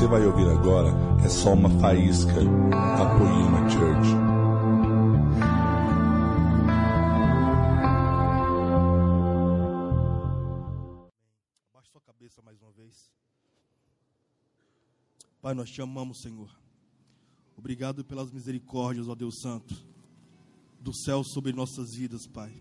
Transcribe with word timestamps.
você 0.00 0.06
vai 0.06 0.24
ouvir 0.24 0.48
agora 0.48 0.88
é 1.22 1.28
só 1.28 1.52
uma 1.52 1.68
faísca 1.78 2.32
da 2.32 3.18
Poema 3.18 3.68
Church. 3.68 4.08
Abaixe 11.70 11.90
sua 11.92 12.00
cabeça 12.00 12.40
mais 12.40 12.58
uma 12.62 12.72
vez. 12.72 13.12
Pai, 15.42 15.52
nós 15.52 15.68
te 15.68 15.82
amamos, 15.82 16.22
Senhor. 16.22 16.48
Obrigado 17.54 18.02
pelas 18.02 18.32
misericórdias, 18.32 19.06
ó 19.06 19.14
Deus 19.14 19.38
Santo, 19.42 19.74
do 20.80 20.94
céu 20.94 21.22
sobre 21.22 21.52
nossas 21.52 21.94
vidas, 21.94 22.26
Pai. 22.26 22.54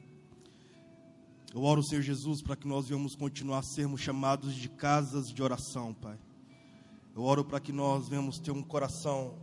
Eu 1.54 1.64
oro, 1.64 1.82
Senhor 1.82 2.02
Jesus, 2.02 2.42
para 2.42 2.58
que 2.58 2.68
nós 2.68 2.90
venhamos 2.90 3.16
continuar 3.16 3.60
a 3.60 3.64
sermos 3.64 4.02
chamados 4.02 4.54
de 4.54 4.68
casas 4.68 5.30
de 5.30 5.42
oração, 5.42 5.94
Pai. 5.94 6.20
Eu 7.20 7.26
oro 7.26 7.44
para 7.44 7.60
que 7.60 7.74
nós 7.74 8.08
venhamos 8.08 8.40
ter 8.40 8.52
um 8.52 8.64
coração 8.64 9.34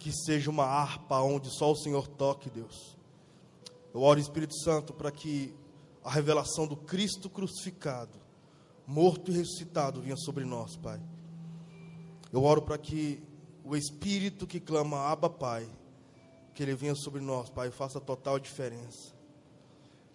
que 0.00 0.10
seja 0.10 0.50
uma 0.50 0.64
harpa 0.64 1.20
onde 1.20 1.48
só 1.48 1.70
o 1.70 1.76
Senhor 1.76 2.08
toque, 2.08 2.50
Deus. 2.50 2.98
Eu 3.94 4.00
oro, 4.00 4.18
Espírito 4.18 4.58
Santo, 4.64 4.92
para 4.92 5.12
que 5.12 5.54
a 6.02 6.10
revelação 6.10 6.66
do 6.66 6.76
Cristo 6.76 7.30
crucificado, 7.30 8.18
morto 8.84 9.30
e 9.30 9.34
ressuscitado, 9.34 10.00
venha 10.00 10.16
sobre 10.16 10.44
nós, 10.44 10.76
Pai. 10.76 11.00
Eu 12.32 12.42
oro 12.42 12.62
para 12.62 12.76
que 12.76 13.22
o 13.62 13.76
Espírito 13.76 14.44
que 14.44 14.58
clama, 14.58 14.98
Abba, 14.98 15.30
Pai, 15.30 15.70
que 16.52 16.64
ele 16.64 16.74
venha 16.74 16.96
sobre 16.96 17.20
nós, 17.20 17.48
Pai, 17.48 17.70
faça 17.70 18.00
total 18.00 18.40
diferença. 18.40 19.14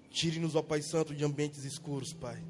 Tire-nos, 0.10 0.54
ó 0.54 0.62
Pai 0.62 0.82
Santo, 0.82 1.16
de 1.16 1.24
ambientes 1.24 1.64
escuros, 1.64 2.12
Pai. 2.12 2.44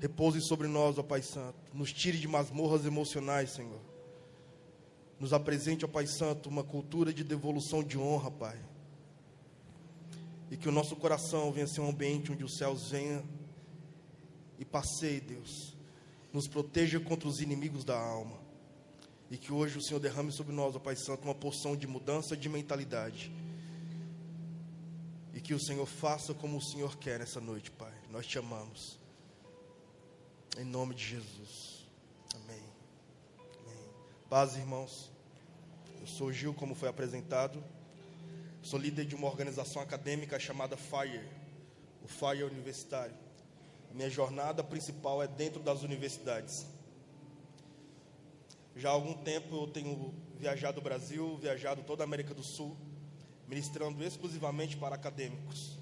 Repouse 0.00 0.40
sobre 0.42 0.68
nós, 0.68 0.98
ó 0.98 1.02
Pai 1.02 1.22
Santo. 1.22 1.56
Nos 1.72 1.92
tire 1.92 2.18
de 2.18 2.28
masmorras 2.28 2.84
emocionais, 2.84 3.50
Senhor. 3.50 3.80
Nos 5.18 5.32
apresente, 5.32 5.84
ó 5.84 5.88
Pai 5.88 6.06
Santo, 6.06 6.48
uma 6.48 6.62
cultura 6.62 7.12
de 7.12 7.24
devolução 7.24 7.82
de 7.82 7.98
honra, 7.98 8.30
Pai. 8.30 8.58
E 10.50 10.56
que 10.56 10.68
o 10.68 10.72
nosso 10.72 10.94
coração 10.96 11.50
venha 11.50 11.66
ser 11.66 11.80
um 11.80 11.88
ambiente 11.88 12.30
onde 12.30 12.44
os 12.44 12.56
céus 12.56 12.90
venham 12.90 13.24
e 14.58 14.64
passeie, 14.64 15.20
Deus. 15.20 15.74
Nos 16.32 16.46
proteja 16.46 17.00
contra 17.00 17.28
os 17.28 17.40
inimigos 17.40 17.84
da 17.84 17.98
alma. 17.98 18.36
E 19.30 19.36
que 19.36 19.52
hoje 19.52 19.78
o 19.78 19.82
Senhor 19.82 19.98
derrame 19.98 20.30
sobre 20.30 20.54
nós, 20.54 20.76
ó 20.76 20.78
Pai 20.78 20.94
Santo, 20.94 21.24
uma 21.24 21.34
porção 21.34 21.74
de 21.74 21.86
mudança 21.86 22.36
de 22.36 22.48
mentalidade. 22.48 23.32
E 25.34 25.40
que 25.40 25.54
o 25.54 25.58
Senhor 25.58 25.86
faça 25.86 26.32
como 26.32 26.58
o 26.58 26.62
Senhor 26.62 26.96
quer 26.96 27.18
nessa 27.18 27.40
noite, 27.40 27.70
Pai. 27.70 27.92
Nós 28.10 28.26
te 28.26 28.38
amamos. 28.38 28.95
Em 30.58 30.64
nome 30.64 30.94
de 30.94 31.04
Jesus. 31.04 31.86
Amém. 32.34 32.62
Amém. 33.38 33.84
Paz, 34.30 34.56
irmãos. 34.56 35.10
Eu 36.00 36.06
sou 36.06 36.32
Gil, 36.32 36.54
como 36.54 36.74
foi 36.74 36.88
apresentado. 36.88 37.62
Sou 38.62 38.78
líder 38.78 39.04
de 39.04 39.14
uma 39.14 39.26
organização 39.26 39.82
acadêmica 39.82 40.40
chamada 40.40 40.74
FIRE, 40.74 41.28
o 42.02 42.08
FIRE 42.08 42.44
Universitário. 42.44 43.14
A 43.90 43.94
minha 43.94 44.08
jornada 44.08 44.64
principal 44.64 45.22
é 45.22 45.28
dentro 45.28 45.62
das 45.62 45.82
universidades. 45.82 46.64
Já 48.74 48.88
há 48.88 48.92
algum 48.92 49.12
tempo 49.12 49.54
eu 49.54 49.66
tenho 49.66 50.14
viajado 50.38 50.80
o 50.80 50.82
Brasil, 50.82 51.36
viajado 51.36 51.82
toda 51.82 52.02
a 52.02 52.06
América 52.06 52.32
do 52.32 52.42
Sul, 52.42 52.74
ministrando 53.46 54.02
exclusivamente 54.02 54.74
para 54.74 54.94
acadêmicos. 54.94 55.76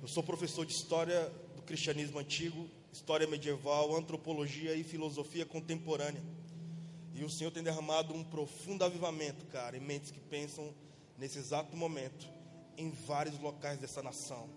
Eu 0.00 0.08
sou 0.08 0.24
professor 0.24 0.66
de 0.66 0.72
História 0.72 1.30
do 1.54 1.62
Cristianismo 1.62 2.18
Antigo 2.18 2.68
história 2.92 3.26
medieval, 3.26 3.96
antropologia 3.96 4.74
e 4.74 4.84
filosofia 4.84 5.46
contemporânea. 5.46 6.22
E 7.14 7.24
o 7.24 7.30
Senhor 7.30 7.50
tem 7.50 7.62
derramado 7.62 8.12
um 8.14 8.22
profundo 8.22 8.84
avivamento, 8.84 9.46
cara, 9.46 9.76
em 9.76 9.80
mentes 9.80 10.10
que 10.10 10.20
pensam 10.20 10.74
nesse 11.18 11.38
exato 11.38 11.76
momento 11.76 12.28
em 12.76 12.90
vários 12.90 13.38
locais 13.38 13.78
dessa 13.78 14.02
nação. 14.02 14.48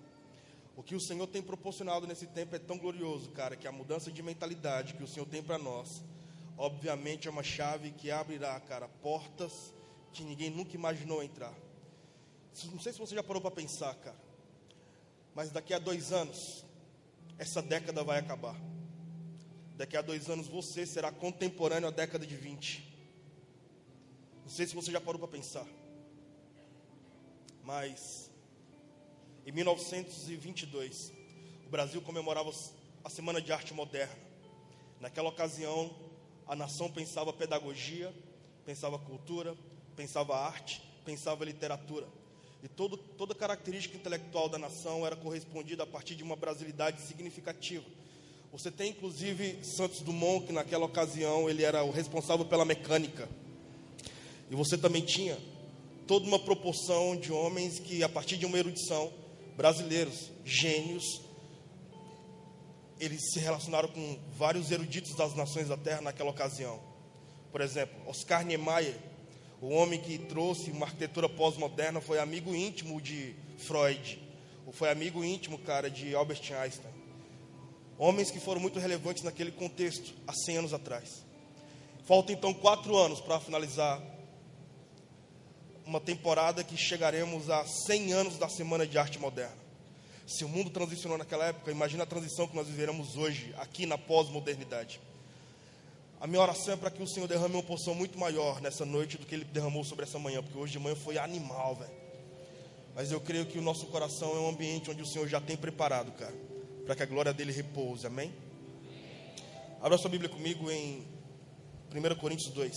O 0.75 0.83
que 0.83 0.95
o 0.95 0.99
Senhor 0.99 1.27
tem 1.27 1.41
proporcionado 1.41 2.05
nesse 2.05 2.27
tempo 2.27 2.55
é 2.55 2.59
tão 2.59 2.77
glorioso, 2.77 3.29
cara, 3.29 3.55
que 3.55 3.67
a 3.67 3.71
mudança 3.71 4.11
de 4.11 4.21
mentalidade 4.21 4.93
que 4.93 5.03
o 5.03 5.07
Senhor 5.07 5.25
tem 5.25 5.41
para 5.41 5.57
nós, 5.57 6.03
obviamente 6.57 7.27
é 7.27 7.31
uma 7.31 7.43
chave 7.43 7.91
que 7.91 8.11
abrirá, 8.11 8.59
cara, 8.59 8.87
portas 9.01 9.73
que 10.11 10.23
ninguém 10.23 10.49
nunca 10.49 10.75
imaginou 10.75 11.23
entrar. 11.23 11.53
Não 12.71 12.79
sei 12.79 12.91
se 12.91 12.99
você 12.99 13.15
já 13.15 13.23
parou 13.23 13.41
para 13.41 13.51
pensar, 13.51 13.95
cara, 13.95 14.17
mas 15.33 15.51
daqui 15.51 15.73
a 15.73 15.79
dois 15.79 16.11
anos, 16.11 16.64
essa 17.37 17.61
década 17.61 18.03
vai 18.03 18.19
acabar. 18.19 18.55
Daqui 19.75 19.97
a 19.97 20.01
dois 20.01 20.29
anos 20.29 20.47
você 20.47 20.85
será 20.85 21.11
contemporâneo 21.11 21.87
à 21.87 21.91
década 21.91 22.25
de 22.25 22.35
20. 22.35 22.95
Não 24.43 24.49
sei 24.49 24.65
se 24.65 24.75
você 24.75 24.91
já 24.91 25.01
parou 25.01 25.19
para 25.19 25.27
pensar. 25.27 25.65
Mas 27.63 28.31
em 29.45 29.51
1922, 29.51 31.11
o 31.65 31.69
Brasil 31.69 32.01
comemorava 32.01 32.51
a 33.03 33.09
Semana 33.09 33.41
de 33.41 33.51
Arte 33.51 33.73
Moderna. 33.73 34.15
Naquela 34.99 35.29
ocasião, 35.29 35.93
a 36.47 36.55
nação 36.55 36.89
pensava 36.89 37.33
pedagogia, 37.33 38.13
pensava 38.65 38.97
cultura, 38.97 39.55
pensava 39.95 40.37
arte, 40.37 40.81
pensava 41.03 41.43
literatura. 41.43 42.07
E 42.65 42.67
todo, 42.67 42.97
toda 42.97 43.35
característica 43.35 43.95
intelectual 43.95 44.49
da 44.49 44.57
nação 44.57 45.05
era 45.05 45.15
correspondida 45.15 45.83
a 45.83 45.85
partir 45.85 46.15
de 46.15 46.23
uma 46.23 46.35
brasilidade 46.35 46.99
significativa. 47.03 47.85
Você 48.51 48.71
tem 48.71 48.89
inclusive 48.89 49.63
Santos 49.63 50.01
Dumont, 50.01 50.47
que 50.47 50.51
naquela 50.51 50.83
ocasião 50.83 51.47
ele 51.47 51.63
era 51.63 51.83
o 51.83 51.91
responsável 51.91 52.43
pela 52.43 52.65
mecânica. 52.65 53.29
E 54.49 54.55
você 54.55 54.79
também 54.79 55.03
tinha 55.03 55.37
toda 56.07 56.25
uma 56.25 56.39
proporção 56.39 57.15
de 57.15 57.31
homens 57.31 57.77
que, 57.77 58.01
a 58.01 58.09
partir 58.09 58.35
de 58.35 58.47
uma 58.47 58.57
erudição, 58.57 59.13
brasileiros, 59.55 60.31
gênios, 60.43 61.21
eles 62.99 63.31
se 63.31 63.37
relacionaram 63.37 63.89
com 63.89 64.17
vários 64.35 64.71
eruditos 64.71 65.13
das 65.13 65.35
nações 65.35 65.67
da 65.67 65.77
terra 65.77 66.01
naquela 66.01 66.31
ocasião. 66.31 66.81
Por 67.51 67.61
exemplo, 67.61 67.95
Oscar 68.07 68.43
Niemeyer, 68.43 68.97
o 69.65 69.69
homem 69.69 69.99
que 69.99 70.19
trouxe 70.19 70.69
uma 70.69 70.85
arquitetura 70.85 71.27
pós-moderna 71.27 71.99
foi 71.99 72.19
amigo 72.19 72.53
íntimo 72.53 73.01
de 73.01 73.33
Freud, 73.57 74.21
ou 74.63 74.71
foi 74.71 74.91
amigo 74.91 75.23
íntimo, 75.23 75.57
cara, 75.57 75.89
de 75.89 76.13
Albert 76.13 76.53
Einstein. 76.53 76.93
Homens 77.97 78.29
que 78.29 78.39
foram 78.39 78.61
muito 78.61 78.77
relevantes 78.77 79.23
naquele 79.23 79.51
contexto, 79.51 80.13
há 80.27 80.33
100 80.33 80.57
anos 80.57 80.73
atrás. 80.73 81.25
Faltam 82.03 82.35
então 82.35 82.53
quatro 82.53 82.95
anos 82.95 83.19
para 83.19 83.39
finalizar 83.39 83.99
uma 85.83 85.99
temporada 85.99 86.63
que 86.63 86.77
chegaremos 86.77 87.49
a 87.49 87.65
100 87.65 88.13
anos 88.13 88.37
da 88.37 88.47
Semana 88.47 88.85
de 88.85 88.99
Arte 88.99 89.17
Moderna. 89.17 89.57
Se 90.27 90.45
o 90.45 90.47
mundo 90.47 90.69
transicionou 90.69 91.17
naquela 91.17 91.45
época, 91.47 91.71
imagina 91.71 92.03
a 92.03 92.07
transição 92.07 92.47
que 92.47 92.55
nós 92.55 92.67
viveremos 92.67 93.17
hoje, 93.17 93.51
aqui 93.57 93.87
na 93.87 93.97
pós-modernidade. 93.97 95.01
A 96.25 96.27
minha 96.27 96.41
oração 96.41 96.73
é 96.73 96.75
para 96.75 96.89
que 96.89 97.03
o 97.03 97.07
Senhor 97.07 97.27
derrame 97.27 97.53
uma 97.53 97.61
porção 97.61 97.93
muito 97.93 98.17
maior 98.17 98.59
nessa 98.59 98.83
noite 98.83 99.15
do 99.15 99.27
que 99.27 99.35
Ele 99.35 99.45
derramou 99.45 99.83
sobre 99.83 100.05
essa 100.05 100.17
manhã, 100.17 100.41
porque 100.41 100.57
hoje 100.57 100.71
de 100.71 100.79
manhã 100.79 100.95
foi 100.95 101.19
animal, 101.19 101.75
velho. 101.75 101.91
Mas 102.95 103.11
eu 103.11 103.21
creio 103.21 103.45
que 103.45 103.59
o 103.59 103.61
nosso 103.61 103.85
coração 103.85 104.31
é 104.35 104.39
um 104.39 104.49
ambiente 104.49 104.89
onde 104.89 105.03
o 105.03 105.05
Senhor 105.05 105.27
já 105.27 105.39
tem 105.39 105.55
preparado, 105.55 106.11
cara, 106.13 106.33
para 106.83 106.95
que 106.95 107.03
a 107.03 107.05
glória 107.05 107.31
dele 107.31 107.51
repouse, 107.51 108.07
amém? 108.07 108.33
Abra 109.79 109.99
sua 109.99 110.09
Bíblia 110.09 110.27
comigo 110.27 110.71
em 110.71 111.05
1 111.93 112.15
Coríntios 112.15 112.51
2. 112.55 112.73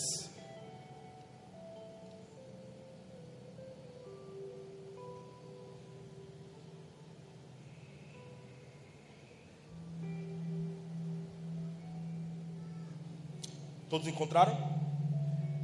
Todos 13.88 14.06
encontraram? 14.06 14.52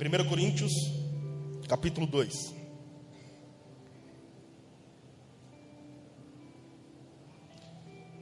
1 0.01 0.29
Coríntios, 0.29 0.73
capítulo 1.69 2.07
2. 2.07 2.55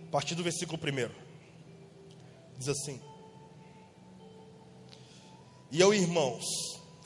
A 0.03 0.11
partir 0.11 0.35
do 0.35 0.43
versículo 0.43 0.77
1. 0.77 1.09
Diz 2.59 2.69
assim: 2.69 3.01
E 5.71 5.81
eu, 5.81 5.95
irmãos, 5.95 6.45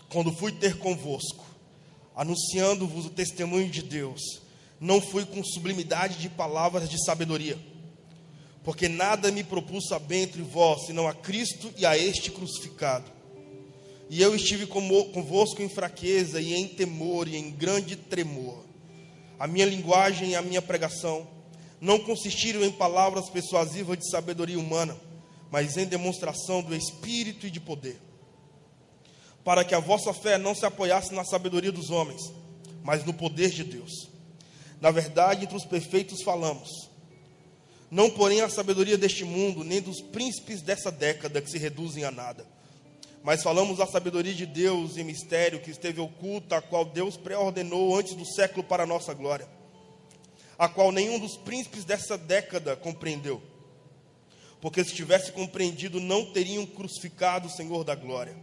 quando 0.08 0.32
fui 0.32 0.52
ter 0.52 0.78
convosco, 0.78 1.44
anunciando-vos 2.14 3.04
o 3.04 3.10
testemunho 3.10 3.68
de 3.70 3.82
Deus, 3.82 4.22
não 4.80 5.02
fui 5.02 5.26
com 5.26 5.44
sublimidade 5.44 6.18
de 6.18 6.30
palavras 6.30 6.88
de 6.88 7.04
sabedoria 7.04 7.75
porque 8.66 8.88
nada 8.88 9.30
me 9.30 9.44
propus 9.44 9.86
saber 9.86 10.22
entre 10.22 10.42
vós, 10.42 10.86
senão 10.86 11.06
a 11.06 11.14
Cristo 11.14 11.72
e 11.76 11.86
a 11.86 11.96
este 11.96 12.32
crucificado. 12.32 13.08
E 14.10 14.20
eu 14.20 14.34
estive 14.34 14.66
convosco 14.66 15.62
em 15.62 15.68
fraqueza 15.68 16.40
e 16.40 16.52
em 16.52 16.66
temor 16.66 17.28
e 17.28 17.36
em 17.36 17.52
grande 17.52 17.94
tremor. 17.94 18.64
A 19.38 19.46
minha 19.46 19.64
linguagem 19.64 20.30
e 20.30 20.34
a 20.34 20.42
minha 20.42 20.60
pregação 20.60 21.28
não 21.80 22.00
consistiram 22.00 22.64
em 22.64 22.72
palavras 22.72 23.30
persuasivas 23.30 23.98
de 23.98 24.10
sabedoria 24.10 24.58
humana, 24.58 24.96
mas 25.48 25.76
em 25.76 25.86
demonstração 25.86 26.60
do 26.60 26.74
Espírito 26.74 27.46
e 27.46 27.52
de 27.52 27.60
poder, 27.60 28.00
para 29.44 29.64
que 29.64 29.76
a 29.76 29.80
vossa 29.80 30.12
fé 30.12 30.38
não 30.38 30.56
se 30.56 30.66
apoiasse 30.66 31.14
na 31.14 31.24
sabedoria 31.24 31.70
dos 31.70 31.90
homens, 31.90 32.32
mas 32.82 33.04
no 33.04 33.14
poder 33.14 33.50
de 33.50 33.62
Deus. 33.62 34.10
Na 34.80 34.90
verdade, 34.90 35.44
entre 35.44 35.56
os 35.56 35.64
perfeitos 35.64 36.20
falamos, 36.24 36.95
não 37.90 38.10
porém 38.10 38.40
a 38.40 38.48
sabedoria 38.48 38.98
deste 38.98 39.24
mundo, 39.24 39.62
nem 39.62 39.80
dos 39.80 40.00
príncipes 40.00 40.60
dessa 40.60 40.90
década 40.90 41.40
que 41.40 41.50
se 41.50 41.58
reduzem 41.58 42.04
a 42.04 42.10
nada, 42.10 42.46
mas 43.22 43.42
falamos 43.42 43.80
a 43.80 43.86
sabedoria 43.86 44.34
de 44.34 44.46
Deus 44.46 44.96
em 44.96 45.04
mistério 45.04 45.60
que 45.60 45.70
esteve 45.70 46.00
oculta, 46.00 46.58
a 46.58 46.62
qual 46.62 46.84
Deus 46.84 47.16
pré-ordenou 47.16 47.96
antes 47.96 48.14
do 48.14 48.24
século 48.24 48.62
para 48.62 48.84
a 48.84 48.86
nossa 48.86 49.12
glória, 49.12 49.48
a 50.58 50.68
qual 50.68 50.92
nenhum 50.92 51.18
dos 51.18 51.36
príncipes 51.36 51.84
dessa 51.84 52.16
década 52.16 52.76
compreendeu. 52.76 53.42
Porque 54.60 54.82
se 54.84 54.94
tivesse 54.94 55.32
compreendido, 55.32 56.00
não 56.00 56.32
teriam 56.32 56.64
crucificado 56.64 57.48
o 57.48 57.50
Senhor 57.50 57.84
da 57.84 57.94
glória. 57.94 58.36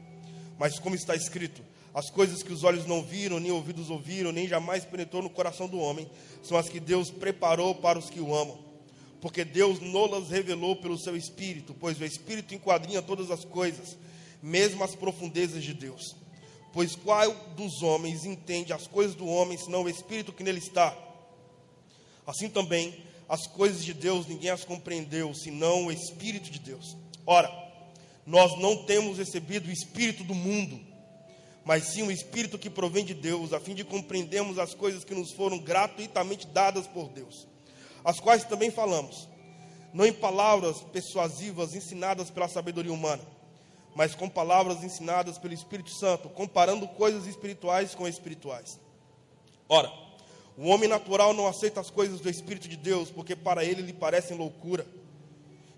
Mas 0.58 0.78
como 0.80 0.96
está 0.96 1.16
escrito, 1.16 1.62
as 1.94 2.10
coisas 2.10 2.42
que 2.42 2.52
os 2.52 2.64
olhos 2.64 2.86
não 2.86 3.04
viram, 3.04 3.40
nem 3.40 3.52
ouvidos 3.52 3.90
ouviram, 3.90 4.32
nem 4.32 4.48
jamais 4.48 4.84
penetrou 4.84 5.22
no 5.22 5.30
coração 5.30 5.68
do 5.68 5.80
homem, 5.80 6.10
são 6.42 6.58
as 6.58 6.68
que 6.68 6.80
Deus 6.80 7.12
preparou 7.12 7.76
para 7.76 8.00
os 8.00 8.10
que 8.10 8.20
o 8.20 8.36
amam. 8.36 8.63
Porque 9.24 9.44
Deus 9.44 9.80
nolas 9.80 10.30
revelou 10.30 10.76
pelo 10.76 11.00
seu 11.00 11.18
Espírito, 11.18 11.74
pois 11.74 12.00
o 12.00 12.06
Espírito 12.06 12.54
enquadrinha 12.54 13.02
todas 13.02 13.32
as 13.32 13.44
coisas 13.44 13.98
mesmo 14.44 14.84
as 14.84 14.94
profundezas 14.94 15.64
de 15.64 15.74
Deus. 15.74 16.18
Pois 16.74 16.96
qual 16.96 17.34
dos 17.56 17.82
homens 17.82 18.26
entende 18.26 18.74
as 18.74 18.86
coisas 18.86 19.16
do 19.16 19.26
homem, 19.26 19.58
senão 19.58 19.84
o 19.84 19.90
Espírito 19.90 20.34
que 20.34 20.44
nele 20.44 20.60
está? 20.60 20.94
Assim 22.28 22.50
também, 22.50 23.02
as 23.30 23.48
coisas 23.48 23.86
de 23.86 23.94
Deus 23.94 24.28
ninguém 24.28 24.50
as 24.50 24.66
compreendeu, 24.66 25.34
senão 25.34 25.86
o 25.86 25.92
Espírito 25.92 26.52
de 26.52 26.60
Deus. 26.60 26.98
Ora, 27.26 27.50
nós 28.26 28.60
não 28.60 28.84
temos 28.84 29.18
recebido 29.18 29.70
o 29.70 29.72
Espírito 29.72 30.26
do 30.26 30.36
mundo, 30.36 30.78
mas 31.64 31.94
sim 31.94 32.04
o 32.04 32.12
Espírito 32.12 32.60
que 32.60 32.70
provém 32.70 33.06
de 33.06 33.14
Deus, 33.14 33.54
a 33.54 33.60
fim 33.62 33.74
de 33.74 33.86
compreendermos 33.86 34.60
as 34.60 34.74
coisas 34.74 35.06
que 35.06 35.16
nos 35.16 35.32
foram 35.32 35.58
gratuitamente 35.58 36.46
dadas 36.48 36.86
por 36.86 37.08
Deus, 37.08 37.48
as 38.04 38.20
quais 38.20 38.44
também 38.44 38.70
falamos, 38.70 39.28
não 39.94 40.06
em 40.06 40.14
palavras 40.14 40.82
persuasivas 40.82 41.76
ensinadas 41.76 42.30
pela 42.30 42.48
sabedoria 42.48 42.92
humana, 42.92 43.22
mas 43.96 44.16
com 44.16 44.28
palavras 44.28 44.84
ensinadas 44.84 45.38
pelo 45.38 45.54
Espírito 45.54 45.92
Santo, 45.92 46.30
comparando 46.30 46.88
coisas 46.88 47.28
espirituais 47.28 47.94
com 47.94 48.08
espirituais. 48.08 48.80
Ora, 49.70 49.92
o 50.58 50.68
homem 50.68 50.90
natural 50.90 51.34
não 51.34 51.48
aceita 51.48 51.80
as 51.80 51.90
coisas 51.90 52.20
do 52.20 52.30
Espírito 52.30 52.68
de 52.68 52.78
Deus, 52.78 53.10
porque 53.10 53.36
para 53.36 53.64
ele 53.64 53.82
lhe 53.82 53.94
parecem 53.94 54.38
loucura, 54.38 54.86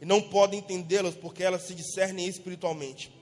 e 0.01 0.05
não 0.05 0.21
pode 0.21 0.55
entendê-las, 0.55 1.15
porque 1.15 1.43
elas 1.43 1.63
se 1.63 1.73
discernem 1.73 2.27
espiritualmente. 2.27 3.13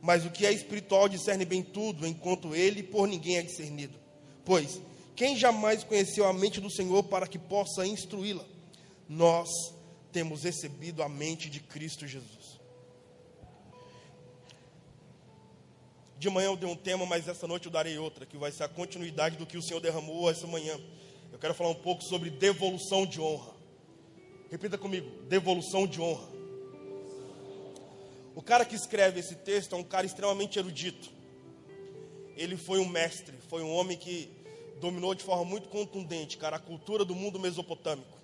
Mas 0.00 0.26
o 0.26 0.30
que 0.30 0.44
é 0.44 0.52
espiritual 0.52 1.08
discerne 1.08 1.44
bem 1.44 1.62
tudo, 1.62 2.06
enquanto 2.06 2.54
ele 2.56 2.82
por 2.82 3.06
ninguém 3.06 3.36
é 3.36 3.42
discernido. 3.42 3.96
Pois, 4.44 4.80
quem 5.14 5.36
jamais 5.36 5.84
conheceu 5.84 6.26
a 6.26 6.32
mente 6.32 6.60
do 6.60 6.70
Senhor 6.70 7.02
para 7.04 7.26
que 7.26 7.38
possa 7.38 7.86
instruí-la? 7.86 8.44
Nós 9.08 9.48
temos 10.10 10.44
recebido 10.44 11.02
a 11.02 11.08
mente 11.08 11.50
de 11.50 11.60
Cristo 11.60 12.06
Jesus. 12.06 12.60
De 16.18 16.30
manhã 16.30 16.46
eu 16.46 16.56
dei 16.56 16.68
um 16.68 16.76
tema, 16.76 17.04
mas 17.04 17.26
essa 17.26 17.48
noite 17.48 17.66
eu 17.66 17.72
darei 17.72 17.98
outra, 17.98 18.24
que 18.24 18.36
vai 18.36 18.52
ser 18.52 18.62
a 18.62 18.68
continuidade 18.68 19.36
do 19.36 19.44
que 19.44 19.58
o 19.58 19.62
Senhor 19.62 19.80
derramou 19.80 20.30
essa 20.30 20.46
manhã. 20.46 20.78
Eu 21.32 21.38
quero 21.38 21.52
falar 21.52 21.70
um 21.70 21.74
pouco 21.74 22.04
sobre 22.04 22.30
devolução 22.30 23.04
de 23.04 23.20
honra. 23.20 23.52
Repita 24.50 24.78
comigo: 24.78 25.10
devolução 25.28 25.86
de 25.86 26.00
honra. 26.00 26.28
O 28.34 28.40
cara 28.40 28.64
que 28.64 28.76
escreve 28.76 29.20
esse 29.20 29.34
texto 29.34 29.74
é 29.74 29.78
um 29.78 29.82
cara 29.82 30.06
extremamente 30.06 30.58
erudito. 30.58 31.10
Ele 32.36 32.56
foi 32.56 32.78
um 32.78 32.88
mestre, 32.88 33.36
foi 33.48 33.62
um 33.62 33.70
homem 33.72 33.96
que 33.96 34.30
dominou 34.80 35.14
de 35.14 35.22
forma 35.22 35.44
muito 35.44 35.68
contundente, 35.68 36.36
cara, 36.36 36.56
a 36.56 36.60
cultura 36.60 37.04
do 37.04 37.14
mundo 37.14 37.38
mesopotâmico. 37.38 38.18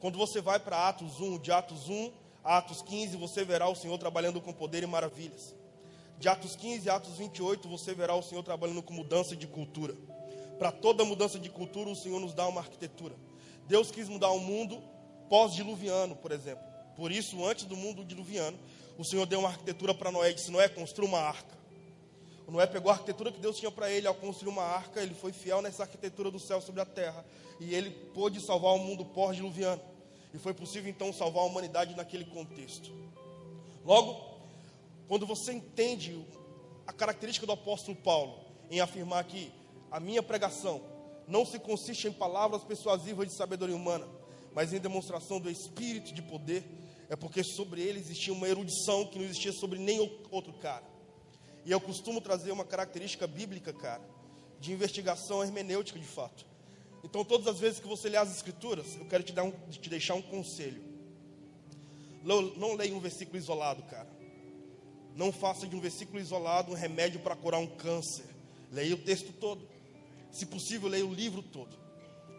Quando 0.00 0.18
você 0.18 0.40
vai 0.40 0.58
para 0.58 0.88
Atos 0.88 1.20
1, 1.20 1.38
de 1.38 1.50
Atos 1.50 1.88
1 1.88 2.12
a 2.42 2.58
Atos 2.58 2.82
15, 2.82 3.16
você 3.16 3.44
verá 3.44 3.68
o 3.68 3.74
Senhor 3.74 3.96
trabalhando 3.96 4.40
com 4.40 4.52
poder 4.52 4.82
e 4.82 4.86
maravilhas. 4.86 5.54
De 6.18 6.28
Atos 6.28 6.54
15 6.56 6.90
a 6.90 6.96
Atos 6.96 7.16
28, 7.16 7.68
você 7.68 7.94
verá 7.94 8.14
o 8.14 8.22
Senhor 8.22 8.42
trabalhando 8.42 8.82
com 8.82 8.92
mudança 8.92 9.34
de 9.34 9.46
cultura. 9.46 9.94
Para 10.58 10.70
toda 10.70 11.04
mudança 11.04 11.38
de 11.38 11.48
cultura, 11.48 11.90
o 11.90 11.96
Senhor 11.96 12.20
nos 12.20 12.34
dá 12.34 12.46
uma 12.46 12.60
arquitetura. 12.60 13.14
Deus 13.66 13.90
quis 13.90 14.08
mudar 14.08 14.30
o 14.30 14.40
mundo 14.40 14.82
pós-diluviano, 15.28 16.14
por 16.16 16.32
exemplo. 16.32 16.64
Por 16.96 17.10
isso, 17.10 17.44
antes 17.44 17.64
do 17.64 17.76
mundo 17.76 18.04
diluviano, 18.04 18.58
o 18.96 19.04
Senhor 19.04 19.26
deu 19.26 19.40
uma 19.40 19.48
arquitetura 19.48 19.94
para 19.94 20.12
Noé 20.12 20.30
e 20.30 20.34
disse: 20.34 20.50
Noé, 20.50 20.68
construa 20.68 21.08
uma 21.08 21.18
arca. 21.18 21.54
O 22.46 22.52
Noé 22.52 22.66
pegou 22.66 22.90
a 22.90 22.94
arquitetura 22.94 23.32
que 23.32 23.40
Deus 23.40 23.56
tinha 23.56 23.70
para 23.70 23.90
ele 23.90 24.06
ao 24.06 24.14
construir 24.14 24.50
uma 24.50 24.62
arca, 24.62 25.02
ele 25.02 25.14
foi 25.14 25.32
fiel 25.32 25.62
nessa 25.62 25.82
arquitetura 25.82 26.30
do 26.30 26.38
céu 26.38 26.60
sobre 26.60 26.80
a 26.80 26.84
terra. 26.84 27.24
E 27.58 27.74
ele 27.74 27.90
pôde 27.90 28.40
salvar 28.40 28.74
o 28.74 28.78
mundo 28.78 29.04
pós-diluviano. 29.04 29.80
E 30.32 30.38
foi 30.38 30.52
possível 30.52 30.90
então 30.90 31.12
salvar 31.12 31.44
a 31.44 31.46
humanidade 31.46 31.94
naquele 31.94 32.24
contexto. 32.24 32.90
Logo, 33.84 34.34
quando 35.08 35.26
você 35.26 35.52
entende 35.52 36.26
a 36.86 36.92
característica 36.92 37.46
do 37.46 37.52
apóstolo 37.52 37.96
Paulo 37.96 38.44
em 38.70 38.80
afirmar 38.80 39.24
que 39.24 39.52
a 39.90 40.00
minha 40.00 40.22
pregação 40.22 40.82
não 41.26 41.46
se 41.46 41.58
consiste 41.58 42.08
em 42.08 42.12
palavras 42.12 42.64
persuasivas 42.64 43.28
de 43.28 43.34
sabedoria 43.34 43.76
humana, 43.76 44.06
mas 44.54 44.72
em 44.72 44.78
demonstração 44.78 45.40
do 45.40 45.50
espírito 45.50 46.12
de 46.12 46.20
poder, 46.20 46.64
é 47.08 47.16
porque 47.16 47.42
sobre 47.42 47.80
ele 47.82 47.98
existia 47.98 48.32
uma 48.32 48.48
erudição 48.48 49.06
que 49.06 49.18
não 49.18 49.24
existia 49.24 49.52
sobre 49.52 49.78
nenhum 49.78 50.10
outro 50.30 50.52
cara. 50.54 50.93
E 51.64 51.70
eu 51.70 51.80
costumo 51.80 52.20
trazer 52.20 52.52
uma 52.52 52.64
característica 52.64 53.26
bíblica, 53.26 53.72
cara, 53.72 54.02
de 54.60 54.72
investigação 54.72 55.42
hermenêutica 55.42 55.98
de 55.98 56.06
fato. 56.06 56.46
Então, 57.02 57.24
todas 57.24 57.46
as 57.46 57.60
vezes 57.60 57.80
que 57.80 57.86
você 57.86 58.08
lê 58.08 58.16
as 58.16 58.34
escrituras, 58.34 58.96
eu 58.96 59.06
quero 59.06 59.22
te, 59.22 59.32
dar 59.32 59.44
um, 59.44 59.50
te 59.70 59.90
deixar 59.90 60.14
um 60.14 60.22
conselho. 60.22 60.82
Não 62.22 62.74
leia 62.74 62.94
um 62.94 63.00
versículo 63.00 63.36
isolado, 63.36 63.82
cara. 63.84 64.08
Não 65.14 65.30
faça 65.30 65.66
de 65.66 65.76
um 65.76 65.80
versículo 65.80 66.18
isolado 66.18 66.72
um 66.72 66.74
remédio 66.74 67.20
para 67.20 67.36
curar 67.36 67.60
um 67.60 67.66
câncer. 67.66 68.24
Leia 68.72 68.94
o 68.94 68.98
texto 68.98 69.32
todo. 69.32 69.68
Se 70.30 70.46
possível, 70.46 70.88
leia 70.88 71.06
o 71.06 71.12
livro 71.12 71.42
todo. 71.42 71.76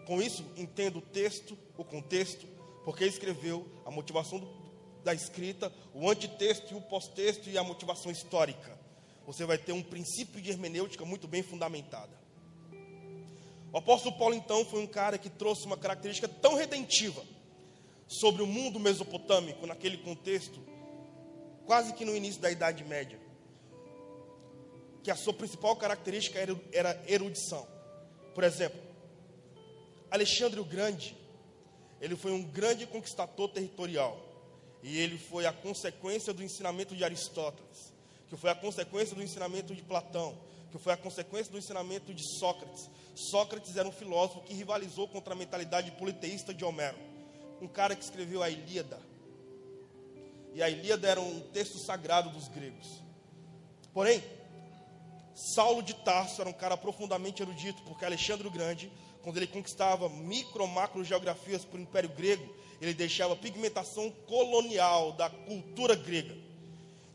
Com 0.06 0.22
isso, 0.22 0.44
entenda 0.57 0.98
o 0.98 1.01
texto, 1.01 1.58
o 1.77 1.84
contexto, 1.84 2.46
porque 2.84 3.05
escreveu, 3.05 3.67
a 3.86 3.91
motivação 3.91 4.39
do, 4.39 4.48
da 5.03 5.13
escrita, 5.13 5.72
o 5.94 6.10
antitexto 6.10 6.74
e 6.74 6.77
o 6.77 6.82
pós-texto 6.82 7.50
e 7.50 7.58
a 7.58 7.63
motivação 7.63 8.12
histórica. 8.12 8.75
Você 9.25 9.46
vai 9.46 9.58
ter 9.58 9.72
um 9.72 9.82
princípio 9.82 10.41
de 10.41 10.51
hermenêutica 10.51 11.03
muito 11.05 11.27
bem 11.27 11.41
fundamentada. 11.41 12.25
O 13.72 13.77
apóstolo 13.77 14.17
Paulo, 14.17 14.34
então, 14.34 14.63
foi 14.63 14.82
um 14.82 14.88
cara 14.88 15.17
que 15.17 15.29
trouxe 15.29 15.65
uma 15.65 15.75
característica 15.75 16.27
tão 16.27 16.55
redentiva 16.55 17.24
sobre 18.08 18.41
o 18.41 18.48
mundo 18.48 18.79
mesopotâmico, 18.79 19.65
naquele 19.65 19.98
contexto, 19.98 20.60
quase 21.65 21.94
que 21.94 22.05
no 22.05 22.15
início 22.15 22.41
da 22.41 22.51
Idade 22.51 22.84
Média, 22.84 23.20
que 25.03 25.12
a 25.12 25.15
sua 25.15 25.34
principal 25.34 25.75
característica 25.75 26.39
era, 26.72 27.03
erudição. 27.08 27.67
Por 28.34 28.44
exemplo, 28.44 28.79
Alexandre 30.10 30.60
o 30.60 30.65
Grande, 30.65 31.17
ele 32.00 32.15
foi 32.15 32.32
um 32.32 32.44
grande 32.44 32.86
conquistador 32.86 33.50
territorial, 33.50 34.20
e 34.84 35.00
ele 35.00 35.17
foi 35.17 35.46
a 35.48 35.51
consequência 35.51 36.32
do 36.32 36.44
ensinamento 36.44 36.96
de 36.96 37.03
Aristóteles, 37.03 37.91
que 38.36 38.42
foi 38.42 38.50
a 38.50 38.56
consequência 38.56 39.15
do 39.15 39.24
ensinamento 39.24 39.74
de 39.74 39.82
Platão, 39.82 40.38
que 40.70 40.77
foi 40.77 40.92
a 40.92 40.98
consequência 40.98 41.50
do 41.50 41.58
ensinamento 41.58 42.13
de 42.13 42.22
Sócrates. 42.38 42.89
Sócrates 43.15 43.77
era 43.77 43.88
um 43.88 43.94
filósofo 43.94 44.42
que 44.42 44.54
rivalizou 44.54 45.08
contra 45.08 45.34
a 45.34 45.38
mentalidade 45.38 45.89
politeísta 45.92 46.54
de 46.54 46.65
Homero, 46.65 46.98
um 47.62 47.68
cara 47.68 47.96
que 47.96 48.04
escreveu 48.04 48.44
a 48.44 48.50
Ilíada, 48.50 49.00
e 50.54 50.62
a 50.62 50.70
Ilíada 50.70 51.08
era 51.08 51.22
um 51.22 51.39
texto 51.54 51.77
sagrado 51.77 52.30
dos 52.30 52.50
gregos. 52.50 53.01
Porém, 53.94 54.22
Saulo 55.34 55.82
de 55.82 55.94
Tarso 55.94 56.42
era 56.42 56.50
um 56.50 56.54
cara 56.54 56.75
profundamente 56.75 57.42
erudito, 57.42 57.82
porque 57.84 58.04
Alexandre 58.04 58.46
o 58.46 58.51
Grande, 58.51 58.92
quando 59.24 59.38
ele 59.38 59.48
conquistava 59.48 60.10
micro, 60.10 60.68
macro 60.68 61.06
geografias 61.06 61.63
para 61.63 61.77
o 61.77 61.82
Império 61.82 62.10
Grego, 62.10 62.54
ele 62.82 62.94
deixava 62.94 63.34
pigmentação 63.34 64.12
colonial 64.27 65.13
da 65.13 65.30
cultura 65.30 65.96
grega. 65.96 66.45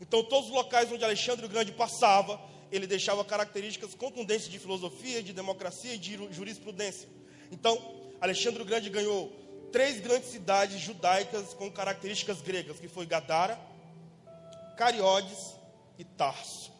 Então, 0.01 0.23
todos 0.23 0.49
os 0.49 0.55
locais 0.55 0.91
onde 0.91 1.05
Alexandre 1.05 1.45
o 1.45 1.49
Grande 1.49 1.71
passava, 1.71 2.41
ele 2.71 2.87
deixava 2.87 3.23
características 3.23 3.93
contundentes 3.93 4.49
de 4.49 4.57
filosofia, 4.57 5.21
de 5.21 5.31
democracia 5.31 5.93
e 5.93 5.97
de 5.97 6.17
jurisprudência. 6.33 7.07
Então, 7.51 7.79
Alexandre 8.19 8.63
o 8.63 8.65
Grande 8.65 8.89
ganhou 8.89 9.31
três 9.71 9.99
grandes 9.99 10.29
cidades 10.29 10.79
judaicas 10.79 11.53
com 11.53 11.71
características 11.71 12.41
gregas, 12.41 12.79
que 12.79 12.87
foi 12.87 13.05
Gadara, 13.05 13.59
Cariodes 14.75 15.55
e 15.99 16.03
Tarso. 16.03 16.71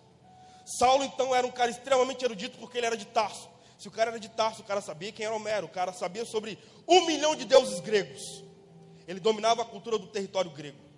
Saulo 0.65 1.03
então 1.03 1.35
era 1.35 1.45
um 1.45 1.51
cara 1.51 1.69
extremamente 1.69 2.25
erudito 2.25 2.57
porque 2.57 2.77
ele 2.77 2.87
era 2.87 2.97
de 2.97 3.05
Tarso. 3.05 3.49
Se 3.77 3.87
o 3.87 3.91
cara 3.91 4.11
era 4.11 4.19
de 4.19 4.29
Tarso, 4.29 4.61
o 4.61 4.65
cara 4.65 4.81
sabia 4.81 5.11
quem 5.11 5.25
era 5.25 5.35
Homero, 5.35 5.67
o 5.67 5.69
cara 5.69 5.93
sabia 5.93 6.25
sobre 6.25 6.57
um 6.87 7.05
milhão 7.05 7.35
de 7.35 7.45
deuses 7.45 7.79
gregos. 7.79 8.43
Ele 9.07 9.19
dominava 9.19 9.61
a 9.61 9.65
cultura 9.65 9.97
do 9.97 10.07
território 10.07 10.51
grego. 10.51 10.90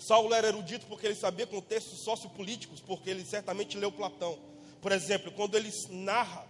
Saulo 0.00 0.34
era 0.34 0.48
erudito 0.48 0.86
porque 0.86 1.06
ele 1.06 1.14
sabia 1.14 1.46
contextos 1.46 2.00
sociopolíticos, 2.00 2.80
porque 2.80 3.10
ele 3.10 3.24
certamente 3.24 3.76
leu 3.76 3.92
Platão. 3.92 4.38
Por 4.80 4.92
exemplo, 4.92 5.30
quando 5.32 5.56
ele 5.56 5.70
narra 5.90 6.46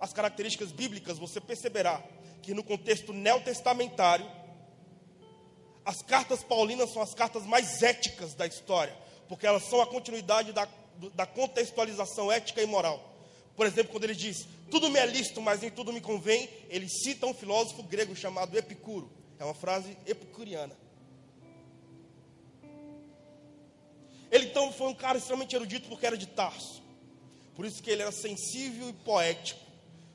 as 0.00 0.14
características 0.14 0.72
bíblicas, 0.72 1.18
você 1.18 1.40
perceberá 1.40 2.02
que 2.42 2.54
no 2.54 2.64
contexto 2.64 3.12
neotestamentário, 3.12 4.26
as 5.84 6.00
cartas 6.00 6.42
paulinas 6.42 6.90
são 6.90 7.02
as 7.02 7.12
cartas 7.12 7.44
mais 7.44 7.82
éticas 7.82 8.32
da 8.34 8.46
história, 8.46 8.96
porque 9.28 9.46
elas 9.46 9.64
são 9.64 9.82
a 9.82 9.86
continuidade 9.86 10.52
da, 10.52 10.66
da 11.14 11.26
contextualização 11.26 12.32
ética 12.32 12.62
e 12.62 12.66
moral. 12.66 13.14
Por 13.56 13.66
exemplo, 13.66 13.92
quando 13.92 14.04
ele 14.04 14.14
diz, 14.14 14.46
tudo 14.70 14.88
me 14.88 14.98
é 14.98 15.04
lícito, 15.04 15.42
mas 15.42 15.60
nem 15.60 15.70
tudo 15.70 15.92
me 15.92 16.00
convém, 16.00 16.48
ele 16.70 16.88
cita 16.88 17.26
um 17.26 17.34
filósofo 17.34 17.82
grego 17.82 18.16
chamado 18.16 18.56
Epicuro. 18.56 19.10
É 19.38 19.44
uma 19.44 19.54
frase 19.54 19.96
epicuriana. 20.06 20.74
Ele 24.30 24.46
então 24.46 24.72
foi 24.72 24.88
um 24.88 24.94
cara 24.94 25.18
extremamente 25.18 25.54
erudito 25.54 25.88
porque 25.88 26.06
era 26.06 26.16
de 26.16 26.26
Tarso. 26.26 26.82
Por 27.56 27.66
isso 27.66 27.82
que 27.82 27.90
ele 27.90 28.02
era 28.02 28.12
sensível 28.12 28.88
e 28.88 28.92
poético. 28.92 29.60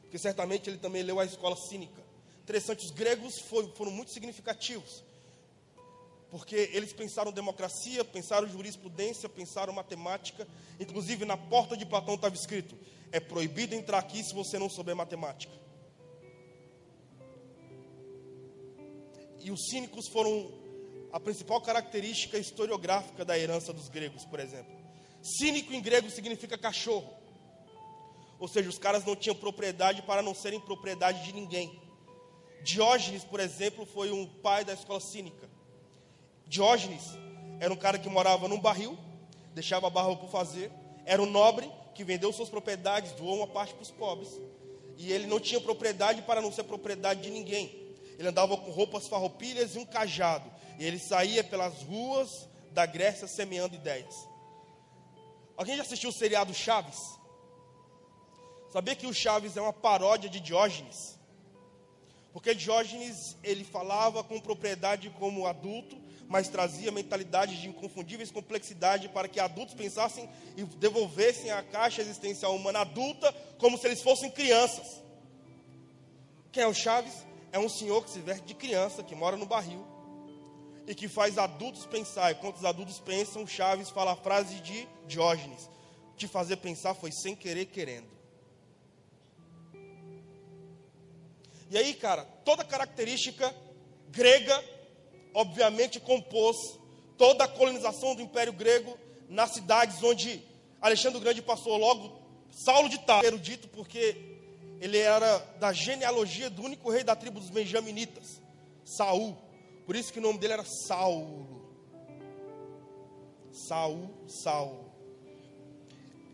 Porque 0.02 0.18
certamente 0.18 0.70
ele 0.70 0.78
também 0.78 1.04
leu 1.04 1.20
a 1.20 1.26
escola 1.26 1.56
cínica. 1.56 2.02
Interessante, 2.44 2.86
os 2.86 2.92
gregos 2.92 3.40
foram, 3.40 3.70
foram 3.76 3.92
muito 3.92 4.12
significativos. 4.12 5.04
Porque 6.32 6.56
eles 6.74 6.94
pensaram 6.94 7.32
democracia, 7.32 8.04
pensaram 8.04 8.48
jurisprudência, 8.48 9.28
pensaram 9.28 9.74
matemática. 9.74 10.48
Inclusive 10.80 11.26
na 11.26 11.38
porta 11.38 11.76
de 11.76 11.86
Platão 11.86 12.16
estava 12.16 12.36
escrito: 12.36 12.78
é 13.12 13.20
proibido 13.20 13.76
entrar 13.76 14.00
aqui 14.00 14.24
se 14.24 14.34
você 14.34 14.58
não 14.58 14.70
souber 14.70 14.96
matemática. 14.96 15.54
E 19.40 19.52
os 19.52 19.68
cínicos 19.70 20.08
foram 20.08 20.52
a 21.12 21.20
principal 21.20 21.62
característica 21.62 22.38
historiográfica 22.38 23.24
da 23.24 23.38
herança 23.38 23.72
dos 23.72 23.90
gregos, 23.90 24.26
por 24.26 24.40
exemplo. 24.40 24.74
Cínico 25.22 25.74
em 25.74 25.82
grego 25.82 26.10
significa 26.10 26.58
cachorro. 26.58 27.14
Ou 28.38 28.48
seja, 28.48 28.70
os 28.70 28.78
caras 28.78 29.06
não 29.06 29.16
tinham 29.16 29.36
propriedade 29.36 30.02
para 30.02 30.22
não 30.22 30.36
serem 30.36 30.60
propriedade 30.60 31.24
de 31.24 31.34
ninguém. 31.34 31.82
Diógenes, 32.64 33.24
por 33.24 33.40
exemplo, 33.40 33.86
foi 33.86 34.12
um 34.12 34.26
pai 34.26 34.66
da 34.66 34.74
escola 34.74 35.00
cínica. 35.00 35.50
Diógenes 36.48 37.04
era 37.60 37.74
um 37.74 37.78
cara 37.78 37.98
que 37.98 38.10
morava 38.10 38.48
num 38.48 38.60
barril, 38.60 38.98
deixava 39.54 39.88
a 39.88 39.90
barra 39.90 40.16
por 40.16 40.30
fazer, 40.30 40.72
era 41.06 41.22
um 41.22 41.26
nobre 41.26 41.72
que 41.94 42.04
vendeu 42.04 42.32
suas 42.34 42.50
propriedades, 42.50 43.14
doou 43.14 43.38
uma 43.38 43.48
parte 43.48 43.74
para 43.74 43.84
os 43.84 43.92
pobres. 43.92 44.30
E 44.98 45.12
ele 45.12 45.28
não 45.28 45.40
tinha 45.40 45.60
propriedade 45.62 46.22
para 46.22 46.42
não 46.42 46.52
ser 46.52 46.64
propriedade 46.64 47.22
de 47.22 47.30
ninguém. 47.30 47.96
Ele 48.18 48.28
andava 48.28 48.56
com 48.58 48.72
roupas 48.72 49.08
farroupilhas 49.08 49.76
e 49.76 49.80
um 49.80 49.86
cajado. 49.86 50.50
E 50.78 50.86
ele 50.86 51.00
saía 51.00 51.44
pelas 51.44 51.82
ruas 51.84 52.48
da 52.72 52.86
Grécia 52.86 53.28
semeando 53.28 53.76
ideias. 53.76 54.14
Alguém 55.58 55.78
já 55.78 55.84
assistiu 55.84 56.10
o 56.10 56.14
seriado 56.14 56.54
Chaves? 56.54 57.00
Sabia 58.72 58.96
que 58.96 59.08
o 59.08 59.14
Chaves 59.14 59.56
é 59.56 59.62
uma 59.62 59.72
paródia 59.72 60.30
de 60.30 60.40
Diógenes? 60.42 61.18
Porque 62.34 62.54
Diógenes, 62.54 63.38
ele 63.42 63.64
falava 63.64 64.22
com 64.22 64.38
propriedade 64.42 65.10
como 65.12 65.48
adulto, 65.48 65.98
mas 66.28 66.50
trazia 66.50 66.92
mentalidade 66.92 67.62
de 67.62 67.70
inconfundíveis 67.70 68.32
complexidade 68.32 69.08
para 69.08 69.30
que 69.30 69.40
adultos 69.40 69.74
pensassem 69.74 70.30
e 70.58 70.64
devolvessem 70.64 71.52
a 71.52 71.64
caixa 71.64 72.02
existencial 72.02 72.54
humana 72.54 72.80
adulta 72.80 73.32
como 73.58 73.78
se 73.78 73.88
eles 73.88 74.02
fossem 74.02 74.30
crianças. 74.30 75.02
Quem 76.52 76.64
é 76.64 76.68
o 76.68 76.74
Chaves? 76.74 77.26
É 77.54 77.60
um 77.60 77.70
senhor 77.70 78.04
que 78.04 78.10
se 78.10 78.20
veste 78.20 78.46
de 78.46 78.54
criança, 78.54 79.02
que 79.02 79.16
mora 79.16 79.38
no 79.38 79.46
barril, 79.46 79.86
e 80.88 80.94
que 80.94 81.08
faz 81.08 81.38
adultos 81.38 81.86
pensar. 81.86 82.32
E 82.32 82.36
quando 82.36 82.56
os 82.56 82.66
adultos 82.66 83.00
pensam, 83.00 83.46
Chaves 83.48 83.90
fala 83.90 84.14
a 84.14 84.16
frase 84.16 84.56
de 84.62 84.88
Diógenes: 85.08 85.70
Te 86.16 86.28
fazer 86.28 86.58
pensar 86.58 86.94
foi 86.94 87.12
sem 87.12 87.36
querer, 87.36 87.66
querendo. 87.66 88.08
E 91.70 91.78
aí, 91.78 91.94
cara, 91.94 92.24
toda 92.44 92.64
característica 92.64 93.54
grega, 94.10 94.64
obviamente, 95.34 96.00
compôs 96.00 96.56
toda 97.18 97.44
a 97.44 97.48
colonização 97.48 98.16
do 98.16 98.22
Império 98.22 98.54
Grego 98.54 98.98
nas 99.28 99.52
cidades 99.52 100.02
onde 100.04 100.42
Alexandre 100.80 101.18
o 101.18 101.22
Grande 101.22 101.42
passou. 101.42 101.76
Logo, 101.78 102.20
Saulo 102.52 102.88
de 102.88 103.00
Tarso, 103.00 103.26
erudito, 103.26 103.68
porque 103.70 104.16
ele 104.80 104.98
era 104.98 105.40
da 105.60 105.74
genealogia 105.74 106.50
do 106.50 106.62
único 106.64 106.90
rei 106.92 107.04
da 107.04 107.16
tribo 107.16 107.40
dos 107.40 107.50
benjaminitas, 107.50 108.42
Saul. 108.84 109.45
Por 109.86 109.96
isso 109.96 110.12
que 110.12 110.20
o 110.20 110.22
nome 110.22 110.40
dele 110.40 110.54
era 110.54 110.66
Saulo. 110.66 111.56
Saul, 113.52 114.10
Saulo. 114.28 114.86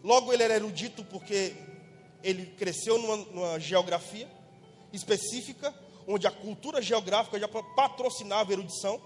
Logo 0.03 0.33
ele 0.33 0.41
era 0.41 0.55
erudito 0.55 1.03
porque 1.03 1.53
ele 2.23 2.47
cresceu 2.57 2.97
numa, 2.97 3.17
numa 3.17 3.59
geografia 3.59 4.27
específica, 4.91 5.73
onde 6.07 6.25
a 6.25 6.31
cultura 6.31 6.81
geográfica 6.81 7.39
já 7.39 7.47
patrocinava 7.47 8.51
a 8.51 8.53
erudição. 8.53 8.99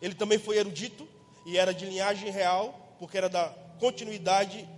Ele 0.00 0.14
também 0.14 0.38
foi 0.38 0.58
erudito 0.58 1.08
e 1.44 1.58
era 1.58 1.74
de 1.74 1.84
linhagem 1.84 2.30
real, 2.30 2.96
porque 2.98 3.18
era 3.18 3.28
da 3.28 3.48
continuidade 3.80 4.68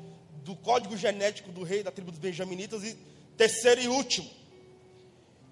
do 0.43 0.57
código 0.57 0.97
genético 0.97 1.53
do 1.53 1.63
rei 1.63 1.83
da 1.83 1.91
tribo 1.91 2.11
dos 2.11 2.21
benjaminitas. 2.21 2.83
E 2.85 2.97
terceiro 3.37 3.83
e 3.83 3.89
último, 3.89 4.31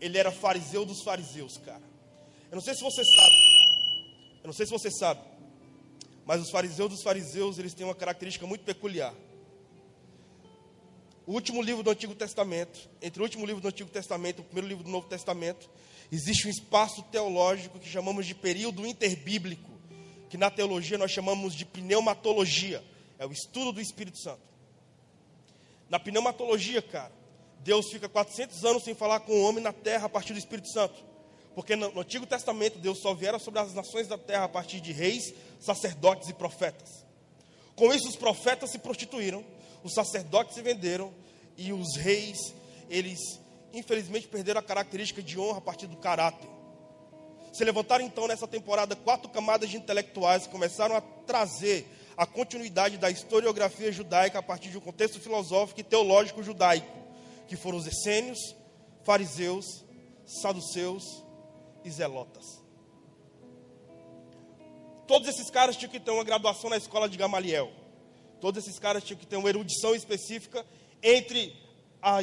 ele 0.00 0.16
era 0.16 0.30
fariseu 0.30 0.85
dos 0.85 1.02
fariseus, 1.02 1.59
cara. 1.59 1.91
Eu 2.52 2.56
não 2.56 2.62
sei 2.62 2.75
se 2.75 2.82
você 2.82 3.02
sabe. 3.02 3.37
Eu 4.42 4.47
não 4.49 4.52
sei 4.52 4.66
se 4.66 4.73
você 4.73 4.90
sabe. 4.90 5.23
Mas 6.26 6.38
os 6.42 6.50
fariseus 6.50 6.90
dos 6.90 7.02
fariseus, 7.02 7.59
eles 7.59 7.73
têm 7.73 7.87
uma 7.87 7.94
característica 7.94 8.47
muito 8.47 8.62
peculiar. 8.62 9.14
O 11.26 11.32
último 11.32 11.62
livro 11.62 11.82
do 11.82 11.88
Antigo 11.88 12.14
Testamento, 12.14 12.90
entre 13.00 13.23
o 13.23 13.25
último 13.25 13.47
livro 13.47 13.62
do 13.62 13.68
Antigo 13.68 13.88
Testamento 13.88 14.38
e 14.38 14.40
o 14.42 14.44
primeiro 14.44 14.68
livro 14.68 14.85
do 14.85 14.90
Novo 14.90 15.09
Testamento, 15.09 15.71
existe 16.11 16.47
um 16.47 16.50
espaço 16.50 17.02
teológico 17.04 17.78
que 17.78 17.88
chamamos 17.88 18.26
de 18.26 18.35
período 18.35 18.87
interbíblico, 18.87 19.71
que 20.28 20.37
na 20.37 20.50
teologia 20.50 20.99
nós 20.99 21.11
chamamos 21.11 21.54
de 21.54 21.64
pneumatologia, 21.64 22.85
é 23.18 23.25
o 23.25 23.32
estudo 23.32 23.73
do 23.73 23.80
Espírito 23.80 24.18
Santo. 24.18 24.42
Na 25.88 25.99
pneumatologia, 25.99 26.82
cara, 26.82 27.12
Deus 27.61 27.90
fica 27.90 28.11
400 28.11 28.62
anos 28.62 28.85
sem 28.85 28.94
falar 28.94 29.21
com 29.21 29.32
o 29.32 29.42
homem 29.42 29.64
na 29.64 29.73
terra 29.73 30.04
a 30.04 30.11
partir 30.11 30.35
do 30.35 30.38
Espírito 30.38 30.68
Santo. 30.68 31.12
Porque 31.54 31.76
no, 31.76 32.00
Antigo 32.00 32.26
Testamento 32.26 32.78
Deus 32.78 33.00
só 33.00 33.14
viera 33.14 33.38
sobre 33.38 33.61
as 33.61 33.75
nações 33.75 34.09
da 34.09 34.16
terra 34.16 34.44
a 34.44 34.49
partir 34.49 34.80
de 34.80 34.92
reis, 34.92 35.35
sacerdotes 35.61 36.28
e 36.28 36.35
profetas. 36.35 37.04
Com 37.76 37.92
isso, 37.92 38.09
os 38.09 38.16
profetas 38.16 38.71
se 38.71 38.78
prostituíram, 38.78 39.44
os 39.82 39.94
sacerdotes 39.94 40.54
se 40.54 40.62
venderam 40.62 41.12
e 41.56 41.73
os 41.73 41.97
reis, 41.97 42.54
eles 42.88 43.18
infelizmente 43.73 44.28
perderam 44.28 44.61
a 44.61 44.62
característica 44.62 45.23
de 45.23 45.38
honra 45.38 45.59
a 45.59 45.62
partir 45.62 45.87
do 45.87 45.97
caráter. 45.97 46.49
Se 47.52 47.64
levantaram 47.64 48.04
então 48.04 48.26
nessa 48.26 48.49
temporada 48.49 48.97
quatro 48.97 49.28
camadas 49.28 49.68
de 49.68 49.76
intelectuais 49.76 50.47
que 50.47 50.52
começaram 50.52 50.97
a 50.97 51.00
trazer 51.00 51.87
a 52.16 52.26
continuidade 52.26 52.97
da 52.99 53.11
historiografia 53.11 53.92
judaica 53.92 54.38
a 54.38 54.42
partir 54.42 54.71
de 54.71 54.78
um 54.78 54.80
contexto 54.80 55.21
filosófico 55.21 55.80
e 55.80 55.85
teológico 55.85 56.42
judaico, 56.42 56.99
que 57.49 57.56
foram 57.56 57.78
os 57.78 57.87
essênios, 57.87 58.38
fariseus, 59.04 59.85
saduceus 60.26 61.22
e 61.84 61.90
zelotas. 61.90 62.62
Todos 65.06 65.28
esses 65.28 65.50
caras 65.50 65.76
tinham 65.76 65.90
que 65.90 66.00
ter 66.00 66.10
uma 66.10 66.24
graduação 66.24 66.70
na 66.70 66.76
escola 66.76 67.08
de 67.08 67.16
Gamaliel. 67.16 67.70
Todos 68.40 68.64
esses 68.64 68.78
caras 68.78 69.04
tinham 69.04 69.18
que 69.18 69.26
ter 69.26 69.36
uma 69.36 69.48
erudição 69.48 69.94
específica 69.94 70.64
entre 71.02 71.54
a, 72.00 72.22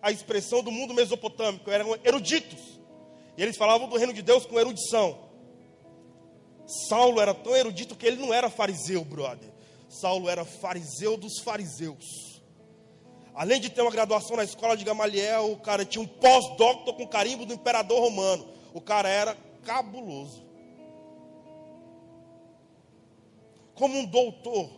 a 0.00 0.10
expressão 0.10 0.62
do 0.62 0.70
mundo 0.70 0.94
mesopotâmico. 0.94 1.70
Eram 1.70 1.96
eruditos. 2.04 2.80
E 3.36 3.42
eles 3.42 3.56
falavam 3.56 3.88
do 3.88 3.96
reino 3.96 4.12
de 4.12 4.22
Deus 4.22 4.46
com 4.46 4.58
erudição. 4.58 5.18
Saulo 6.88 7.20
era 7.20 7.34
tão 7.34 7.54
erudito 7.54 7.96
que 7.96 8.06
ele 8.06 8.16
não 8.16 8.32
era 8.32 8.48
fariseu, 8.48 9.04
brother. 9.04 9.50
Saulo 9.88 10.28
era 10.28 10.44
fariseu 10.44 11.16
dos 11.16 11.40
fariseus. 11.40 12.40
Além 13.34 13.60
de 13.60 13.70
ter 13.70 13.82
uma 13.82 13.90
graduação 13.90 14.36
na 14.36 14.44
escola 14.44 14.76
de 14.76 14.84
Gamaliel, 14.84 15.52
o 15.52 15.56
cara 15.56 15.84
tinha 15.84 16.02
um 16.02 16.06
pós-doutor 16.06 16.94
com 16.94 17.06
carimbo 17.06 17.44
do 17.44 17.54
imperador 17.54 18.00
romano 18.00 18.59
o 18.72 18.80
cara 18.80 19.08
era 19.08 19.36
cabuloso. 19.64 20.42
Como 23.74 23.98
um 23.98 24.04
doutor 24.04 24.70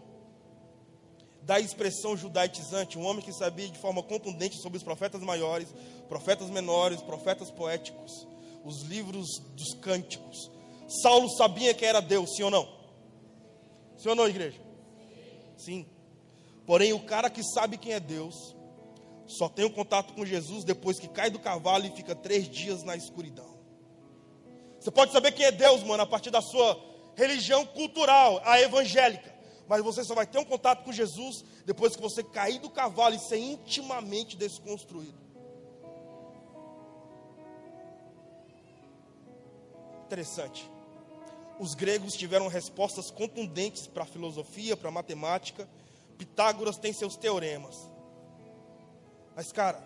da 1.43 1.59
expressão 1.59 2.17
judaitizante, 2.17 2.99
um 2.99 3.05
homem 3.05 3.25
que 3.25 3.33
sabia 3.33 3.69
de 3.69 3.79
forma 3.79 4.03
contundente 4.03 4.57
sobre 4.59 4.79
os 4.79 4.85
profetas 4.85 5.21
maiores, 5.23 5.69
profetas 6.09 6.49
menores, 6.49 7.03
profetas 7.03 7.51
poéticos, 7.51 8.27
os 8.65 8.83
livros 8.83 9.41
dos 9.57 9.75
cânticos. 9.75 10.51
Saulo 11.03 11.29
sabia 11.31 11.75
que 11.75 11.85
era 11.85 12.01
Deus, 12.01 12.37
sim 12.37 12.45
ou 12.45 12.51
não? 12.51 12.69
Sim 13.97 14.11
ou 14.11 14.15
não, 14.15 14.29
igreja? 14.29 14.61
Sim. 15.57 15.87
Porém, 16.67 16.93
o 16.93 17.01
cara 17.01 17.29
que 17.29 17.43
sabe 17.43 17.77
quem 17.77 17.93
é 17.93 18.01
Deus, 18.01 18.55
só 19.27 19.49
tem 19.49 19.65
um 19.65 19.71
contato 19.71 20.13
com 20.15 20.25
Jesus 20.25 20.65
depois 20.65 20.99
que 21.01 21.09
cai 21.09 21.31
do 21.31 21.39
cavalo 21.39 21.87
e 21.87 21.91
fica 21.91 22.15
três 22.15 22.49
dias 22.49 22.83
na 22.83 22.95
escuridão. 22.95 23.52
Você 24.83 24.91
pode 24.91 25.13
saber 25.13 25.31
quem 25.31 25.47
é 25.47 25.53
Deus, 25.53 25.85
mano, 25.85 26.03
a 26.03 26.07
partir 26.07 26.31
da 26.31 26.41
sua 26.41 26.77
religião 27.15 27.65
cultural, 27.65 28.43
a 28.45 28.61
evangélica. 28.61 29.33
Mas 29.69 29.81
você 29.81 30.03
só 30.03 30.13
vai 30.13 30.27
ter 30.27 30.39
um 30.39 30.45
contato 30.45 30.83
com 30.83 30.91
Jesus 30.91 31.45
depois 31.65 31.95
que 31.95 32.03
você 32.03 32.21
cair 32.21 32.59
do 32.59 32.69
cavalo 32.69 33.15
e 33.15 33.19
ser 33.21 33.39
intimamente 33.39 34.37
desconstruído. 34.37 35.17
Interessante. 40.07 40.69
Os 41.61 41.77
gregos 41.77 42.15
tiveram 42.15 42.49
respostas 42.49 43.09
contundentes 43.09 43.87
para 43.87 44.03
a 44.03 44.07
filosofia, 44.07 44.77
para 44.77 44.89
a 44.89 44.93
matemática. 44.93 45.69
Pitágoras 46.19 46.77
tem 46.77 46.93
seus 46.93 47.15
teoremas. 47.15 47.89
Mas, 49.37 49.53
cara, 49.53 49.81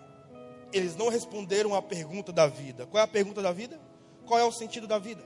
eles 0.73 0.97
não 0.97 1.11
responderam 1.11 1.75
à 1.75 1.83
pergunta 1.83 2.33
da 2.33 2.47
vida. 2.47 2.87
Qual 2.87 2.99
é 2.99 3.05
a 3.05 3.07
pergunta 3.07 3.43
da 3.43 3.53
vida? 3.53 3.79
Qual 4.27 4.41
é 4.41 4.45
o 4.45 4.53
sentido 4.53 4.87
da 4.87 4.99
vida? 4.99 5.23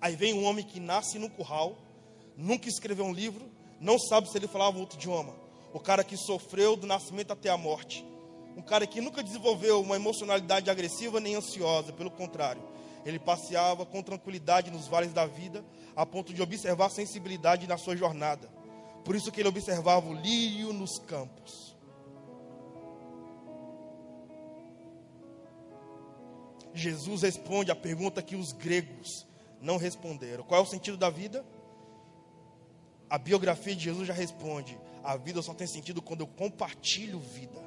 Aí 0.00 0.16
vem 0.16 0.34
um 0.34 0.44
homem 0.44 0.64
que 0.64 0.80
nasce 0.80 1.18
num 1.18 1.28
curral, 1.28 1.76
nunca 2.36 2.68
escreveu 2.68 3.04
um 3.04 3.12
livro, 3.12 3.50
não 3.80 3.98
sabe 3.98 4.30
se 4.30 4.38
ele 4.38 4.48
falava 4.48 4.78
outro 4.78 4.98
idioma. 4.98 5.34
O 5.72 5.80
cara 5.80 6.04
que 6.04 6.16
sofreu 6.16 6.76
do 6.76 6.86
nascimento 6.86 7.32
até 7.32 7.50
a 7.50 7.56
morte. 7.56 8.04
Um 8.56 8.62
cara 8.62 8.86
que 8.86 9.00
nunca 9.00 9.22
desenvolveu 9.22 9.80
uma 9.80 9.96
emocionalidade 9.96 10.70
agressiva 10.70 11.18
nem 11.18 11.34
ansiosa, 11.34 11.92
pelo 11.92 12.10
contrário. 12.10 12.62
Ele 13.04 13.18
passeava 13.18 13.84
com 13.84 14.02
tranquilidade 14.02 14.70
nos 14.70 14.86
vales 14.86 15.12
da 15.12 15.26
vida, 15.26 15.64
a 15.96 16.06
ponto 16.06 16.32
de 16.32 16.42
observar 16.42 16.90
sensibilidade 16.90 17.66
na 17.66 17.76
sua 17.76 17.96
jornada. 17.96 18.48
Por 19.04 19.16
isso 19.16 19.32
que 19.32 19.40
ele 19.40 19.48
observava 19.48 20.08
o 20.08 20.14
lírio 20.14 20.72
nos 20.72 20.98
campos. 20.98 21.71
Jesus 26.74 27.22
responde 27.22 27.70
a 27.70 27.76
pergunta 27.76 28.22
que 28.22 28.36
os 28.36 28.52
gregos 28.52 29.26
não 29.60 29.76
responderam. 29.76 30.44
Qual 30.44 30.60
é 30.60 30.64
o 30.64 30.68
sentido 30.68 30.96
da 30.96 31.10
vida? 31.10 31.44
A 33.08 33.18
biografia 33.18 33.74
de 33.76 33.84
Jesus 33.84 34.08
já 34.08 34.14
responde: 34.14 34.78
a 35.04 35.16
vida 35.16 35.42
só 35.42 35.54
tem 35.54 35.66
sentido 35.66 36.00
quando 36.00 36.20
eu 36.20 36.26
compartilho 36.26 37.18
vida. 37.18 37.60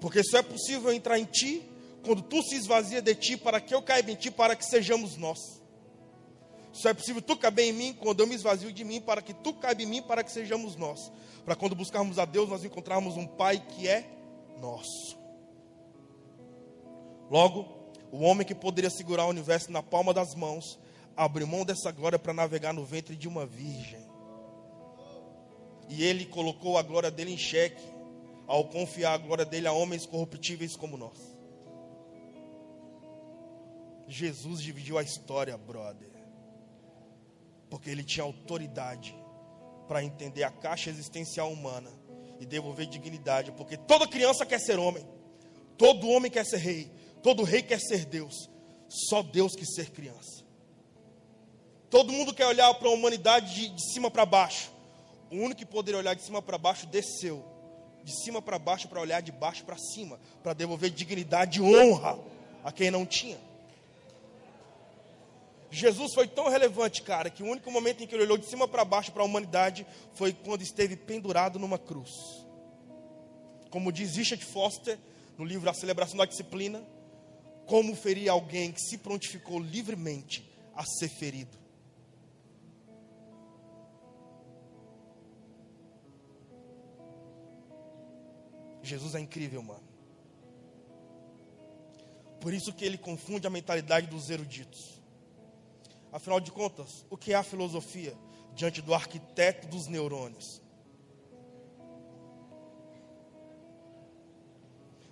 Porque 0.00 0.22
só 0.24 0.38
é 0.38 0.42
possível 0.42 0.92
entrar 0.92 1.18
em 1.18 1.24
ti 1.24 1.62
quando 2.02 2.22
tu 2.22 2.42
se 2.42 2.56
esvazia 2.56 3.02
de 3.02 3.14
ti 3.14 3.36
para 3.36 3.60
que 3.60 3.74
eu 3.74 3.82
caiba 3.82 4.10
em 4.10 4.14
ti, 4.14 4.30
para 4.30 4.56
que 4.56 4.64
sejamos 4.64 5.16
nós. 5.16 5.38
Só 6.72 6.88
é 6.88 6.94
possível 6.94 7.20
tu 7.20 7.36
caber 7.36 7.66
em 7.66 7.72
mim 7.72 7.92
quando 7.92 8.20
eu 8.20 8.26
me 8.26 8.34
esvazio 8.34 8.72
de 8.72 8.84
mim, 8.84 9.00
para 9.00 9.20
que 9.20 9.34
tu 9.34 9.52
caiba 9.52 9.82
em 9.82 9.86
mim, 9.86 10.02
para 10.02 10.22
que 10.24 10.32
sejamos 10.32 10.76
nós. 10.76 11.12
Para 11.44 11.56
quando 11.56 11.74
buscarmos 11.74 12.18
a 12.18 12.24
Deus, 12.24 12.48
nós 12.48 12.64
encontrarmos 12.64 13.16
um 13.16 13.26
Pai 13.26 13.58
que 13.60 13.88
é 13.88 14.08
nosso. 14.60 15.19
Logo, 17.30 17.64
o 18.10 18.22
homem 18.24 18.44
que 18.44 18.54
poderia 18.54 18.90
segurar 18.90 19.26
o 19.26 19.30
universo 19.30 19.70
na 19.70 19.82
palma 19.82 20.12
das 20.12 20.34
mãos, 20.34 20.78
abriu 21.16 21.46
mão 21.46 21.64
dessa 21.64 21.92
glória 21.92 22.18
para 22.18 22.34
navegar 22.34 22.74
no 22.74 22.84
ventre 22.84 23.14
de 23.14 23.28
uma 23.28 23.46
virgem. 23.46 24.04
E 25.88 26.02
ele 26.04 26.26
colocou 26.26 26.76
a 26.76 26.82
glória 26.82 27.10
dele 27.10 27.32
em 27.32 27.38
xeque, 27.38 27.82
ao 28.46 28.64
confiar 28.64 29.14
a 29.14 29.18
glória 29.18 29.44
dele 29.44 29.68
a 29.68 29.72
homens 29.72 30.06
corruptíveis 30.06 30.74
como 30.74 30.96
nós. 30.96 31.18
Jesus 34.08 34.60
dividiu 34.60 34.98
a 34.98 35.02
história, 35.02 35.56
brother. 35.56 36.10
Porque 37.68 37.88
ele 37.90 38.02
tinha 38.02 38.24
autoridade 38.24 39.14
para 39.86 40.02
entender 40.02 40.42
a 40.42 40.50
caixa 40.50 40.90
existencial 40.90 41.52
humana 41.52 41.90
e 42.40 42.46
devolver 42.46 42.86
dignidade. 42.86 43.52
Porque 43.52 43.76
toda 43.76 44.08
criança 44.08 44.44
quer 44.44 44.58
ser 44.58 44.80
homem, 44.80 45.06
todo 45.78 46.08
homem 46.08 46.28
quer 46.28 46.44
ser 46.44 46.56
rei, 46.56 46.90
Todo 47.22 47.42
rei 47.42 47.62
quer 47.62 47.78
ser 47.78 48.04
Deus, 48.04 48.48
só 48.88 49.22
Deus 49.22 49.54
quer 49.54 49.66
ser 49.66 49.90
criança. 49.90 50.44
Todo 51.90 52.12
mundo 52.12 52.32
quer 52.32 52.46
olhar 52.46 52.72
para 52.74 52.88
a 52.88 52.92
humanidade 52.92 53.54
de, 53.54 53.68
de 53.68 53.92
cima 53.92 54.10
para 54.10 54.24
baixo. 54.24 54.70
O 55.30 55.36
único 55.36 55.56
que 55.56 55.66
poderia 55.66 55.98
olhar 55.98 56.14
de 56.14 56.22
cima 56.22 56.40
para 56.40 56.56
baixo 56.56 56.86
desceu. 56.86 57.44
De 58.04 58.12
cima 58.24 58.40
para 58.40 58.58
baixo 58.58 58.88
para 58.88 59.00
olhar 59.00 59.20
de 59.20 59.32
baixo 59.32 59.64
para 59.64 59.76
cima, 59.76 60.18
para 60.42 60.54
devolver 60.54 60.90
dignidade 60.90 61.58
e 61.58 61.62
honra 61.62 62.18
a 62.64 62.72
quem 62.72 62.90
não 62.90 63.04
tinha. 63.04 63.38
Jesus 65.70 66.14
foi 66.14 66.26
tão 66.26 66.48
relevante, 66.48 67.02
cara, 67.02 67.30
que 67.30 67.42
o 67.42 67.46
único 67.46 67.70
momento 67.70 68.02
em 68.02 68.06
que 68.06 68.14
ele 68.14 68.24
olhou 68.24 68.38
de 68.38 68.46
cima 68.46 68.66
para 68.66 68.84
baixo 68.84 69.12
para 69.12 69.22
a 69.22 69.26
humanidade 69.26 69.86
foi 70.14 70.32
quando 70.32 70.62
esteve 70.62 70.96
pendurado 70.96 71.58
numa 71.58 71.78
cruz. 71.78 72.10
Como 73.70 73.92
diz 73.92 74.16
Richard 74.16 74.44
Foster 74.44 74.98
no 75.38 75.44
livro 75.44 75.70
A 75.70 75.74
Celebração 75.74 76.16
da 76.16 76.24
Disciplina, 76.24 76.82
como 77.70 77.94
ferir 77.94 78.28
alguém 78.28 78.72
que 78.72 78.80
se 78.80 78.98
prontificou 78.98 79.60
livremente 79.60 80.44
a 80.74 80.84
ser 80.84 81.08
ferido? 81.08 81.56
Jesus 88.82 89.14
é 89.14 89.20
incrível, 89.20 89.62
mano. 89.62 89.84
Por 92.40 92.52
isso 92.52 92.72
que 92.72 92.84
ele 92.84 92.98
confunde 92.98 93.46
a 93.46 93.50
mentalidade 93.50 94.08
dos 94.08 94.30
eruditos. 94.30 95.00
Afinal 96.10 96.40
de 96.40 96.50
contas, 96.50 97.06
o 97.08 97.16
que 97.16 97.32
é 97.32 97.36
a 97.36 97.44
filosofia 97.44 98.18
diante 98.52 98.82
do 98.82 98.92
arquiteto 98.92 99.68
dos 99.68 99.86
neurônios? 99.86 100.60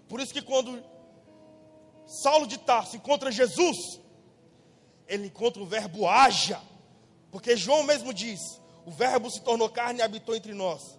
Por 0.09 0.19
isso 0.19 0.35
que 0.35 0.43
quando 0.43 0.98
Saulo 2.09 2.47
de 2.47 2.59
Tarso 2.59 2.97
encontra 2.97 3.31
Jesus, 3.31 4.01
ele 5.07 5.27
encontra 5.27 5.63
o 5.63 5.67
verbo 5.67 6.09
haja, 6.09 6.61
porque 7.31 7.55
João 7.55 7.83
mesmo 7.83 8.15
diz: 8.15 8.41
o 8.87 8.91
verbo 8.91 9.31
se 9.31 9.43
tornou 9.43 9.69
carne 9.69 10.01
e 10.01 10.03
habitou 10.03 10.35
entre 10.35 10.55
nós. 10.55 10.99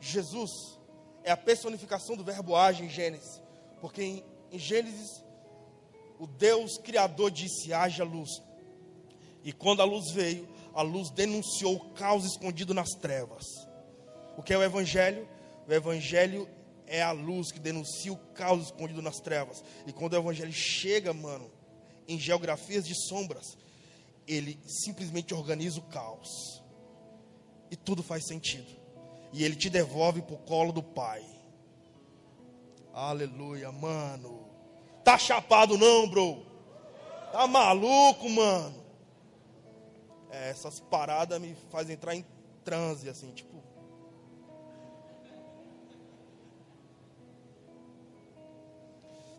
Jesus 0.00 0.50
é 1.22 1.30
a 1.30 1.36
personificação 1.36 2.16
do 2.16 2.24
verbo 2.24 2.56
haja 2.56 2.84
em 2.84 2.90
Gênesis, 2.90 3.40
porque 3.80 4.02
em, 4.02 4.24
em 4.50 4.58
Gênesis 4.58 5.24
o 6.18 6.26
Deus 6.26 6.76
criador 6.78 7.30
disse: 7.30 7.72
haja 7.72 8.02
luz. 8.02 8.42
E 9.44 9.52
quando 9.52 9.80
a 9.80 9.84
luz 9.84 10.10
veio, 10.10 10.48
a 10.74 10.82
luz 10.82 11.10
denunciou 11.10 11.76
o 11.76 11.90
caos 11.90 12.24
escondido 12.24 12.74
nas 12.74 12.90
trevas. 12.90 13.44
O 14.36 14.42
que 14.42 14.52
é 14.52 14.58
o 14.58 14.62
Evangelho? 14.62 15.28
O 15.68 15.72
Evangelho 15.72 16.48
é 16.86 17.02
a 17.02 17.12
luz 17.12 17.50
que 17.50 17.58
denuncia 17.58 18.12
o 18.12 18.16
caos 18.34 18.66
escondido 18.66 19.00
nas 19.00 19.20
trevas. 19.20 19.64
E 19.86 19.92
quando 19.92 20.14
o 20.14 20.16
evangelho 20.16 20.52
chega, 20.52 21.12
mano, 21.12 21.50
em 22.06 22.18
geografias 22.18 22.86
de 22.86 22.94
sombras, 22.94 23.56
ele 24.26 24.58
simplesmente 24.66 25.34
organiza 25.34 25.78
o 25.78 25.84
caos. 25.84 26.62
E 27.70 27.76
tudo 27.76 28.02
faz 28.02 28.26
sentido. 28.26 28.70
E 29.32 29.44
ele 29.44 29.56
te 29.56 29.68
devolve 29.68 30.22
pro 30.22 30.36
colo 30.38 30.72
do 30.72 30.82
Pai. 30.82 31.24
Aleluia, 32.92 33.72
mano. 33.72 34.48
Tá 35.02 35.18
chapado 35.18 35.76
não, 35.76 36.08
bro? 36.08 36.46
Tá 37.32 37.46
maluco, 37.46 38.28
mano? 38.28 38.84
É, 40.30 40.50
essas 40.50 40.78
paradas 40.78 41.40
me 41.40 41.56
fazem 41.70 41.94
entrar 41.94 42.14
em 42.14 42.24
transe, 42.64 43.08
assim, 43.08 43.32
tipo. 43.32 43.62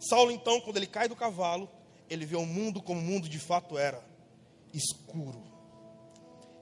Saulo, 0.10 0.32
então, 0.32 0.62
quando 0.62 0.78
ele 0.78 0.88
cai 0.88 1.08
do 1.08 1.16
cavalo, 1.16 1.70
ele 2.10 2.26
vê 2.26 2.36
o 2.36 2.46
mundo 2.46 2.82
como 2.82 3.00
o 3.00 3.04
mundo 3.04 3.28
de 3.28 3.40
fato 3.40 3.78
era 3.78 4.04
escuro. 4.74 5.42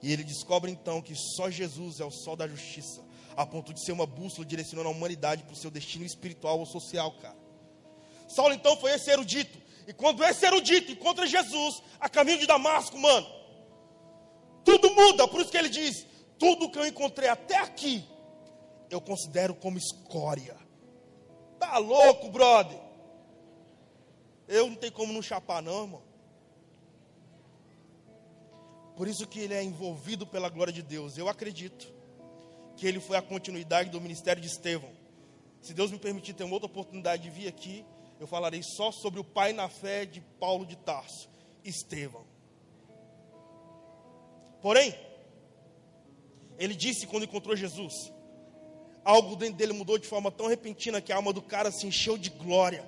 E 0.02 0.12
ele 0.12 0.24
descobre 0.24 0.70
então 0.70 1.00
que 1.00 1.14
só 1.14 1.50
Jesus 1.50 2.00
é 2.00 2.04
o 2.04 2.10
sol 2.10 2.36
da 2.36 2.46
justiça, 2.46 3.02
a 3.36 3.44
ponto 3.44 3.72
de 3.72 3.84
ser 3.84 3.92
uma 3.92 4.06
bússola 4.06 4.46
direcionando 4.46 4.88
a 4.88 4.92
humanidade 4.92 5.42
para 5.42 5.52
o 5.52 5.56
seu 5.56 5.70
destino 5.70 6.04
espiritual 6.04 6.58
ou 6.58 6.66
social, 6.66 7.12
cara. 7.12 7.36
Saulo 8.28 8.54
então 8.54 8.76
foi 8.76 8.92
esse 8.92 9.10
erudito. 9.10 9.58
E 9.86 9.92
quando 9.92 10.24
esse 10.24 10.44
erudito 10.44 10.92
encontra 10.92 11.26
Jesus 11.26 11.82
a 12.00 12.08
caminho 12.08 12.38
de 12.38 12.46
Damasco, 12.46 12.98
mano, 12.98 13.26
tudo 14.64 14.94
muda. 14.94 15.28
Por 15.28 15.40
isso 15.40 15.50
que 15.50 15.58
ele 15.58 15.68
diz: 15.68 16.06
tudo 16.38 16.70
que 16.70 16.78
eu 16.78 16.86
encontrei 16.86 17.28
até 17.28 17.58
aqui, 17.58 18.04
eu 18.90 19.00
considero 19.00 19.54
como 19.54 19.78
escória. 19.78 20.56
Tá 21.58 21.78
louco, 21.78 22.30
brother? 22.30 22.83
Eu 24.46 24.68
não 24.68 24.76
tenho 24.76 24.92
como 24.92 25.12
não 25.12 25.22
chapar, 25.22 25.62
não, 25.62 25.82
irmão. 25.82 26.02
Por 28.96 29.08
isso 29.08 29.26
que 29.26 29.40
ele 29.40 29.54
é 29.54 29.62
envolvido 29.62 30.26
pela 30.26 30.48
glória 30.48 30.72
de 30.72 30.82
Deus. 30.82 31.18
Eu 31.18 31.28
acredito 31.28 31.92
que 32.76 32.86
ele 32.86 33.00
foi 33.00 33.16
a 33.16 33.22
continuidade 33.22 33.90
do 33.90 34.00
ministério 34.00 34.40
de 34.40 34.48
Estevão. 34.48 34.90
Se 35.60 35.72
Deus 35.72 35.90
me 35.90 35.98
permitir 35.98 36.34
ter 36.34 36.44
uma 36.44 36.54
outra 36.54 36.66
oportunidade 36.66 37.22
de 37.22 37.30
vir 37.30 37.48
aqui, 37.48 37.84
eu 38.20 38.26
falarei 38.26 38.62
só 38.62 38.92
sobre 38.92 39.18
o 39.18 39.24
pai 39.24 39.52
na 39.52 39.68
fé 39.68 40.04
de 40.04 40.20
Paulo 40.38 40.64
de 40.66 40.76
Tarso, 40.76 41.28
Estevão. 41.64 42.24
Porém, 44.60 44.94
ele 46.58 46.74
disse 46.74 47.06
quando 47.06 47.24
encontrou 47.24 47.56
Jesus, 47.56 48.12
algo 49.04 49.36
dentro 49.36 49.56
dele 49.56 49.72
mudou 49.72 49.98
de 49.98 50.06
forma 50.06 50.30
tão 50.30 50.46
repentina 50.46 51.00
que 51.00 51.12
a 51.12 51.16
alma 51.16 51.32
do 51.32 51.42
cara 51.42 51.70
se 51.70 51.86
encheu 51.86 52.16
de 52.16 52.30
glória. 52.30 52.84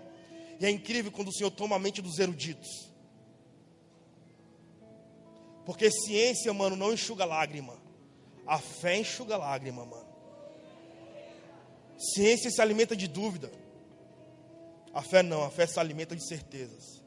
E 0.58 0.66
é 0.66 0.70
incrível 0.70 1.12
quando 1.12 1.28
o 1.28 1.32
Senhor 1.32 1.50
toma 1.50 1.76
a 1.76 1.78
mente 1.78 2.00
dos 2.00 2.18
eruditos. 2.18 2.90
Porque 5.64 5.90
ciência, 5.90 6.52
mano, 6.52 6.76
não 6.76 6.92
enxuga 6.92 7.24
lágrima. 7.24 7.76
A 8.46 8.58
fé 8.58 8.98
enxuga 8.98 9.36
lágrima, 9.36 9.84
mano. 9.84 10.06
Ciência 11.98 12.50
se 12.50 12.60
alimenta 12.60 12.94
de 12.94 13.08
dúvida. 13.08 13.50
A 14.94 15.02
fé 15.02 15.22
não, 15.22 15.42
a 15.42 15.50
fé 15.50 15.66
se 15.66 15.78
alimenta 15.78 16.14
de 16.14 16.26
certezas. 16.26 17.02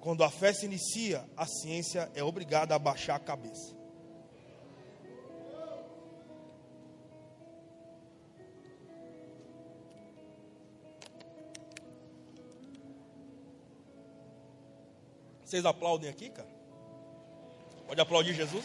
Quando 0.00 0.24
a 0.24 0.30
fé 0.30 0.52
se 0.52 0.64
inicia, 0.64 1.28
a 1.36 1.46
ciência 1.46 2.10
é 2.14 2.22
obrigada 2.22 2.74
a 2.74 2.78
baixar 2.78 3.16
a 3.16 3.20
cabeça. 3.20 3.79
Vocês 15.50 15.66
aplaudem 15.66 16.08
aqui, 16.08 16.30
cara? 16.30 16.48
Pode 17.84 18.00
aplaudir 18.00 18.34
Jesus? 18.34 18.64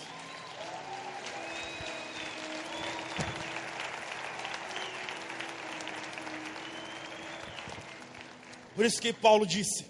Por 8.76 8.86
isso 8.86 9.02
que 9.02 9.12
Paulo 9.12 9.48
disse: 9.48 9.88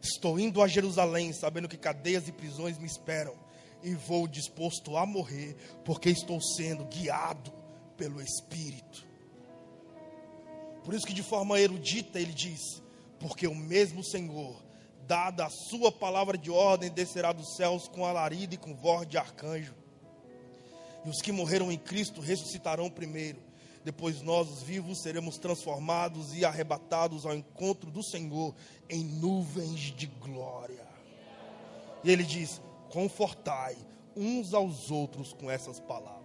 Estou 0.00 0.38
indo 0.38 0.62
a 0.62 0.68
Jerusalém, 0.68 1.32
sabendo 1.32 1.68
que 1.68 1.76
cadeias 1.76 2.28
e 2.28 2.32
prisões 2.32 2.78
me 2.78 2.86
esperam, 2.86 3.34
e 3.82 3.92
vou 3.96 4.28
disposto 4.28 4.96
a 4.96 5.04
morrer, 5.04 5.56
porque 5.84 6.08
estou 6.08 6.40
sendo 6.40 6.84
guiado 6.84 7.52
pelo 7.96 8.22
Espírito. 8.22 9.04
Por 10.84 10.94
isso 10.94 11.04
que 11.04 11.14
de 11.14 11.24
forma 11.24 11.58
erudita 11.58 12.20
ele 12.20 12.32
diz: 12.32 12.80
Porque 13.18 13.48
o 13.48 13.56
mesmo 13.56 14.04
Senhor 14.04 14.70
dada 15.06 15.46
a 15.46 15.50
sua 15.50 15.90
palavra 15.90 16.38
de 16.38 16.50
ordem, 16.50 16.90
descerá 16.90 17.32
dos 17.32 17.56
céus 17.56 17.88
com 17.88 18.04
alarido 18.04 18.54
e 18.54 18.58
com 18.58 18.74
voz 18.74 19.06
de 19.06 19.18
arcanjo. 19.18 19.74
E 21.04 21.08
os 21.08 21.20
que 21.20 21.32
morreram 21.32 21.70
em 21.72 21.78
Cristo 21.78 22.20
ressuscitarão 22.20 22.88
primeiro. 22.88 23.40
Depois 23.84 24.22
nós, 24.22 24.48
os 24.48 24.62
vivos, 24.62 24.98
seremos 24.98 25.38
transformados 25.38 26.36
e 26.36 26.44
arrebatados 26.44 27.26
ao 27.26 27.34
encontro 27.34 27.90
do 27.90 28.02
Senhor 28.02 28.54
em 28.88 29.04
nuvens 29.04 29.80
de 29.80 30.06
glória. 30.06 30.86
E 32.04 32.10
ele 32.10 32.22
diz: 32.22 32.60
Confortai 32.90 33.76
uns 34.14 34.54
aos 34.54 34.90
outros 34.90 35.32
com 35.32 35.50
essas 35.50 35.80
palavras. 35.80 36.22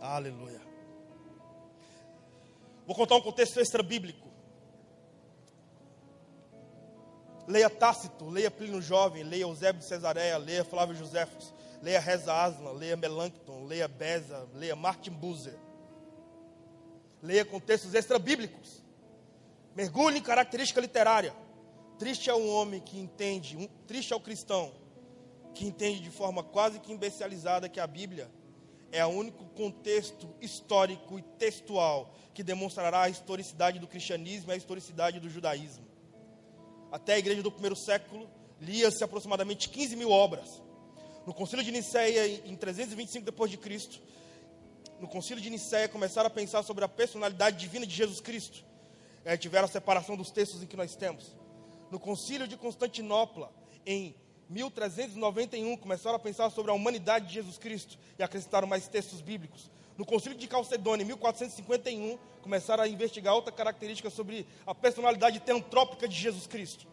Aleluia. 0.00 0.60
Vou 2.86 2.96
contar 2.96 3.16
um 3.16 3.22
contexto 3.22 3.60
extra 3.60 3.82
bíblico. 3.82 4.31
Leia 7.46 7.68
Tácito, 7.68 8.28
leia 8.28 8.50
Plínio 8.50 8.80
Jovem, 8.80 9.24
leia 9.24 9.42
Eusébio 9.42 9.80
de 9.80 9.84
Cesareia, 9.84 10.38
leia 10.38 10.64
Flávio 10.64 10.94
Josefos, 10.94 11.52
leia 11.82 11.98
Reza 11.98 12.32
Aslan, 12.32 12.70
leia 12.72 12.96
Melancton, 12.96 13.64
leia 13.64 13.88
Beza, 13.88 14.48
leia 14.54 14.76
Martin 14.76 15.10
Buzer. 15.10 15.58
Leia 17.20 17.44
contextos 17.44 17.94
extra-bíblicos. 17.94 18.82
Mergulhe 19.74 20.18
em 20.18 20.22
característica 20.22 20.80
literária. 20.80 21.34
Triste 21.98 22.30
é 22.30 22.34
um 22.34 22.48
homem 22.48 22.80
que 22.80 22.98
entende, 22.98 23.56
um, 23.56 23.66
triste 23.86 24.12
é 24.12 24.16
o 24.16 24.20
cristão 24.20 24.72
que 25.54 25.66
entende 25.66 26.00
de 26.00 26.10
forma 26.10 26.42
quase 26.42 26.80
que 26.80 26.92
imbecilizada 26.92 27.68
que 27.68 27.78
a 27.78 27.86
Bíblia 27.86 28.30
é 28.90 29.04
o 29.04 29.08
único 29.08 29.44
contexto 29.50 30.34
histórico 30.40 31.18
e 31.18 31.22
textual 31.22 32.14
que 32.32 32.42
demonstrará 32.42 33.02
a 33.02 33.08
historicidade 33.08 33.78
do 33.78 33.86
cristianismo 33.86 34.50
e 34.50 34.54
a 34.54 34.56
historicidade 34.56 35.20
do 35.20 35.28
judaísmo 35.28 35.91
até 36.92 37.14
a 37.14 37.18
igreja 37.18 37.42
do 37.42 37.50
primeiro 37.50 37.74
século, 37.74 38.28
lia-se 38.60 39.02
aproximadamente 39.02 39.70
15 39.70 39.96
mil 39.96 40.10
obras. 40.10 40.62
No 41.26 41.32
concílio 41.32 41.64
de 41.64 41.72
Nicéia, 41.72 42.42
em 42.44 42.54
325 42.54 43.24
depois 43.24 43.50
de 43.50 43.56
Cristo, 43.56 44.00
no 45.00 45.08
concílio 45.08 45.42
de 45.42 45.48
Nicéia 45.48 45.88
começaram 45.88 46.26
a 46.26 46.30
pensar 46.30 46.62
sobre 46.62 46.84
a 46.84 46.88
personalidade 46.88 47.56
divina 47.56 47.86
de 47.86 47.94
Jesus 47.94 48.20
Cristo. 48.20 48.64
É, 49.24 49.36
tiveram 49.36 49.64
a 49.64 49.68
separação 49.68 50.16
dos 50.16 50.30
textos 50.30 50.62
em 50.62 50.66
que 50.66 50.76
nós 50.76 50.94
temos. 50.94 51.34
No 51.90 51.98
concílio 51.98 52.46
de 52.46 52.56
Constantinopla, 52.56 53.50
em 53.86 54.14
1391, 54.50 55.76
começaram 55.76 56.16
a 56.16 56.18
pensar 56.18 56.50
sobre 56.50 56.70
a 56.70 56.74
humanidade 56.74 57.28
de 57.28 57.34
Jesus 57.34 57.56
Cristo 57.56 57.98
e 58.18 58.22
acrescentaram 58.22 58.68
mais 58.68 58.86
textos 58.86 59.20
bíblicos. 59.20 59.70
No 59.96 60.06
concílio 60.06 60.38
de 60.38 60.48
Calcedônia, 60.48 61.04
em 61.04 61.06
1451, 61.06 62.18
começaram 62.40 62.82
a 62.82 62.88
investigar 62.88 63.34
outra 63.34 63.52
característica 63.52 64.08
sobre 64.08 64.46
a 64.66 64.74
personalidade 64.74 65.40
teantrópica 65.40 66.08
de 66.08 66.16
Jesus 66.16 66.46
Cristo. 66.46 66.86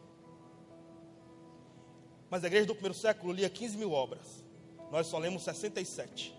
Mas 2.30 2.44
a 2.44 2.48
igreja 2.48 2.66
do 2.66 2.76
primeiro 2.76 2.98
século 2.98 3.32
lia 3.32 3.50
15 3.50 3.78
mil 3.78 3.92
obras. 3.92 4.44
Nós 4.92 5.08
só 5.08 5.18
lemos 5.18 5.44
67. 5.44 6.38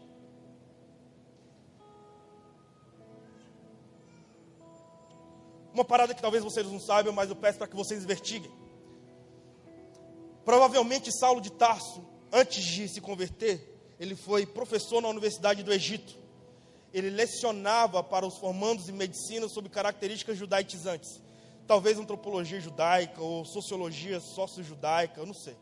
Uma 5.72 5.84
parada 5.84 6.14
que 6.14 6.20
talvez 6.20 6.44
vocês 6.44 6.66
não 6.66 6.80
saibam, 6.80 7.12
mas 7.12 7.30
eu 7.30 7.36
peço 7.36 7.58
para 7.58 7.66
que 7.66 7.76
vocês 7.76 8.02
investiguem. 8.02 8.50
Provavelmente 10.44 11.10
Saulo 11.12 11.40
de 11.40 11.50
Tarso, 11.52 12.04
antes 12.32 12.62
de 12.62 12.88
se 12.88 13.00
converter, 13.00 13.94
ele 13.98 14.14
foi 14.14 14.44
professor 14.44 15.00
na 15.00 15.08
Universidade 15.08 15.62
do 15.62 15.72
Egito 15.72 16.19
ele 16.92 17.10
lecionava 17.10 18.02
para 18.02 18.26
os 18.26 18.36
formandos 18.36 18.88
em 18.88 18.92
medicina 18.92 19.48
sobre 19.48 19.70
características 19.70 20.36
judaitizantes. 20.36 21.22
Talvez 21.66 21.98
antropologia 21.98 22.60
judaica 22.60 23.22
ou 23.22 23.44
sociologia 23.44 24.18
sócio-judaica, 24.18 25.20
eu 25.20 25.26
não 25.26 25.34
sei. 25.34 25.56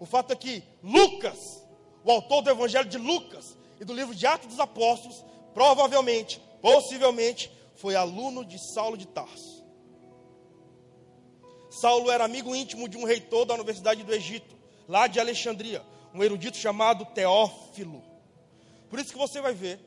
O 0.00 0.04
fato 0.04 0.32
é 0.32 0.36
que 0.36 0.64
Lucas, 0.82 1.64
o 2.04 2.10
autor 2.10 2.42
do 2.42 2.50
Evangelho 2.50 2.88
de 2.88 2.98
Lucas 2.98 3.56
e 3.80 3.84
do 3.84 3.94
livro 3.94 4.14
de 4.14 4.26
Atos 4.26 4.48
dos 4.48 4.58
Apóstolos, 4.58 5.24
provavelmente, 5.54 6.42
possivelmente, 6.60 7.52
foi 7.76 7.94
aluno 7.94 8.44
de 8.44 8.58
Saulo 8.74 8.96
de 8.96 9.06
Tarso. 9.06 9.62
Saulo 11.70 12.10
era 12.10 12.24
amigo 12.24 12.54
íntimo 12.54 12.88
de 12.88 12.98
um 12.98 13.04
reitor 13.04 13.46
da 13.46 13.54
Universidade 13.54 14.02
do 14.02 14.12
Egito, 14.12 14.56
lá 14.88 15.06
de 15.06 15.20
Alexandria, 15.20 15.82
um 16.12 16.22
erudito 16.22 16.56
chamado 16.56 17.04
Teófilo. 17.06 18.02
Por 18.90 18.98
isso 18.98 19.12
que 19.12 19.18
você 19.18 19.40
vai 19.40 19.54
ver 19.54 19.80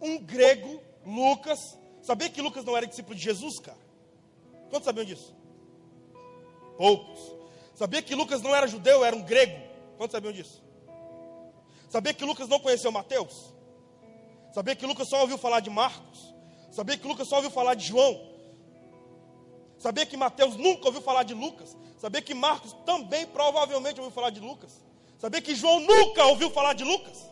um 0.00 0.18
grego, 0.18 0.80
Lucas. 1.04 1.58
Sabia 2.02 2.28
que 2.28 2.40
Lucas 2.40 2.64
não 2.64 2.76
era 2.76 2.86
discípulo 2.86 3.14
de 3.14 3.22
Jesus, 3.22 3.58
cara? 3.58 3.78
Quantos 4.70 4.84
sabiam 4.84 5.04
disso? 5.04 5.34
Poucos. 6.76 7.20
Sabia 7.74 8.02
que 8.02 8.14
Lucas 8.14 8.42
não 8.42 8.54
era 8.54 8.66
judeu, 8.66 9.04
era 9.04 9.14
um 9.14 9.22
grego? 9.22 9.60
Quantos 9.96 10.12
sabiam 10.12 10.32
disso? 10.32 10.62
Sabia 11.88 12.12
que 12.12 12.24
Lucas 12.24 12.48
não 12.48 12.60
conheceu 12.60 12.92
Mateus? 12.92 13.54
Sabia 14.52 14.74
que 14.74 14.86
Lucas 14.86 15.08
só 15.08 15.20
ouviu 15.20 15.38
falar 15.38 15.60
de 15.60 15.70
Marcos? 15.70 16.34
Sabia 16.70 16.96
que 16.96 17.06
Lucas 17.06 17.28
só 17.28 17.36
ouviu 17.36 17.50
falar 17.50 17.74
de 17.74 17.86
João? 17.86 18.28
Sabia 19.78 20.04
que 20.04 20.16
Mateus 20.16 20.56
nunca 20.56 20.86
ouviu 20.86 21.00
falar 21.00 21.22
de 21.22 21.34
Lucas? 21.34 21.76
Sabia 21.98 22.20
que 22.20 22.34
Marcos 22.34 22.72
também 22.84 23.26
provavelmente 23.26 24.00
ouviu 24.00 24.14
falar 24.14 24.30
de 24.30 24.40
Lucas? 24.40 24.84
Sabia 25.18 25.40
que 25.40 25.54
João 25.54 25.80
nunca 25.80 26.24
ouviu 26.26 26.50
falar 26.50 26.74
de 26.74 26.84
Lucas? 26.84 27.28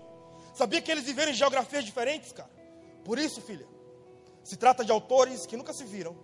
Sabia 0.54 0.80
que 0.80 0.90
eles 0.90 1.04
viveram 1.04 1.32
em 1.32 1.34
geografias 1.34 1.84
diferentes, 1.84 2.32
cara? 2.32 2.50
Por 3.06 3.20
isso, 3.20 3.40
filha, 3.40 3.64
se 4.42 4.56
trata 4.56 4.84
de 4.84 4.90
autores 4.90 5.46
que 5.46 5.56
nunca 5.56 5.72
se 5.72 5.84
viram, 5.84 6.16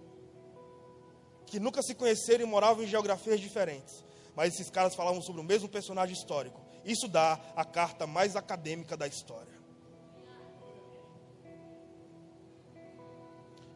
que 1.47 1.61
nunca 1.61 1.81
se 1.81 1.95
conheceram 1.95 2.43
e 2.43 2.47
moravam 2.47 2.83
em 2.83 2.89
geografias 2.89 3.39
diferentes. 3.39 4.05
Mas 4.35 4.55
esses 4.55 4.69
caras 4.69 4.93
falavam 4.97 5.23
sobre 5.23 5.41
o 5.41 5.45
mesmo 5.45 5.69
personagem 5.69 6.13
histórico. 6.13 6.61
Isso 6.85 7.07
dá 7.07 7.39
a 7.55 7.65
carta 7.65 8.05
mais 8.05 8.35
acadêmica 8.35 8.97
da 8.97 9.07
história. 9.07 9.53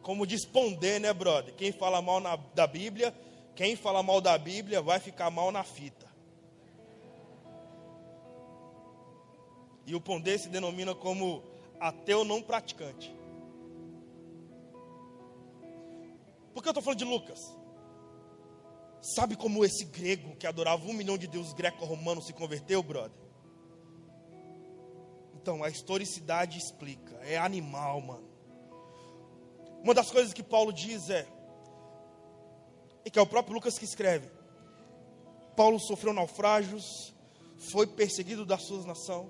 Como 0.01 0.27
diz 0.27 0.43
Pondé, 0.43 0.99
né, 0.99 1.13
brother? 1.13 1.53
Quem 1.55 1.71
fala 1.71 2.01
mal 2.01 2.19
na, 2.19 2.35
da 2.35 2.67
Bíblia, 2.67 3.15
quem 3.55 3.77
fala 3.77 4.03
mal 4.03 4.19
da 4.19 4.37
Bíblia 4.37 4.81
vai 4.81 4.99
ficar 4.99 5.29
mal 5.29 5.49
na 5.49 5.63
fita. 5.63 6.07
E 9.85 9.95
o 9.95 10.01
Pondé 10.01 10.37
se 10.37 10.49
denomina 10.49 10.93
como 10.93 11.41
ateu 11.79 12.23
não 12.23 12.41
praticante. 12.41 13.15
Por 16.53 16.61
que 16.63 16.69
eu 16.69 16.71
estou 16.71 16.83
falando 16.83 16.99
de 16.99 17.05
Lucas? 17.05 17.39
Sabe 19.01 19.35
como 19.35 19.63
esse 19.63 19.85
grego 19.85 20.35
que 20.35 20.47
adorava 20.47 20.83
um 20.85 20.93
milhão 20.93 21.17
de 21.17 21.27
deuses 21.27 21.53
greco-romanos 21.53 22.25
se 22.25 22.33
converteu, 22.33 22.81
brother? 22.81 23.27
Então, 25.35 25.63
a 25.63 25.69
historicidade 25.69 26.57
explica. 26.57 27.15
É 27.17 27.37
animal, 27.37 28.01
mano. 28.01 28.27
Uma 29.83 29.93
das 29.93 30.11
coisas 30.11 30.33
que 30.33 30.43
Paulo 30.43 30.73
diz 30.73 31.09
é, 31.09 31.27
e 33.05 33.09
que 33.09 33.17
é 33.17 33.21
o 33.21 33.27
próprio 33.27 33.53
Lucas 33.53 33.77
que 33.77 33.85
escreve: 33.85 34.29
Paulo 35.55 35.79
sofreu 35.79 36.11
naufrágios, 36.11 37.13
foi 37.57 37.87
perseguido 37.87 38.45
da 38.45 38.57
sua 38.57 38.85
nação, 38.85 39.29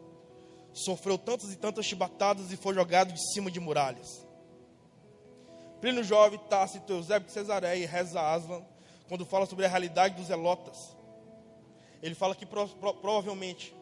sofreu 0.78 1.18
tantas 1.18 1.52
e 1.52 1.56
tantas 1.56 1.86
chibatadas 1.86 2.52
e 2.52 2.58
foi 2.58 2.74
jogado 2.74 3.14
de 3.14 3.34
cima 3.34 3.50
de 3.50 3.60
muralhas. 3.60 4.26
Plínio 5.82 6.04
Jovem, 6.04 6.40
Tácito, 6.50 6.92
Eusébio 6.92 7.28
de 7.28 7.34
Cesareia 7.34 7.84
e 7.84 7.86
Reza 7.86 8.22
Aslan 8.22 8.64
quando 9.08 9.26
fala 9.26 9.46
sobre 9.46 9.66
a 9.66 9.70
realidade 9.70 10.16
dos 10.16 10.30
Elotas. 10.30 10.96
Ele 12.02 12.16
fala 12.16 12.36
que 12.36 12.46
pro, 12.46 12.68
pro, 12.68 12.94
provavelmente 12.96 13.76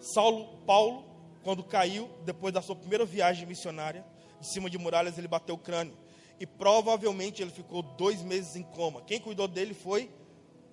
Saulo, 0.00 0.58
Paulo, 0.66 1.04
quando 1.42 1.62
caiu, 1.62 2.08
depois 2.24 2.52
da 2.52 2.62
sua 2.62 2.76
primeira 2.76 3.04
viagem 3.04 3.46
missionária, 3.46 4.04
de 4.40 4.46
cima 4.46 4.70
de 4.70 4.78
muralhas, 4.78 5.18
ele 5.18 5.28
bateu 5.28 5.54
o 5.54 5.58
crânio. 5.58 5.96
E 6.40 6.46
provavelmente 6.46 7.42
ele 7.42 7.50
ficou 7.50 7.82
dois 7.82 8.22
meses 8.22 8.54
em 8.54 8.62
coma. 8.62 9.02
Quem 9.02 9.20
cuidou 9.20 9.48
dele 9.48 9.74
foi 9.74 10.10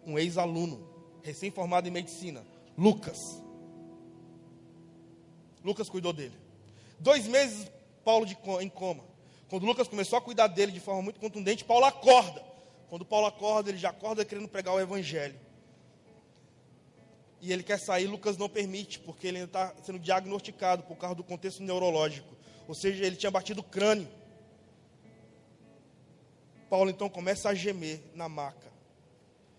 um 0.06 0.18
ex-aluno, 0.18 0.88
recém-formado 1.24 1.88
em 1.88 1.92
medicina, 1.92 2.46
Lucas. 2.78 3.45
Lucas 5.66 5.90
cuidou 5.90 6.14
dele. 6.14 6.38
Dois 7.00 7.28
meses, 7.28 7.70
Paulo 8.04 8.26
de, 8.26 8.38
em 8.62 8.70
coma. 8.70 9.04
Quando 9.50 9.66
Lucas 9.66 9.88
começou 9.88 10.18
a 10.18 10.22
cuidar 10.22 10.48
dele 10.48 10.72
de 10.72 10.80
forma 10.80 11.02
muito 11.02 11.20
contundente, 11.20 11.66
Paulo 11.66 11.86
acorda. 11.86 12.42
Quando 12.90 13.04
Paulo 13.04 13.28
acorda, 13.28 13.70
ele 13.70 13.78
já 13.78 13.90
acorda 13.90 14.24
querendo 14.24 14.48
pregar 14.48 14.74
o 14.74 14.80
evangelho 14.80 15.38
e 17.46 17.54
ele 17.54 17.62
quer 17.62 17.80
sair, 17.80 18.08
Lucas 18.08 18.38
não 18.38 18.50
permite, 18.50 18.98
porque 18.98 19.28
ele 19.28 19.38
ainda 19.38 19.50
está 19.50 19.76
sendo 19.84 20.00
diagnosticado 20.00 20.82
por 20.82 20.96
causa 20.98 21.14
do 21.14 21.24
contexto 21.24 21.62
neurológico. 21.62 22.36
Ou 22.68 22.74
seja, 22.74 23.06
ele 23.06 23.16
tinha 23.16 23.30
batido 23.30 23.62
o 23.62 23.64
crânio. 23.64 24.08
Paulo 26.68 26.90
então 26.90 27.08
começa 27.08 27.50
a 27.50 27.54
gemer 27.54 28.02
na 28.16 28.28
maca. 28.28 28.74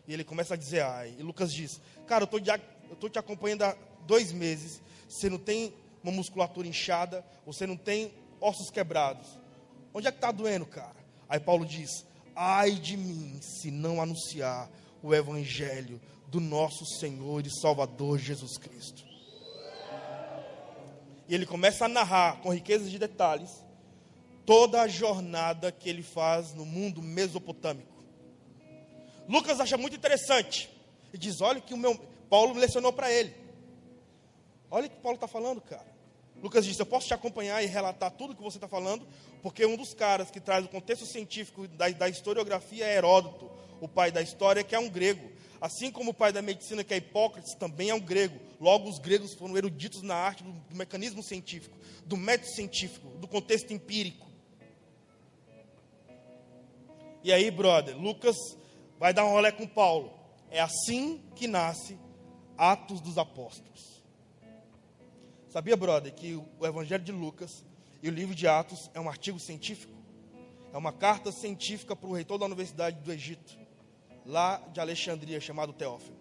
E 0.09 0.13
ele 0.13 0.25
começa 0.25 0.55
a 0.55 0.57
dizer, 0.57 0.81
ai. 0.81 1.15
E 1.17 1.23
Lucas 1.23 1.53
diz, 1.53 1.81
cara, 2.09 2.29
eu 2.29 2.93
estou 2.93 3.09
te 3.09 3.21
acompanhando 3.21 3.63
há 3.63 3.77
dois 4.05 4.33
meses. 4.33 4.83
Você 5.09 5.31
não 5.31 5.39
tem 5.39 5.73
uma 6.07 6.13
musculatura 6.13 6.69
inchada, 6.69 7.25
você 7.45 7.67
não 7.67 7.77
tem 7.77 8.13
ossos 8.41 8.71
quebrados. 8.71 9.27
Onde 9.93 10.07
é 10.07 10.13
que 10.13 10.19
está 10.19 10.31
doendo, 10.31 10.65
cara? 10.65 10.95
Aí 11.29 11.41
Paulo 11.41 11.67
diz, 11.67 12.07
ai 12.35 12.73
de 12.73 12.97
mim, 12.97 13.41
se 13.43 13.71
não 13.71 14.01
anunciar 14.01 14.71
o 15.03 15.13
evangelho 15.13 16.01
do 16.29 16.39
nosso 16.39 16.85
Senhor 16.87 17.45
e 17.45 17.51
Salvador 17.51 18.19
Jesus 18.19 18.57
Cristo. 18.57 19.05
E 21.29 21.35
ele 21.35 21.45
começa 21.45 21.87
a 21.87 21.89
narrar 21.89 22.41
com 22.41 22.55
riquezas 22.55 22.89
de 22.89 23.01
detalhes 23.01 23.65
toda 24.45 24.83
a 24.83 24.87
jornada 24.87 25.73
que 25.73 25.89
ele 25.89 26.05
faz 26.05 26.55
no 26.55 26.65
mundo 26.65 27.03
mesopotâmico. 27.03 27.97
Lucas 29.29 29.59
acha 29.59 29.77
muito 29.77 29.97
interessante 29.97 30.71
e 31.13 31.19
diz: 31.19 31.41
Olha 31.41 31.61
que 31.61 31.75
o 31.75 31.77
meu 31.77 31.99
Paulo 32.31 32.55
lecionou 32.55 32.93
para 32.93 33.11
ele. 33.11 33.35
Olha 34.71 34.87
o 34.87 34.91
que 34.91 34.97
Paulo 34.97 35.17
está 35.17 35.27
falando, 35.27 35.61
cara. 35.61 35.96
Lucas 36.43 36.65
diz: 36.65 36.79
Eu 36.79 36.87
posso 36.87 37.07
te 37.07 37.15
acompanhar 37.15 37.63
e 37.63 37.67
relatar 37.67 38.11
tudo 38.11 38.35
que 38.35 38.43
você 38.43 38.59
está 38.59 38.69
falando, 38.69 39.07
porque 39.43 39.65
um 39.65 39.77
dos 39.77 39.95
caras 39.95 40.31
que 40.31 40.41
traz 40.41 40.65
o 40.65 40.69
contexto 40.69 41.07
científico 41.07 41.67
da, 41.69 41.89
da 41.89 42.09
historiografia 42.09 42.85
é 42.85 42.97
Heródoto, 42.97 43.51
o 43.81 43.89
pai 43.89 44.11
da 44.11 44.23
história, 44.23 44.63
que 44.63 44.75
é 44.75 44.79
um 44.79 44.89
grego. 44.89 45.31
Assim 45.61 45.91
como 45.91 46.11
o 46.11 46.15
pai 46.15 46.33
da 46.33 46.43
medicina, 46.43 46.85
que 46.85 46.93
é 46.93 46.99
Hipócrates, 46.99 47.55
também 47.55 47.89
é 47.89 47.95
um 47.95 48.01
grego. 48.01 48.39
Logo, 48.61 48.89
os 48.89 48.99
gregos 48.99 49.35
foram 49.35 49.57
eruditos 49.57 50.03
na 50.03 50.15
arte 50.15 50.43
do, 50.43 50.53
do 50.53 50.77
mecanismo 50.77 51.23
científico, 51.23 51.77
do 52.05 52.17
método 52.17 52.51
científico, 52.53 53.09
do 53.19 53.27
contexto 53.27 53.73
empírico. 53.73 54.27
E 57.25 57.33
aí, 57.33 57.51
brother, 57.51 57.97
Lucas 57.97 58.37
vai 58.99 59.13
dar 59.13 59.25
um 59.25 59.31
rolê 59.31 59.51
com 59.51 59.67
Paulo. 59.67 60.13
É 60.51 60.61
assim 60.61 61.21
que 61.35 61.49
nasce 61.49 61.99
Atos 62.57 63.01
dos 63.01 63.19
Apóstolos. 63.19 63.96
Sabia, 65.57 65.75
brother, 65.75 66.13
que 66.13 66.35
o 66.35 66.67
Evangelho 66.67 67.03
de 67.03 67.13
Lucas 67.13 67.65
e 68.03 68.11
o 68.11 68.13
livro 68.13 68.35
de 68.35 68.47
Atos 68.47 68.91
é 68.93 69.01
um 69.01 69.09
artigo 69.09 69.41
científico? 69.41 69.95
É 70.71 70.77
uma 70.77 70.93
carta 70.93 71.33
científica 71.33 71.97
para 71.97 72.07
o 72.11 72.13
reitor 72.13 72.37
da 72.37 72.45
Universidade 72.45 73.01
do 73.01 73.11
Egito 73.11 73.57
lá 74.27 74.59
de 74.71 74.81
Alexandria, 74.81 75.41
chamado 75.41 75.73
Teófilo. 75.73 76.15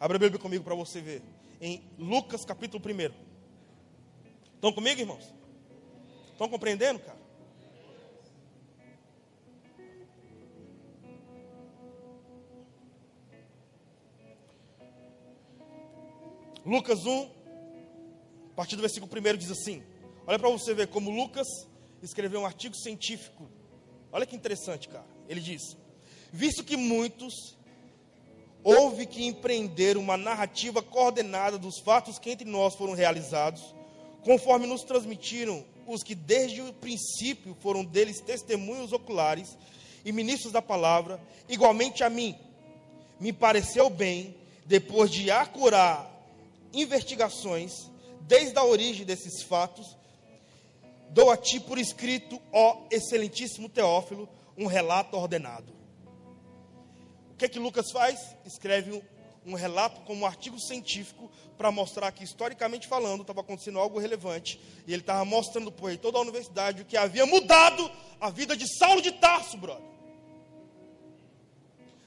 Abra 0.00 0.16
a 0.16 0.18
Bíblia 0.18 0.40
comigo 0.40 0.64
para 0.64 0.74
você 0.74 1.02
ver. 1.02 1.22
Em 1.60 1.82
Lucas 1.98 2.46
capítulo 2.46 2.82
1. 2.82 3.14
Estão 4.54 4.72
comigo, 4.72 4.98
irmãos? 4.98 5.30
Estão 6.32 6.48
compreendendo, 6.48 7.00
cara? 7.00 7.18
Lucas 16.64 17.04
1, 17.04 17.33
a 18.54 18.56
partir 18.56 18.76
do 18.76 18.82
versículo 18.82 19.10
1 19.12 19.36
diz 19.36 19.50
assim: 19.50 19.82
Olha 20.24 20.38
para 20.38 20.48
você 20.48 20.72
ver 20.72 20.86
como 20.86 21.10
Lucas 21.10 21.48
escreveu 22.00 22.40
um 22.40 22.46
artigo 22.46 22.76
científico. 22.76 23.50
Olha 24.12 24.24
que 24.24 24.36
interessante, 24.36 24.88
cara. 24.88 25.04
Ele 25.28 25.40
diz: 25.40 25.76
visto 26.32 26.62
que 26.62 26.76
muitos 26.76 27.56
houve 28.62 29.06
que 29.06 29.24
empreender 29.24 29.96
uma 29.96 30.16
narrativa 30.16 30.80
coordenada 30.80 31.58
dos 31.58 31.80
fatos 31.80 32.16
que 32.16 32.30
entre 32.30 32.48
nós 32.48 32.76
foram 32.76 32.94
realizados, 32.94 33.74
conforme 34.22 34.68
nos 34.68 34.84
transmitiram 34.84 35.64
os 35.84 36.04
que 36.04 36.14
desde 36.14 36.62
o 36.62 36.72
princípio 36.74 37.56
foram 37.60 37.84
deles 37.84 38.20
testemunhos 38.20 38.92
oculares 38.92 39.58
e 40.04 40.12
ministros 40.12 40.52
da 40.52 40.62
palavra, 40.62 41.20
igualmente 41.48 42.04
a 42.04 42.08
mim, 42.08 42.38
me 43.18 43.32
pareceu 43.32 43.90
bem, 43.90 44.36
depois 44.64 45.10
de 45.10 45.28
acurar 45.28 46.08
investigações, 46.72 47.90
desde 48.26 48.58
a 48.58 48.64
origem 48.64 49.06
desses 49.06 49.42
fatos, 49.42 49.96
dou 51.10 51.30
a 51.30 51.36
ti 51.36 51.60
por 51.60 51.78
escrito, 51.78 52.40
ó 52.52 52.86
excelentíssimo 52.90 53.68
Teófilo, 53.68 54.28
um 54.56 54.66
relato 54.66 55.16
ordenado 55.16 55.84
o 57.34 57.36
que 57.36 57.44
é 57.46 57.48
que 57.48 57.58
Lucas 57.58 57.90
faz? 57.90 58.36
Escreve 58.46 59.02
um, 59.44 59.54
relato 59.54 60.00
como 60.02 60.20
um 60.20 60.26
artigo 60.26 60.58
científico 60.60 61.28
para 61.58 61.72
mostrar 61.72 62.12
que, 62.12 62.22
historicamente 62.22 62.86
falando, 62.86 63.22
estava 63.22 63.40
acontecendo 63.40 63.80
algo 63.80 63.98
relevante. 63.98 64.60
E 64.86 64.92
ele 64.92 65.02
estava 65.02 65.24
mostrando 65.24 65.72
para 65.72 65.96
toda 65.96 66.16
a 66.16 66.20
universidade 66.20 66.82
o 66.82 66.84
que 66.84 66.96
havia 66.96 67.26
mudado 67.26 67.90
a 68.20 68.30
vida 68.30 68.56
de 68.56 68.64
Saulo 68.78 69.02
de 69.02 69.10
Tarso, 69.10 69.58
brother. 69.58 69.84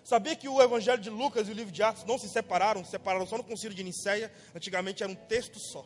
Sabia 0.02 0.34
que 0.34 0.48
o 0.48 0.62
Evangelho 0.62 1.02
de 1.02 1.10
Lucas 1.10 1.50
e 1.50 1.52
o 1.52 1.54
livro 1.54 1.74
de 1.74 1.84
Atos 1.84 2.06
não 2.06 2.18
se 2.18 2.30
separaram, 2.30 2.86
se 2.86 2.92
separaram 2.92 3.28
só 3.28 3.38
no 3.38 3.44
concílio 3.44 3.76
de 3.76 3.84
Nicéia. 3.84 4.32
Antigamente 4.56 5.04
era 5.04 5.12
um 5.12 5.16
texto 5.16 5.60
só. 5.60 5.86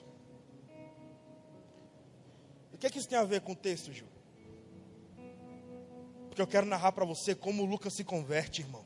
O 2.82 2.84
que 2.84 2.88
é 2.88 2.90
que 2.90 2.98
isso 2.98 3.08
tem 3.08 3.20
a 3.20 3.24
ver 3.24 3.42
com 3.42 3.52
o 3.52 3.56
texto, 3.56 3.94
Gil? 3.94 4.08
Porque 6.28 6.42
eu 6.42 6.48
quero 6.48 6.66
narrar 6.66 6.92
para 6.92 7.06
você 7.06 7.36
como 7.36 7.64
Lucas 7.64 7.94
se 7.94 8.04
converte, 8.04 8.64
irmão. 8.64 8.84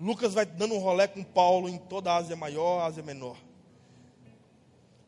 Lucas 0.00 0.34
vai 0.34 0.44
dando 0.44 0.74
um 0.74 0.80
rolé 0.80 1.06
com 1.06 1.22
Paulo 1.22 1.68
em 1.68 1.78
toda 1.78 2.10
a 2.10 2.16
Ásia 2.16 2.34
Maior, 2.34 2.84
Ásia 2.84 3.00
Menor. 3.00 3.36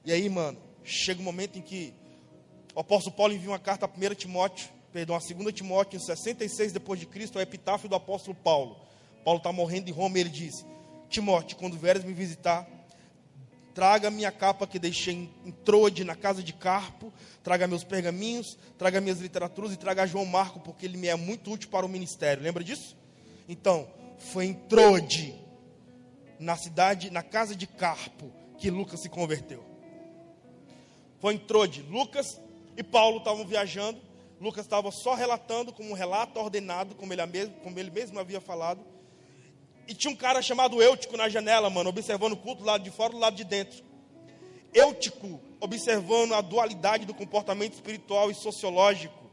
E 0.05 0.13
aí, 0.13 0.29
mano, 0.29 0.57
chega 0.85 1.21
um 1.21 1.25
momento 1.25 1.59
em 1.59 1.63
que 1.63 1.93
o 2.73 2.79
apóstolo 2.79 3.17
Paulo 3.17 3.35
envia 3.35 3.51
uma 3.51 3.59
carta 3.59 3.85
a 3.85 3.89
1 3.89 4.15
Timóteo, 4.15 4.69
perdão, 4.93 5.17
a 5.17 5.19
2 5.19 5.53
Timóteo, 5.53 5.97
em 5.97 6.01
66 6.01 6.73
depois 6.73 7.01
de 7.01 7.07
Cristo, 7.07 7.37
é 7.37 7.41
o 7.41 7.43
epitáfio 7.43 7.89
do 7.89 7.97
apóstolo 7.97 8.37
Paulo. 8.37 8.77
Paulo 9.25 9.39
está 9.39 9.53
morrendo 9.53 9.91
em 9.91 9.93
Roma 9.93 10.19
e 10.19 10.21
ele 10.21 10.31
diz: 10.31 10.65
Timóteo, 11.09 11.57
quando 11.57 11.77
vieres 11.77 12.05
me 12.05 12.13
visitar, 12.13 12.78
traga 13.79 14.11
minha 14.11 14.33
capa 14.33 14.67
que 14.67 14.77
deixei 14.77 15.31
em, 15.45 15.53
Troade, 15.53 16.03
na 16.03 16.17
casa 16.17 16.43
de 16.43 16.53
Carpo, 16.53 17.13
traga 17.45 17.65
meus 17.69 17.85
pergaminhos, 17.85 18.59
traga 18.77 19.01
minhas 19.01 19.21
literaturas 19.21 19.73
e 19.73 19.77
traga 19.77 20.05
João 20.05 20.27
Marco, 20.27 20.59
porque 20.59 20.85
ele 20.85 20.97
me 20.97 21.07
é 21.07 21.15
muito 21.15 21.53
útil 21.53 21.71
para 21.71 21.87
o 21.87 21.89
ministério. 21.89 22.43
Lembra 22.43 22.65
disso? 22.65 22.97
Então, 23.49 23.89
foi 24.19 24.47
em 24.47 24.53
Trode, 24.53 25.33
na 26.41 26.57
cidade, 26.57 27.09
na 27.09 27.23
casa 27.23 27.55
de 27.55 27.69
Carpo, 27.69 28.33
que 28.59 28.69
Lucas 28.69 28.99
se 28.99 29.09
converteu. 29.09 29.65
Foi 31.21 31.35
em 31.35 31.39
Trode. 31.39 31.83
Lucas 31.83 32.41
e 32.77 32.83
Paulo 32.83 33.19
estavam 33.19 33.47
viajando. 33.47 34.01
Lucas 34.41 34.65
estava 34.67 34.91
só 34.91 35.15
relatando 35.15 35.73
como 35.73 35.91
um 35.91 35.95
relato 35.95 36.41
ordenado, 36.41 36.97
como 36.97 37.13
ele, 37.13 37.25
mesmo, 37.27 37.55
como 37.63 37.79
ele 37.79 37.93
mesmo 37.93 38.19
havia 38.19 38.41
falado. 38.41 38.85
E 39.89 39.95
tinha 39.95 40.13
um 40.13 40.17
cara 40.17 40.43
chamado 40.43 40.83
Eutico 40.83 41.17
na 41.17 41.31
janela, 41.31 41.71
mano, 41.71 41.89
observando 41.89 42.35
o 42.35 42.37
culto 42.37 42.61
do 42.63 42.67
lado 42.67 42.85
de 42.85 42.91
fora 42.91 43.11
e 43.11 43.17
do 43.17 43.21
lado 43.21 43.35
de 43.35 43.45
dentro. 43.45 43.83
Eutico, 44.75 45.41
observando 45.59 46.35
a 46.35 46.43
dualidade 46.43 47.07
do 47.07 47.15
comportamento 47.15 47.73
espiritual 47.73 48.31
e 48.31 48.35
sociológico, 48.35 49.31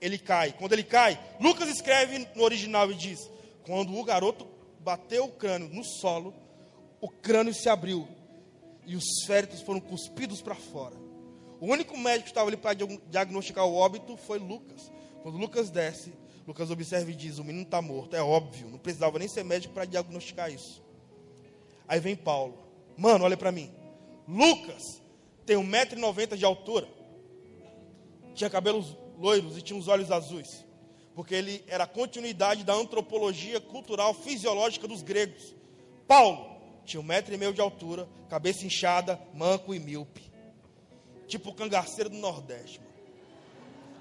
ele 0.00 0.18
cai. 0.18 0.52
Quando 0.52 0.72
ele 0.72 0.82
cai, 0.82 1.20
Lucas 1.38 1.68
escreve 1.68 2.26
no 2.34 2.42
original 2.42 2.90
e 2.90 2.94
diz: 2.94 3.30
quando 3.66 3.94
o 3.94 4.02
garoto 4.02 4.46
bateu 4.80 5.26
o 5.26 5.32
crânio 5.32 5.68
no 5.68 5.84
solo, 5.84 6.32
o 7.02 7.10
crânio 7.10 7.52
se 7.52 7.68
abriu 7.68 8.08
e 8.86 8.96
os 8.96 9.04
féritos 9.26 9.60
foram 9.60 9.80
cuspidos 9.80 10.40
para 10.40 10.54
fora. 10.54 10.96
O 11.60 11.66
único 11.66 11.98
médico 11.98 12.24
que 12.24 12.30
estava 12.30 12.48
ali 12.48 12.56
para 12.56 12.74
diagnosticar 13.10 13.66
o 13.66 13.74
óbito 13.74 14.16
foi 14.16 14.38
Lucas. 14.38 14.90
Quando 15.22 15.36
Lucas 15.36 15.68
desce, 15.68 16.14
Lucas 16.48 16.70
observa 16.70 17.10
e 17.10 17.14
diz: 17.14 17.38
O 17.38 17.44
menino 17.44 17.64
está 17.64 17.82
morto. 17.82 18.16
É 18.16 18.22
óbvio, 18.22 18.70
não 18.70 18.78
precisava 18.78 19.18
nem 19.18 19.28
ser 19.28 19.44
médico 19.44 19.74
para 19.74 19.84
diagnosticar 19.84 20.50
isso. 20.50 20.82
Aí 21.86 22.00
vem 22.00 22.16
Paulo. 22.16 22.58
Mano, 22.96 23.26
olha 23.26 23.36
para 23.36 23.52
mim. 23.52 23.70
Lucas 24.26 25.02
tem 25.44 25.58
1,90m 25.58 26.36
de 26.36 26.46
altura. 26.46 26.88
Tinha 28.34 28.48
cabelos 28.48 28.96
loiros 29.18 29.58
e 29.58 29.62
tinha 29.62 29.78
os 29.78 29.88
olhos 29.88 30.10
azuis, 30.10 30.64
porque 31.14 31.34
ele 31.34 31.62
era 31.66 31.84
a 31.84 31.86
continuidade 31.86 32.64
da 32.64 32.72
antropologia 32.72 33.60
cultural 33.60 34.14
fisiológica 34.14 34.88
dos 34.88 35.02
gregos. 35.02 35.54
Paulo 36.06 36.56
tinha 36.86 37.00
um 37.00 37.04
metro 37.04 37.34
e 37.34 37.36
meio 37.36 37.52
de 37.52 37.60
altura, 37.60 38.08
cabeça 38.30 38.64
inchada, 38.64 39.20
manco 39.34 39.74
e 39.74 39.78
míope, 39.78 40.32
tipo 41.26 41.50
o 41.50 41.54
cangaceiro 41.54 42.08
do 42.08 42.16
Nordeste. 42.16 42.80
Mano. 42.80 42.92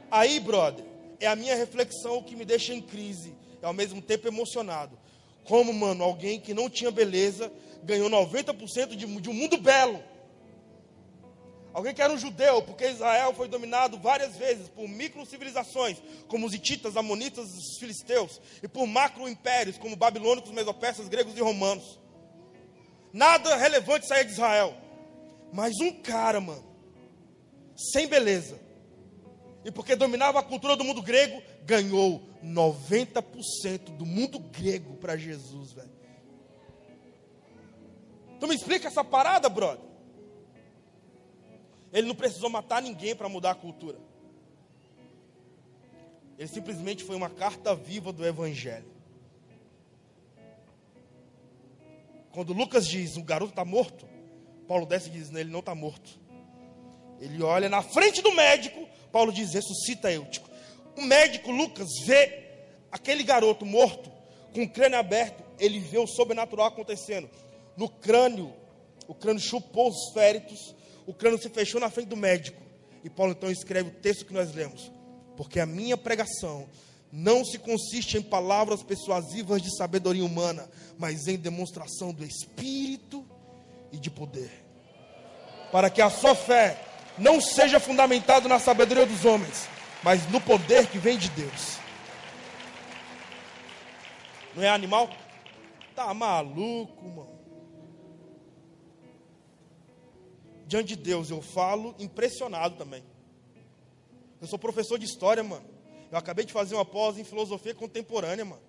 Aí, 0.09 0.39
brother, 0.39 0.96
é 1.19 1.27
a 1.27 1.35
minha 1.35 1.55
reflexão 1.55 2.21
que 2.21 2.35
me 2.35 2.45
deixa 2.45 2.73
em 2.73 2.81
crise 2.81 3.35
e 3.61 3.65
ao 3.65 3.73
mesmo 3.73 4.01
tempo 4.01 4.27
emocionado. 4.27 4.97
Como, 5.43 5.73
mano, 5.73 6.03
alguém 6.03 6.39
que 6.39 6.53
não 6.53 6.69
tinha 6.69 6.91
beleza 6.91 7.51
ganhou 7.83 8.09
90% 8.09 8.95
de, 8.95 9.05
de 9.05 9.29
um 9.29 9.33
mundo 9.33 9.57
belo. 9.57 10.03
Alguém 11.73 11.93
que 11.93 12.01
era 12.01 12.11
um 12.11 12.17
judeu, 12.17 12.61
porque 12.63 12.89
Israel 12.89 13.33
foi 13.35 13.47
dominado 13.47 13.99
várias 13.99 14.35
vezes 14.35 14.67
por 14.67 14.87
micro-civilizações, 14.87 15.97
como 16.27 16.47
os 16.47 16.53
hititas, 16.53 16.97
amonitas, 16.97 17.45
os 17.45 17.77
filisteus, 17.79 18.41
e 18.63 18.67
por 18.67 18.87
macro-impérios, 18.87 19.77
como 19.77 19.95
babilônicos, 19.95 20.51
mesopersas, 20.51 21.07
gregos 21.07 21.37
e 21.37 21.41
romanos. 21.41 21.99
Nada 23.13 23.55
relevante 23.55 24.07
saía 24.07 24.25
de 24.25 24.31
Israel. 24.31 24.75
Mas 25.53 25.79
um 25.79 25.91
cara, 26.01 26.41
mano, 26.41 26.65
sem 27.75 28.07
beleza, 28.07 28.59
e 29.67 29.71
porque 29.71 29.97
dominava 29.97 30.39
a 30.39 30.43
cultura 30.43 30.77
do 30.77 30.83
mundo 30.85 31.01
grego, 31.01 31.43
ganhou 31.65 32.21
90% 32.41 33.97
do 33.97 34.05
mundo 34.05 34.39
grego 34.39 34.95
para 34.95 35.17
Jesus, 35.17 35.73
velho. 35.73 35.91
Tu 38.39 38.47
me 38.47 38.55
explica 38.55 38.87
essa 38.87 39.03
parada, 39.03 39.49
brother? 39.49 39.83
Ele 41.91 42.07
não 42.07 42.15
precisou 42.15 42.49
matar 42.49 42.81
ninguém 42.81 43.13
para 43.13 43.27
mudar 43.27 43.51
a 43.51 43.55
cultura. 43.55 43.99
Ele 46.37 46.47
simplesmente 46.47 47.03
foi 47.03 47.17
uma 47.17 47.29
carta 47.29 47.75
viva 47.75 48.13
do 48.13 48.25
Evangelho. 48.25 48.89
Quando 52.31 52.53
Lucas 52.53 52.87
diz 52.87 53.17
o 53.17 53.21
garoto 53.21 53.51
está 53.51 53.65
morto, 53.65 54.07
Paulo 54.65 54.85
desce 54.85 55.09
e 55.09 55.11
diz: 55.11 55.29
ele 55.33 55.51
não 55.51 55.59
está 55.59 55.75
morto. 55.75 56.17
Ele 57.19 57.41
olha 57.41 57.69
na 57.69 57.81
frente 57.81 58.21
do 58.21 58.31
médico, 58.31 58.87
Paulo 59.11 59.31
diz: 59.31 59.53
ressuscita 59.53 60.11
Eutico. 60.11 60.49
O 60.95 61.01
médico 61.01 61.51
Lucas 61.51 61.87
vê 62.05 62.43
aquele 62.91 63.23
garoto 63.23 63.65
morto, 63.65 64.11
com 64.53 64.63
o 64.63 64.69
crânio 64.69 64.97
aberto, 64.97 65.43
ele 65.59 65.79
vê 65.79 65.97
o 65.97 66.07
sobrenatural 66.07 66.67
acontecendo. 66.67 67.29
No 67.75 67.89
crânio, 67.89 68.53
o 69.07 69.13
crânio 69.13 69.41
chupou 69.41 69.89
os 69.89 70.13
féritos, 70.13 70.75
o 71.05 71.13
crânio 71.13 71.41
se 71.41 71.49
fechou 71.49 71.79
na 71.79 71.89
frente 71.89 72.07
do 72.07 72.17
médico. 72.17 72.61
E 73.03 73.09
Paulo 73.09 73.33
então 73.33 73.51
escreve 73.51 73.89
o 73.89 73.93
texto 73.93 74.25
que 74.25 74.33
nós 74.33 74.53
lemos. 74.53 74.91
Porque 75.35 75.59
a 75.59 75.65
minha 75.65 75.95
pregação 75.95 76.67
não 77.11 77.45
se 77.45 77.57
consiste 77.57 78.17
em 78.17 78.21
palavras 78.21 78.83
persuasivas 78.83 79.61
de 79.61 79.75
sabedoria 79.77 80.25
humana, 80.25 80.69
mas 80.97 81.27
em 81.27 81.37
demonstração 81.37 82.11
do 82.11 82.25
Espírito 82.25 83.25
e 83.91 83.97
de 83.97 84.09
poder. 84.09 84.51
Para 85.71 85.89
que 85.89 86.01
a 86.01 86.09
sua 86.09 86.35
fé 86.35 86.86
não 87.17 87.41
seja 87.41 87.79
fundamentada 87.79 88.47
na 88.47 88.59
sabedoria 88.59 89.05
dos 89.05 89.25
homens, 89.25 89.67
mas 90.03 90.27
no 90.29 90.39
poder 90.39 90.87
que 90.87 90.97
vem 90.97 91.17
de 91.17 91.29
Deus. 91.29 91.77
Não 94.55 94.63
é 94.63 94.69
animal? 94.69 95.09
Tá 95.95 96.13
maluco, 96.13 97.07
mano. 97.07 97.37
diante 100.67 100.89
de 100.89 100.95
Deus, 100.97 101.29
eu 101.29 101.41
falo 101.41 101.95
impressionado 101.97 102.75
também. 102.75 103.03
Eu 104.41 104.47
sou 104.47 104.59
professor 104.59 104.99
de 104.99 105.05
história, 105.05 105.41
mano. 105.41 105.65
Eu 106.11 106.17
acabei 106.17 106.45
de 106.45 106.53
fazer 106.53 106.75
uma 106.75 106.85
pós 106.85 107.17
em 107.17 107.23
filosofia 107.23 107.73
contemporânea, 107.73 108.43
mano. 108.43 108.61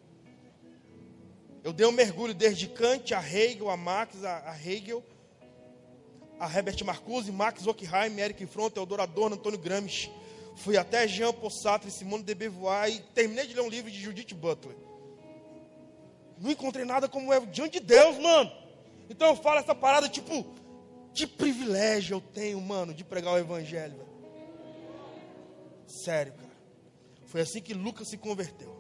Eu 1.65 1.73
dei 1.73 1.85
um 1.87 1.93
mergulho 1.93 2.33
desde 2.33 2.69
Kant, 2.69 3.13
a 3.13 3.21
Hegel, 3.21 3.69
a 3.69 3.77
Marx, 3.77 4.25
a 4.25 4.57
Hegel, 4.65 5.05
a 6.39 6.47
Herbert 6.47 6.83
Marcuse, 6.85 7.33
Max 7.33 7.67
Ockheim, 7.67 8.19
Eric 8.19 8.47
Fromm, 8.47 8.71
Teodoro 8.71 9.03
Adorno, 9.03 9.37
Antônio 9.37 9.59
Gramsci. 9.59 10.11
Fui 10.57 10.77
até 10.77 11.07
Jean 11.07 11.33
Paul 11.33 11.51
Sartre, 11.51 11.91
Simone 11.91 12.23
de 12.23 12.35
Beauvoir 12.35 12.91
e 12.91 13.01
terminei 13.15 13.47
de 13.47 13.55
ler 13.55 13.63
um 13.63 13.69
livro 13.69 13.91
de 13.91 14.01
Judith 14.01 14.35
Butler. 14.35 14.77
Não 16.41 16.51
encontrei 16.51 16.85
nada 16.85 17.09
como 17.09 17.33
é 17.33 17.41
diante 17.41 17.81
de 17.81 17.87
Deus, 17.87 18.19
mano. 18.19 18.51
Então 19.11 19.29
eu 19.29 19.37
falo 19.37 19.59
essa 19.59 19.75
parada 19.75 20.09
tipo, 20.09 20.47
que 21.15 21.27
privilégio 21.27 22.17
eu 22.17 22.21
tenho, 22.21 22.61
mano, 22.61 22.95
de 22.95 23.05
pregar 23.05 23.35
o 23.35 23.39
evangelho. 23.39 24.07
Sério, 25.87 26.33
cara. 26.33 26.49
Foi 27.25 27.41
assim 27.41 27.61
que 27.61 27.75
Lucas 27.75 28.09
se 28.09 28.17
converteu. 28.17 28.77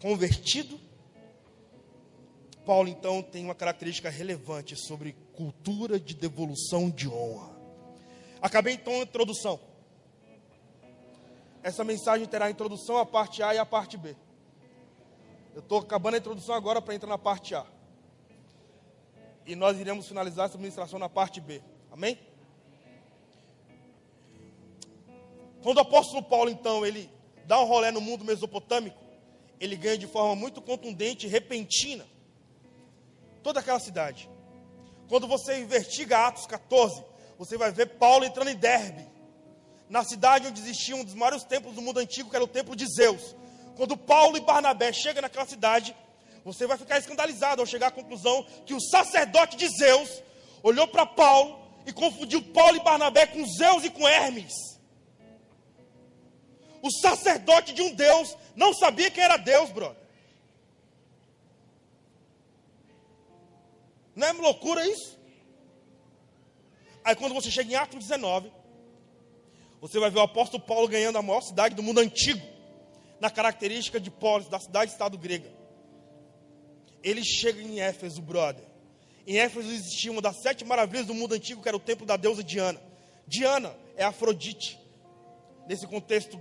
Convertido, 0.00 0.80
Paulo 2.64 2.88
então 2.88 3.22
tem 3.22 3.44
uma 3.44 3.54
característica 3.54 4.10
relevante 4.10 4.76
sobre 4.76 5.16
cultura 5.36 6.00
de 6.00 6.14
devolução 6.14 6.90
de 6.90 7.08
honra. 7.08 7.54
Acabei 8.40 8.74
então 8.74 8.94
a 8.94 9.02
introdução. 9.02 9.60
Essa 11.62 11.84
mensagem 11.84 12.26
terá 12.26 12.46
a 12.46 12.50
introdução, 12.50 12.98
a 12.98 13.06
parte 13.06 13.42
A 13.42 13.54
e 13.54 13.58
a 13.58 13.66
parte 13.66 13.96
B. 13.96 14.16
Eu 15.54 15.60
estou 15.60 15.78
acabando 15.78 16.14
a 16.14 16.18
introdução 16.18 16.54
agora 16.54 16.80
para 16.80 16.94
entrar 16.94 17.08
na 17.08 17.18
parte 17.18 17.54
A 17.54 17.66
e 19.46 19.54
nós 19.54 19.78
iremos 19.78 20.08
finalizar 20.08 20.46
essa 20.46 20.58
ministração 20.58 20.98
na 20.98 21.08
parte 21.08 21.40
B. 21.40 21.62
Amém? 21.90 22.18
Quando 25.62 25.78
o 25.78 25.80
apóstolo 25.80 26.22
Paulo, 26.22 26.50
então, 26.50 26.84
ele 26.84 27.08
dá 27.46 27.60
um 27.60 27.64
rolé 27.64 27.90
no 27.92 28.00
mundo 28.00 28.24
mesopotâmico, 28.24 28.98
ele 29.60 29.76
ganha 29.76 29.96
de 29.96 30.06
forma 30.06 30.34
muito 30.34 30.60
contundente 30.60 31.26
e 31.26 31.30
repentina 31.30 32.04
toda 33.42 33.60
aquela 33.60 33.78
cidade. 33.78 34.28
Quando 35.08 35.26
você 35.26 35.58
investiga 35.60 36.26
Atos 36.26 36.46
14, 36.46 37.02
você 37.38 37.56
vai 37.56 37.70
ver 37.70 37.86
Paulo 37.98 38.24
entrando 38.24 38.48
em 38.48 38.56
Derbe, 38.56 39.06
na 39.88 40.02
cidade 40.02 40.48
onde 40.48 40.60
existia 40.60 40.96
um 40.96 41.04
dos 41.04 41.14
maiores 41.14 41.44
templos 41.44 41.74
do 41.74 41.82
mundo 41.82 42.00
antigo, 42.00 42.28
que 42.28 42.36
era 42.36 42.44
o 42.44 42.48
templo 42.48 42.74
de 42.74 42.86
Zeus. 42.86 43.36
Quando 43.76 43.96
Paulo 43.96 44.36
e 44.36 44.40
Barnabé 44.40 44.92
chegam 44.92 45.22
naquela 45.22 45.46
cidade, 45.46 45.94
você 46.44 46.66
vai 46.66 46.76
ficar 46.76 46.98
escandalizado 46.98 47.60
ao 47.60 47.66
chegar 47.66 47.88
à 47.88 47.90
conclusão 47.90 48.44
que 48.64 48.74
o 48.74 48.80
sacerdote 48.80 49.56
de 49.56 49.68
Zeus 49.68 50.22
olhou 50.62 50.88
para 50.88 51.06
Paulo 51.06 51.60
e 51.84 51.92
confundiu 51.92 52.42
Paulo 52.42 52.76
e 52.76 52.82
Barnabé 52.82 53.26
com 53.26 53.46
Zeus 53.46 53.84
e 53.84 53.90
com 53.90 54.08
Hermes. 54.08 54.52
O 56.82 56.90
sacerdote 56.90 57.72
de 57.72 57.82
um 57.82 57.94
Deus 57.94 58.36
não 58.54 58.72
sabia 58.74 59.10
quem 59.10 59.22
era 59.22 59.36
Deus, 59.36 59.70
brother. 59.70 60.05
Não 64.16 64.26
é 64.26 64.32
loucura 64.32 64.84
isso? 64.88 65.16
Aí 67.04 67.14
quando 67.14 67.34
você 67.34 67.50
chega 67.50 67.70
em 67.70 67.76
Atos 67.76 68.00
19, 68.00 68.50
você 69.80 70.00
vai 70.00 70.10
ver 70.10 70.18
o 70.18 70.22
apóstolo 70.22 70.60
Paulo 70.64 70.88
ganhando 70.88 71.18
a 71.18 71.22
maior 71.22 71.42
cidade 71.42 71.76
do 71.76 71.82
mundo 71.82 72.00
antigo, 72.00 72.44
na 73.20 73.30
característica 73.30 74.00
de 74.00 74.10
Polis, 74.10 74.48
da 74.48 74.58
cidade-estado 74.58 75.16
grega 75.16 75.56
ele 77.06 77.24
chega 77.24 77.62
em 77.62 77.80
Éfeso, 77.80 78.20
brother. 78.20 78.64
Em 79.24 79.38
Éfeso 79.38 79.70
existia 79.70 80.10
uma 80.10 80.20
das 80.20 80.42
sete 80.42 80.64
maravilhas 80.64 81.06
do 81.06 81.14
mundo 81.14 81.36
antigo, 81.36 81.62
que 81.62 81.68
era 81.68 81.76
o 81.76 81.80
templo 81.80 82.04
da 82.04 82.16
deusa 82.16 82.42
Diana. 82.42 82.82
Diana 83.28 83.76
é 83.96 84.02
Afrodite, 84.02 84.76
nesse 85.68 85.86
contexto 85.86 86.36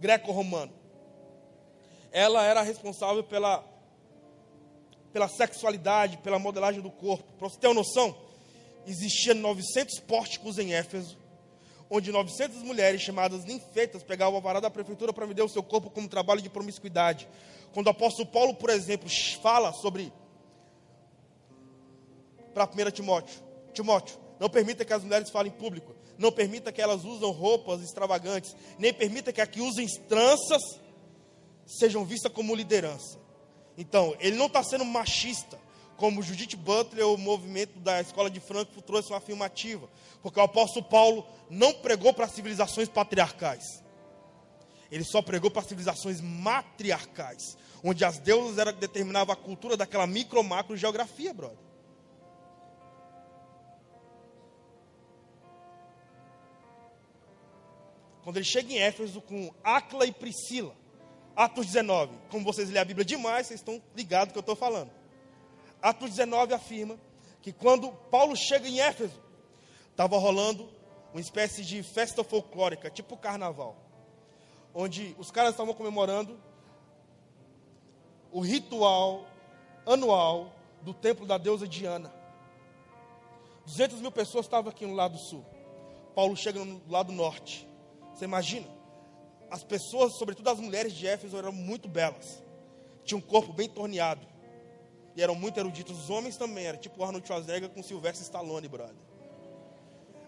greco-romano. 0.00 0.72
Ela 2.10 2.44
era 2.44 2.62
responsável 2.62 3.22
pela, 3.22 3.64
pela 5.12 5.28
sexualidade, 5.28 6.18
pela 6.18 6.38
modelagem 6.38 6.80
do 6.80 6.90
corpo. 6.90 7.24
Para 7.38 7.48
você 7.48 7.58
ter 7.58 7.66
uma 7.66 7.74
noção, 7.74 8.16
existia 8.86 9.34
900 9.34 10.00
pórticos 10.00 10.58
em 10.58 10.72
Éfeso, 10.72 11.18
onde 11.90 12.12
900 12.12 12.62
mulheres 12.62 13.00
chamadas 13.00 13.44
ninfetas 13.44 14.02
pegavam 14.02 14.38
a 14.38 14.40
varada 14.40 14.62
da 14.62 14.70
prefeitura 14.70 15.12
para 15.12 15.26
vender 15.26 15.42
o 15.42 15.48
seu 15.48 15.62
corpo 15.62 15.90
como 15.90 16.08
trabalho 16.08 16.40
de 16.40 16.48
promiscuidade. 16.48 17.28
Quando 17.72 17.88
o 17.88 17.90
apóstolo 17.90 18.28
Paulo, 18.28 18.54
por 18.54 18.70
exemplo, 18.70 19.08
fala 19.42 19.72
sobre 19.72 20.12
para 22.54 22.64
1 22.64 22.90
Timóteo, 22.90 23.40
Timóteo, 23.72 24.18
não 24.38 24.48
permita 24.48 24.84
que 24.84 24.92
as 24.92 25.04
mulheres 25.04 25.30
falem 25.30 25.52
em 25.52 25.56
público, 25.56 25.94
não 26.18 26.32
permita 26.32 26.72
que 26.72 26.82
elas 26.82 27.04
usem 27.04 27.32
roupas 27.32 27.80
extravagantes, 27.82 28.54
nem 28.78 28.92
permita 28.92 29.32
que 29.32 29.40
a 29.40 29.46
que 29.46 29.60
usem 29.60 29.86
tranças 30.08 30.62
sejam 31.66 32.04
vistas 32.04 32.32
como 32.32 32.54
liderança. 32.54 33.19
Então, 33.76 34.14
ele 34.20 34.36
não 34.36 34.46
está 34.46 34.62
sendo 34.62 34.84
machista, 34.84 35.58
como 35.96 36.22
Judith 36.22 36.56
Butler, 36.56 37.06
o 37.06 37.18
movimento 37.18 37.78
da 37.78 38.00
escola 38.00 38.30
de 38.30 38.40
Frankfurt 38.40 38.84
trouxe 38.84 39.10
uma 39.10 39.18
afirmativa, 39.18 39.88
porque 40.22 40.40
o 40.40 40.42
apóstolo 40.42 40.84
Paulo 40.84 41.26
não 41.48 41.72
pregou 41.74 42.12
para 42.12 42.28
civilizações 42.28 42.88
patriarcais. 42.88 43.82
Ele 44.90 45.04
só 45.04 45.22
pregou 45.22 45.50
para 45.50 45.62
civilizações 45.62 46.20
matriarcais, 46.20 47.56
onde 47.84 48.04
as 48.04 48.18
deusas 48.18 48.58
eram 48.58 48.72
que 48.72 48.80
determinavam 48.80 49.32
a 49.32 49.36
cultura 49.36 49.76
daquela 49.76 50.06
micro 50.06 50.42
macro 50.42 50.76
geografia, 50.76 51.32
brother. 51.32 51.70
quando 58.22 58.36
ele 58.36 58.46
chega 58.46 58.72
em 58.72 58.78
Éfeso 58.78 59.20
com 59.20 59.52
Acla 59.64 60.06
e 60.06 60.12
Priscila. 60.12 60.74
Atos 61.40 61.68
19. 61.68 62.12
Como 62.30 62.44
vocês 62.44 62.68
lêem 62.68 62.82
a 62.82 62.84
Bíblia 62.84 63.02
demais, 63.02 63.46
vocês 63.46 63.60
estão 63.60 63.82
ligados 63.96 64.26
no 64.26 64.32
que 64.34 64.38
eu 64.38 64.40
estou 64.40 64.54
falando. 64.54 64.90
Atos 65.80 66.10
19 66.10 66.52
afirma 66.52 66.98
que 67.40 67.50
quando 67.50 67.90
Paulo 68.10 68.36
chega 68.36 68.68
em 68.68 68.78
Éfeso, 68.78 69.18
estava 69.90 70.18
rolando 70.18 70.68
uma 71.14 71.20
espécie 71.20 71.64
de 71.64 71.82
festa 71.82 72.22
folclórica, 72.22 72.90
tipo 72.90 73.16
carnaval, 73.16 73.74
onde 74.74 75.16
os 75.18 75.30
caras 75.30 75.52
estavam 75.52 75.72
comemorando 75.72 76.38
o 78.30 78.40
ritual 78.40 79.26
anual 79.86 80.52
do 80.82 80.92
templo 80.92 81.24
da 81.24 81.38
deusa 81.38 81.66
Diana. 81.66 82.12
200 83.64 83.98
mil 83.98 84.12
pessoas 84.12 84.44
estavam 84.44 84.70
aqui 84.70 84.84
no 84.84 84.92
lado 84.92 85.16
sul. 85.16 85.42
Paulo 86.14 86.36
chega 86.36 86.62
no 86.62 86.82
lado 86.86 87.10
norte. 87.12 87.66
Você 88.12 88.26
imagina? 88.26 88.79
As 89.50 89.64
pessoas, 89.64 90.12
sobretudo 90.12 90.48
as 90.48 90.60
mulheres 90.60 90.92
de 90.92 91.06
Éfeso, 91.06 91.36
eram 91.36 91.52
muito 91.52 91.88
belas. 91.88 92.42
Tinham 93.04 93.18
um 93.18 93.22
corpo 93.22 93.52
bem 93.52 93.68
torneado. 93.68 94.24
E 95.16 95.22
eram 95.22 95.34
muito 95.34 95.58
eruditos. 95.58 95.98
Os 95.98 96.10
homens 96.10 96.36
também, 96.36 96.66
era 96.66 96.76
tipo 96.76 97.02
Arnold 97.02 97.26
Schwarzenegger 97.26 97.68
com 97.70 97.82
Sylvester 97.82 98.22
Stallone, 98.22 98.68
brother. 98.68 98.94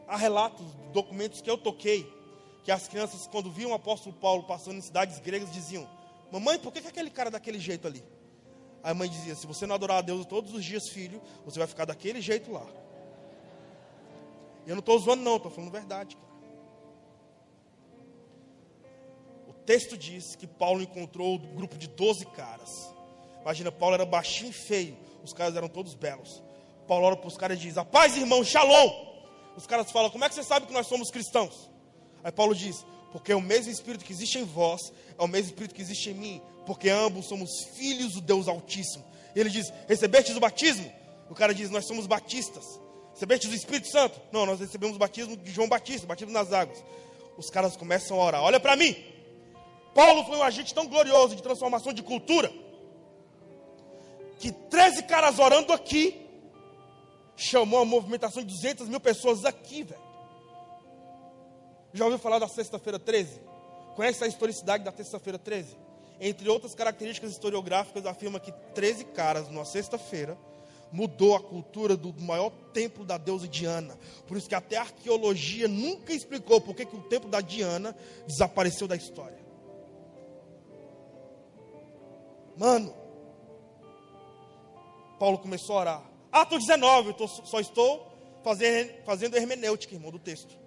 Há 0.09 0.17
relatos, 0.17 0.67
documentos 0.93 1.41
que 1.41 1.49
eu 1.49 1.57
toquei, 1.57 2.07
que 2.65 2.73
as 2.73 2.89
crianças, 2.89 3.29
quando 3.29 3.51
viam 3.51 3.71
o 3.71 3.75
apóstolo 3.75 4.15
Paulo 4.15 4.43
passando 4.43 4.77
em 4.77 4.83
cidades 4.83 5.21
gregas, 5.21 5.53
diziam: 5.53 5.89
Mamãe, 6.33 6.59
por 6.59 6.73
que, 6.73 6.81
que 6.81 6.89
aquele 6.89 7.11
cara 7.11 7.29
é 7.29 7.33
daquele 7.33 7.61
jeito 7.61 7.87
ali? 7.87 8.05
A 8.83 8.93
mãe 8.93 9.09
dizia: 9.09 9.37
Se 9.37 9.47
você 9.47 9.67
não 9.67 9.77
adorar 9.77 9.99
a 9.99 10.03
Deus 10.03 10.27
todos 10.27 10.53
os 10.53 10.65
dias, 10.65 10.89
filho, 10.89 11.23
você 11.45 11.59
vai 11.59 11.69
ficar 11.69 11.85
daquele 11.85 12.21
jeito 12.21 12.51
lá. 12.51 12.67
Eu 14.67 14.75
não 14.75 14.81
estou 14.81 14.99
zoando, 14.99 15.23
não, 15.23 15.37
estou 15.37 15.51
falando 15.51 15.71
verdade. 15.71 16.17
Cara. 16.17 16.32
O 19.63 19.65
texto 19.65 19.97
diz 19.97 20.35
que 20.35 20.45
Paulo 20.45 20.83
encontrou 20.83 21.37
um 21.37 21.55
grupo 21.55 21.79
de 21.79 21.87
12 21.87 22.27
caras. 22.27 22.69
Imagina, 23.43 23.71
Paulo 23.71 23.95
era 23.95 24.05
baixinho 24.05 24.51
e 24.51 24.53
feio, 24.53 24.97
os 25.23 25.33
caras 25.33 25.55
eram 25.55 25.69
todos 25.69 25.95
belos. 25.95 26.43
Paulo 26.89 27.07
olha 27.07 27.17
para 27.17 27.29
os 27.29 27.37
caras 27.37 27.57
e 27.59 27.61
diz: 27.61 27.79
A 27.79 27.85
paz, 27.85 28.17
irmão, 28.17 28.43
shalom. 28.43 28.91
Os 29.57 29.65
caras 29.65 29.93
falam: 29.93 30.11
Como 30.11 30.25
é 30.25 30.29
que 30.29 30.35
você 30.35 30.43
sabe 30.43 30.67
que 30.67 30.73
nós 30.73 30.89
somos 30.89 31.13
cristãos? 31.13 31.71
Aí 32.25 32.33
Paulo 32.33 32.57
diz: 32.57 32.85
Porque 33.13 33.31
é 33.31 33.37
o 33.37 33.41
mesmo 33.41 33.71
Espírito 33.71 34.05
que 34.05 34.13
existe 34.13 34.37
em 34.37 34.45
vós, 34.45 34.81
é 35.17 35.23
o 35.23 35.29
mesmo 35.29 35.51
Espírito 35.51 35.77
que 35.77 35.81
existe 35.81 36.11
em 36.11 36.15
mim, 36.15 36.43
porque 36.67 36.91
ambos 36.91 37.27
somos 37.27 37.49
filhos 37.77 38.15
do 38.15 38.21
Deus 38.21 38.49
Altíssimo. 38.49 39.05
E 39.33 39.39
ele 39.39 39.49
diz: 39.49 39.73
Recebestes 39.87 40.35
o 40.35 40.41
batismo? 40.41 40.93
O 41.31 41.37
cara 41.37 41.55
diz: 41.55 41.71
Nós 41.71 41.87
somos 41.87 42.09
batistas. 42.09 42.65
Recebestes 43.13 43.49
o 43.49 43.55
Espírito 43.55 43.87
Santo? 43.87 44.21
Não, 44.33 44.45
nós 44.45 44.59
recebemos 44.59 44.97
o 44.97 44.99
batismo 44.99 45.37
de 45.37 45.53
João 45.53 45.69
Batista, 45.69 46.05
batismo 46.05 46.33
nas 46.33 46.53
águas. 46.53 46.83
Os 47.39 47.49
caras 47.49 47.77
começam 47.77 48.21
a 48.21 48.25
orar: 48.25 48.43
Olha 48.43 48.59
para 48.59 48.75
mim. 48.75 49.13
Paulo 49.95 50.25
foi 50.25 50.37
um 50.37 50.43
agente 50.43 50.75
tão 50.75 50.87
glorioso 50.87 51.37
de 51.37 51.43
transformação 51.43 51.93
de 51.93 52.03
cultura 52.03 52.53
que 54.39 54.51
13 54.51 55.05
caras 55.05 55.39
orando 55.39 55.73
aqui 55.73 56.21
chamou 57.37 57.81
a 57.81 57.85
movimentação 57.85 58.43
de 58.43 58.49
200 58.49 58.89
mil 58.89 59.01
pessoas 59.01 59.45
aqui, 59.45 59.83
velho. 59.83 60.01
Já 61.93 62.05
ouviu 62.05 62.19
falar 62.19 62.39
da 62.39 62.49
Sexta-feira 62.49 62.99
13? 62.99 63.41
Conhece 63.95 64.25
a 64.25 64.27
historicidade 64.27 64.83
da 64.83 64.93
Sexta-feira 64.93 65.39
13? 65.39 65.77
Entre 66.21 66.49
outras 66.49 66.75
características 66.75 67.33
historiográficas, 67.33 68.07
afirma 68.07 68.41
que 68.41 68.53
13 68.75 69.07
caras, 69.07 69.49
numa 69.49 69.65
sexta-feira, 69.65 70.39
mudou 70.93 71.35
a 71.35 71.41
cultura 71.41 71.97
do 71.97 72.13
maior 72.23 72.51
templo 72.73 73.05
da 73.05 73.19
deusa 73.19 73.49
Diana. 73.49 73.99
Por 74.27 74.37
isso 74.37 74.49
que 74.49 74.55
até 74.55 74.77
a 74.77 74.83
arqueologia 74.83 75.67
nunca 75.67 76.13
explicou 76.13 76.61
por 76.61 76.77
que, 76.77 76.87
que 76.87 76.95
o 76.95 77.03
templo 77.03 77.29
da 77.29 77.41
Diana 77.41 77.97
desapareceu 78.27 78.87
da 78.87 78.95
história. 78.95 79.42
Mano, 82.57 82.95
Paulo 85.19 85.39
começou 85.39 85.77
a 85.77 85.81
orar. 85.81 86.03
Ato 86.31 86.59
19, 86.59 87.09
eu 87.09 87.15
tô, 87.15 87.29
só 87.29 87.61
estou 87.61 88.11
fazendo, 88.43 89.05
fazendo 89.05 89.37
hermenêutica, 89.37 89.95
irmão, 89.95 90.11
do 90.11 90.19
texto. 90.19 90.59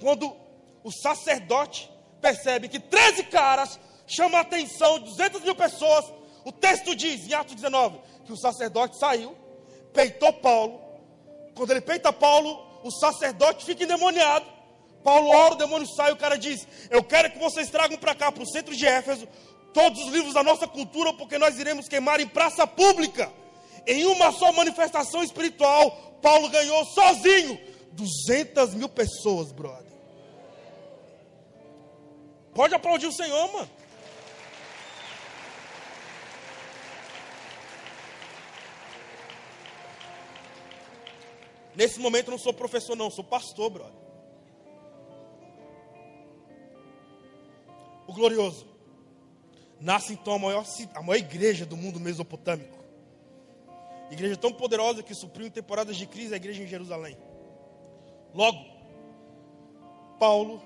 Quando 0.00 0.36
o 0.84 0.92
sacerdote 0.92 1.90
percebe 2.20 2.68
que 2.68 2.78
13 2.78 3.24
caras 3.24 3.78
chamam 4.06 4.38
a 4.38 4.42
atenção 4.42 4.98
de 4.98 5.06
200 5.06 5.42
mil 5.42 5.54
pessoas, 5.54 6.04
o 6.44 6.52
texto 6.52 6.94
diz, 6.94 7.26
em 7.26 7.34
Atos 7.34 7.54
19, 7.54 7.98
que 8.24 8.32
o 8.32 8.36
sacerdote 8.36 8.98
saiu, 8.98 9.36
peitou 9.92 10.32
Paulo. 10.34 10.80
Quando 11.54 11.70
ele 11.70 11.80
peita 11.80 12.12
Paulo, 12.12 12.62
o 12.84 12.90
sacerdote 12.90 13.64
fica 13.64 13.84
endemoniado. 13.84 14.46
Paulo 15.02 15.28
ora, 15.28 15.54
o 15.54 15.56
demônio 15.56 15.86
sai, 15.86 16.12
o 16.12 16.16
cara 16.16 16.36
diz: 16.36 16.66
Eu 16.90 17.02
quero 17.02 17.30
que 17.30 17.38
vocês 17.38 17.70
tragam 17.70 17.96
para 17.96 18.14
cá, 18.14 18.30
para 18.30 18.42
o 18.42 18.48
centro 18.48 18.74
de 18.76 18.86
Éfeso, 18.86 19.26
todos 19.76 20.04
os 20.04 20.08
livros 20.10 20.32
da 20.32 20.42
nossa 20.42 20.66
cultura, 20.66 21.12
porque 21.12 21.36
nós 21.36 21.58
iremos 21.58 21.86
queimar 21.86 22.18
em 22.18 22.26
praça 22.26 22.66
pública. 22.66 23.30
Em 23.86 24.06
uma 24.06 24.32
só 24.32 24.50
manifestação 24.50 25.22
espiritual, 25.22 26.18
Paulo 26.22 26.48
ganhou 26.48 26.82
sozinho 26.86 27.60
200 27.92 28.72
mil 28.72 28.88
pessoas, 28.88 29.52
brother. 29.52 29.92
Pode 32.54 32.74
aplaudir 32.74 33.06
o 33.06 33.12
Senhor, 33.12 33.52
mano. 33.52 33.70
Nesse 41.74 42.00
momento 42.00 42.28
eu 42.28 42.32
não 42.32 42.38
sou 42.38 42.54
professor, 42.54 42.96
não, 42.96 43.10
sou 43.10 43.22
pastor, 43.22 43.68
brother. 43.68 44.00
O 48.06 48.14
glorioso. 48.14 48.75
Nasce 49.80 50.14
então 50.14 50.34
a 50.34 50.38
maior, 50.38 50.64
a 50.94 51.02
maior 51.02 51.18
igreja 51.18 51.66
do 51.66 51.76
mundo 51.76 52.00
mesopotâmico. 52.00 52.76
Igreja 54.10 54.36
tão 54.36 54.52
poderosa 54.52 55.02
que 55.02 55.14
supriu 55.14 55.46
em 55.46 55.50
temporadas 55.50 55.96
de 55.96 56.06
crise 56.06 56.32
a 56.32 56.36
igreja 56.36 56.62
em 56.62 56.66
Jerusalém. 56.66 57.16
Logo, 58.32 58.58
Paulo 60.18 60.62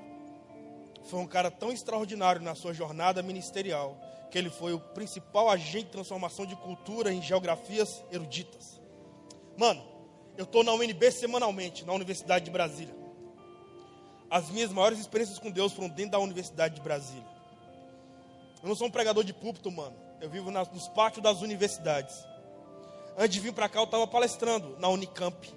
foi 1.05 1.19
um 1.19 1.27
cara 1.27 1.51
tão 1.51 1.73
extraordinário 1.73 2.41
na 2.43 2.55
sua 2.55 2.73
jornada 2.73 3.23
ministerial 3.23 3.99
que 4.31 4.39
ele 4.39 4.51
foi 4.51 4.73
o 4.73 4.79
principal 4.79 5.49
agente 5.49 5.87
de 5.87 5.93
transformação 5.93 6.47
de 6.47 6.55
cultura 6.57 7.13
em 7.13 7.21
geografias 7.21 8.05
eruditas. 8.13 8.81
Mano, 9.57 9.83
eu 10.37 10.45
estou 10.45 10.63
na 10.63 10.73
UNB 10.73 11.11
semanalmente, 11.11 11.85
na 11.85 11.93
Universidade 11.93 12.45
de 12.45 12.51
Brasília. 12.51 12.95
As 14.31 14.49
minhas 14.51 14.71
maiores 14.71 15.01
experiências 15.01 15.39
com 15.39 15.51
Deus 15.51 15.73
foram 15.73 15.89
dentro 15.89 16.13
da 16.13 16.19
Universidade 16.21 16.77
de 16.77 16.81
Brasília. 16.81 17.27
Eu 18.63 18.69
não 18.69 18.77
sou 18.77 18.87
um 18.87 18.91
pregador 18.91 19.25
de 19.25 19.33
púlpito, 19.33 19.71
mano. 19.71 19.97
Eu 20.21 20.29
vivo 20.29 20.51
nas, 20.51 20.71
nos 20.71 20.89
pátios 20.89 21.23
das 21.23 21.41
universidades. 21.41 22.15
Antes 23.17 23.35
de 23.35 23.41
vir 23.41 23.53
para 23.53 23.69
cá, 23.69 23.81
eu 23.81 23.85
estava 23.85 24.07
palestrando 24.07 24.79
na 24.79 24.89
Unicamp. 24.89 25.49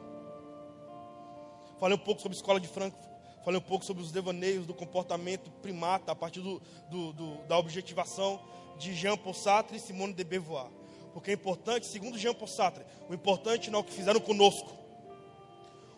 Falei 1.80 1.96
um 1.98 2.00
pouco 2.00 2.22
sobre 2.22 2.36
a 2.36 2.40
escola 2.40 2.60
de 2.60 2.68
Frankfurt. 2.68 3.14
Falei 3.44 3.60
um 3.60 3.64
pouco 3.64 3.84
sobre 3.84 4.02
os 4.02 4.12
devaneios 4.12 4.66
do 4.66 4.74
comportamento 4.74 5.52
primata 5.62 6.14
a 6.14 6.16
partir 6.16 6.40
do, 6.40 6.62
do, 6.90 7.12
do, 7.12 7.38
da 7.44 7.58
objetivação 7.58 8.40
de 8.78 8.96
Jean 8.96 9.18
Paul 9.18 9.34
Sartre 9.34 9.76
e 9.76 9.80
Simone 9.80 10.14
de 10.14 10.24
Beauvoir. 10.24 10.70
Porque 11.14 11.32
é 11.32 11.34
importante, 11.34 11.86
segundo 11.86 12.18
Jean 12.18 12.34
Paul 12.34 12.48
Sartre, 12.48 12.86
o 13.10 13.14
importante 13.14 13.70
não 13.70 13.80
é 13.80 13.82
o 13.82 13.86
que 13.86 13.92
fizeram 13.92 14.20
conosco. 14.22 14.72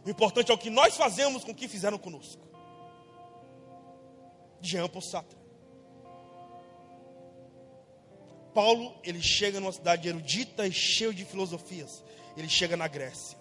O 0.03 0.09
importante 0.09 0.51
é 0.51 0.53
o 0.53 0.57
que 0.57 0.71
nós 0.71 0.97
fazemos 0.97 1.43
com 1.43 1.51
o 1.51 1.55
que 1.55 1.67
fizeram 1.67 1.99
conosco. 1.99 2.43
Jean 4.59 4.87
Paul 4.89 5.01
Sartre. 5.01 5.44
Paulo, 8.55 8.95
ele 9.03 9.21
chega 9.21 9.59
numa 9.59 9.73
cidade 9.73 10.07
erudita 10.07 10.65
e 10.65 10.71
cheio 10.71 11.13
de 11.13 11.25
filosofias. 11.25 12.01
Ele 12.37 12.47
chega 12.47 12.77
na 12.77 12.87
Grécia. 12.87 13.37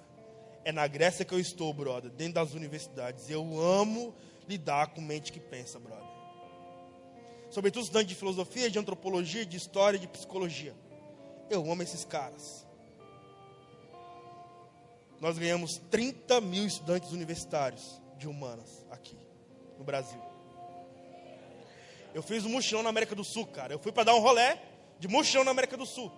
É 0.65 0.73
na 0.73 0.89
Grécia 0.89 1.25
que 1.25 1.33
eu 1.33 1.39
estou, 1.39 1.73
brother, 1.73 2.11
dentro 2.11 2.35
das 2.35 2.53
universidades. 2.53 3.31
Eu 3.31 3.61
amo 3.61 4.13
lidar 4.49 4.89
com 4.89 5.01
mente 5.01 5.31
que 5.31 5.39
pensa, 5.39 5.79
brother. 5.79 6.05
Sobretudo 7.49 7.83
estudante 7.83 8.09
de 8.09 8.17
filosofia, 8.17 8.69
de 8.69 8.77
antropologia, 8.77 9.47
de 9.47 9.57
história, 9.57 10.01
de 10.01 10.09
psicologia. 10.09 10.75
Eu 11.49 11.71
amo 11.71 11.85
esses 11.85 12.05
caras. 12.05 12.67
Nós 15.21 15.39
ganhamos 15.39 15.81
30 15.93 16.41
mil 16.41 16.67
estudantes 16.67 17.13
universitários 17.13 18.03
de 18.19 18.27
humanas 18.27 18.85
aqui 18.91 19.17
no 19.79 19.85
Brasil. 19.85 20.21
Eu 22.13 22.23
fiz 22.23 22.45
um 22.45 22.49
mochilão 22.49 22.83
na 22.83 22.91
América 22.91 23.15
do 23.15 23.23
Sul, 23.23 23.47
cara. 23.47 23.73
Eu 23.73 23.79
fui 23.79 23.93
para 23.93 24.05
dar 24.05 24.15
um 24.17 24.21
rolé 24.21 24.74
de 25.05 25.09
mochilão 25.09 25.45
na 25.45 25.51
América 25.51 25.77
do 25.77 25.85
Sul. 25.85 26.11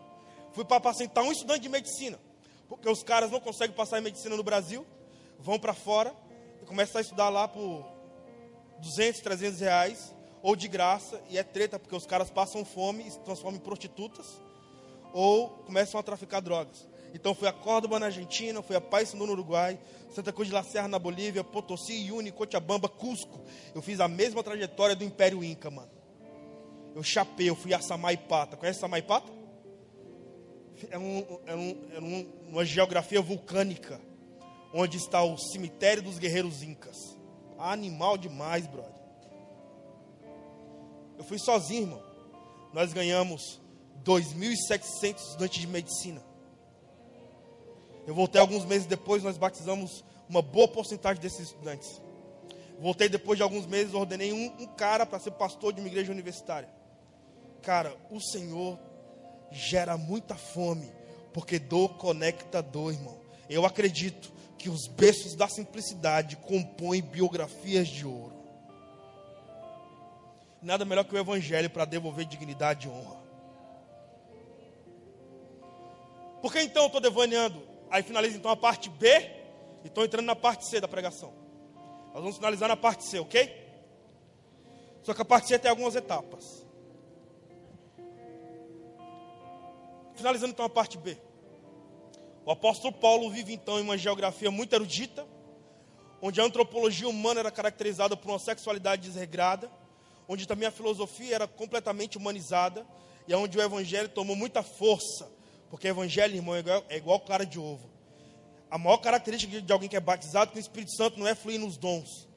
Fui 0.52 0.64
para 0.64 0.76
apacentar 0.76 1.24
um 1.24 1.32
estudante 1.32 1.62
de 1.62 1.68
medicina, 1.68 2.20
porque 2.68 2.88
os 2.88 3.02
caras 3.02 3.32
não 3.32 3.40
conseguem 3.40 3.74
passar 3.74 3.98
em 3.98 4.02
medicina 4.02 4.36
no 4.36 4.44
Brasil, 4.44 4.86
vão 5.40 5.58
para 5.58 5.74
fora 5.74 6.14
e 6.62 6.66
começam 6.66 7.00
a 7.00 7.02
estudar 7.02 7.28
lá 7.28 7.48
por 7.48 7.84
200, 8.78 9.20
300 9.22 9.60
reais, 9.60 10.14
ou 10.40 10.54
de 10.54 10.68
graça, 10.68 11.20
e 11.28 11.36
é 11.36 11.42
treta, 11.42 11.80
porque 11.80 11.96
os 11.96 12.06
caras 12.06 12.30
passam 12.30 12.64
fome 12.64 13.04
e 13.04 13.10
se 13.10 13.18
transformam 13.18 13.58
em 13.58 13.64
prostitutas, 13.64 14.40
ou 15.12 15.48
começam 15.66 15.98
a 15.98 16.02
traficar 16.04 16.38
drogas. 16.38 16.86
Então 17.12 17.34
fui 17.34 17.48
a 17.48 17.52
Córdoba 17.52 17.98
na 17.98 18.06
Argentina, 18.06 18.62
fui 18.62 18.76
a 18.76 18.80
Paysandu 18.80 19.26
no 19.26 19.32
Uruguai, 19.32 19.80
Santa 20.14 20.32
Cruz 20.32 20.46
de 20.46 20.54
la 20.54 20.62
Serra 20.62 20.86
na 20.86 20.98
Bolívia, 21.00 21.42
Potosí, 21.42 22.06
Iuni, 22.06 22.30
Cochabamba, 22.30 22.88
Cusco. 22.88 23.40
Eu 23.74 23.82
fiz 23.82 23.98
a 23.98 24.06
mesma 24.06 24.44
trajetória 24.44 24.94
do 24.94 25.02
Império 25.02 25.42
Inca, 25.42 25.72
mano. 25.72 25.90
Eu 26.96 27.02
chapei, 27.02 27.50
eu 27.50 27.54
fui 27.54 27.74
a 27.74 27.78
Samaipata. 27.82 28.56
Conhece 28.56 28.80
Samaipata? 28.80 29.30
É, 30.90 30.96
um, 30.96 31.18
é, 31.44 31.54
um, 31.54 31.88
é 31.92 32.00
um, 32.00 32.26
uma 32.48 32.64
geografia 32.64 33.20
vulcânica, 33.20 34.00
onde 34.72 34.96
está 34.96 35.22
o 35.22 35.36
cemitério 35.36 36.02
dos 36.02 36.18
guerreiros 36.18 36.62
incas. 36.62 36.96
Animal 37.58 38.16
demais, 38.16 38.66
brother. 38.66 38.94
Eu 41.18 41.24
fui 41.24 41.38
sozinho, 41.38 41.82
irmão. 41.82 42.02
Nós 42.72 42.94
ganhamos 42.94 43.60
2.700 44.02 45.18
estudantes 45.18 45.60
de 45.60 45.66
medicina. 45.66 46.24
Eu 48.06 48.14
voltei 48.14 48.40
alguns 48.40 48.64
meses 48.64 48.86
depois, 48.86 49.22
nós 49.22 49.36
batizamos 49.36 50.02
uma 50.30 50.40
boa 50.40 50.66
porcentagem 50.66 51.20
desses 51.20 51.48
estudantes. 51.48 52.00
Voltei 52.80 53.10
depois 53.10 53.36
de 53.36 53.42
alguns 53.42 53.66
meses, 53.66 53.92
ordenei 53.92 54.32
um, 54.32 54.46
um 54.62 54.66
cara 54.66 55.04
para 55.04 55.18
ser 55.18 55.32
pastor 55.32 55.74
de 55.74 55.80
uma 55.80 55.88
igreja 55.88 56.10
universitária. 56.10 56.74
Cara, 57.62 57.96
o 58.10 58.20
Senhor 58.20 58.78
gera 59.50 59.96
muita 59.96 60.34
fome, 60.34 60.92
porque 61.32 61.58
dor 61.58 61.96
conecta 61.96 62.62
dor, 62.62 62.92
irmão. 62.92 63.18
Eu 63.48 63.64
acredito 63.64 64.32
que 64.58 64.68
os 64.68 64.86
berços 64.86 65.34
da 65.34 65.48
simplicidade 65.48 66.36
compõem 66.36 67.02
biografias 67.02 67.88
de 67.88 68.06
ouro. 68.06 68.34
Nada 70.62 70.84
melhor 70.84 71.04
que 71.04 71.14
o 71.14 71.18
Evangelho 71.18 71.70
para 71.70 71.84
devolver 71.84 72.24
dignidade 72.24 72.88
e 72.88 72.90
honra. 72.90 73.16
Por 76.42 76.52
que 76.52 76.60
então 76.60 76.82
eu 76.82 76.86
estou 76.86 77.00
devaneando? 77.00 77.62
Aí 77.90 78.02
finaliza 78.02 78.36
então 78.36 78.50
a 78.50 78.56
parte 78.56 78.90
B 78.90 79.08
e 79.84 79.86
estou 79.86 80.04
entrando 80.04 80.26
na 80.26 80.34
parte 80.34 80.66
C 80.66 80.80
da 80.80 80.88
pregação. 80.88 81.32
Nós 82.12 82.22
vamos 82.22 82.36
finalizar 82.36 82.68
na 82.68 82.76
parte 82.76 83.04
C, 83.04 83.20
ok? 83.20 83.64
Só 85.02 85.14
que 85.14 85.22
a 85.22 85.24
parte 85.24 85.48
C 85.48 85.58
tem 85.58 85.70
algumas 85.70 85.94
etapas. 85.94 86.65
Finalizando 90.16 90.52
então 90.52 90.64
a 90.64 90.70
parte 90.70 90.98
B. 90.98 91.16
O 92.44 92.50
apóstolo 92.50 92.92
Paulo 92.92 93.30
vive 93.30 93.52
então 93.54 93.78
em 93.78 93.82
uma 93.82 93.98
geografia 93.98 94.50
muito 94.50 94.72
erudita, 94.72 95.26
onde 96.20 96.40
a 96.40 96.44
antropologia 96.44 97.08
humana 97.08 97.40
era 97.40 97.50
caracterizada 97.50 98.16
por 98.16 98.30
uma 98.30 98.38
sexualidade 98.38 99.02
desregrada, 99.02 99.70
onde 100.28 100.46
também 100.46 100.66
a 100.66 100.72
filosofia 100.72 101.34
era 101.34 101.46
completamente 101.46 102.16
humanizada, 102.16 102.86
e 103.28 103.34
onde 103.34 103.58
o 103.58 103.62
evangelho 103.62 104.08
tomou 104.08 104.36
muita 104.36 104.62
força 104.62 105.36
porque 105.70 105.88
evangelho, 105.88 106.34
irmão, 106.34 106.54
é 106.54 106.60
igual, 106.60 106.84
é 106.88 106.96
igual 106.96 107.20
clara 107.20 107.44
de 107.44 107.58
ovo. 107.58 107.90
A 108.70 108.78
maior 108.78 108.98
característica 108.98 109.60
de 109.60 109.72
alguém 109.72 109.88
que 109.88 109.96
é 109.96 110.00
batizado 110.00 110.50
com 110.50 110.56
o 110.56 110.60
Espírito 110.60 110.94
Santo 110.96 111.18
não 111.18 111.26
é 111.26 111.34
fluir 111.34 111.60
nos 111.60 111.76
dons. 111.76 112.28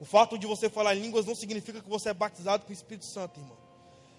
O 0.00 0.04
fato 0.04 0.36
de 0.38 0.46
você 0.46 0.68
falar 0.68 0.94
em 0.96 1.00
línguas 1.00 1.26
não 1.26 1.34
significa 1.34 1.80
que 1.80 1.88
você 1.88 2.10
é 2.10 2.14
batizado 2.14 2.64
com 2.64 2.70
o 2.70 2.72
Espírito 2.72 3.06
Santo, 3.06 3.40
irmão. 3.40 3.56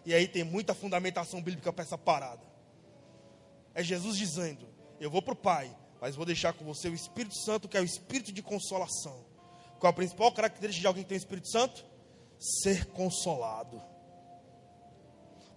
E 0.05 0.13
aí 0.13 0.27
tem 0.27 0.43
muita 0.43 0.73
fundamentação 0.73 1.41
bíblica 1.41 1.73
para 1.73 1.83
essa 1.83 1.97
parada. 1.97 2.41
É 3.75 3.83
Jesus 3.83 4.17
dizendo: 4.17 4.65
Eu 4.99 5.11
vou 5.11 5.21
para 5.21 5.33
o 5.33 5.37
Pai, 5.37 5.75
mas 6.01 6.15
vou 6.15 6.25
deixar 6.25 6.53
com 6.53 6.63
você 6.65 6.87
o 6.87 6.95
Espírito 6.95 7.35
Santo, 7.35 7.67
que 7.67 7.77
é 7.77 7.81
o 7.81 7.85
Espírito 7.85 8.31
de 8.31 8.41
consolação. 8.41 9.25
Qual 9.79 9.91
a 9.91 9.93
principal 9.93 10.31
característica 10.31 10.81
de 10.81 10.87
alguém 10.87 11.03
que 11.03 11.09
tem 11.09 11.17
o 11.17 11.19
Espírito 11.19 11.49
Santo? 11.49 11.85
Ser 12.39 12.85
consolado. 12.87 13.81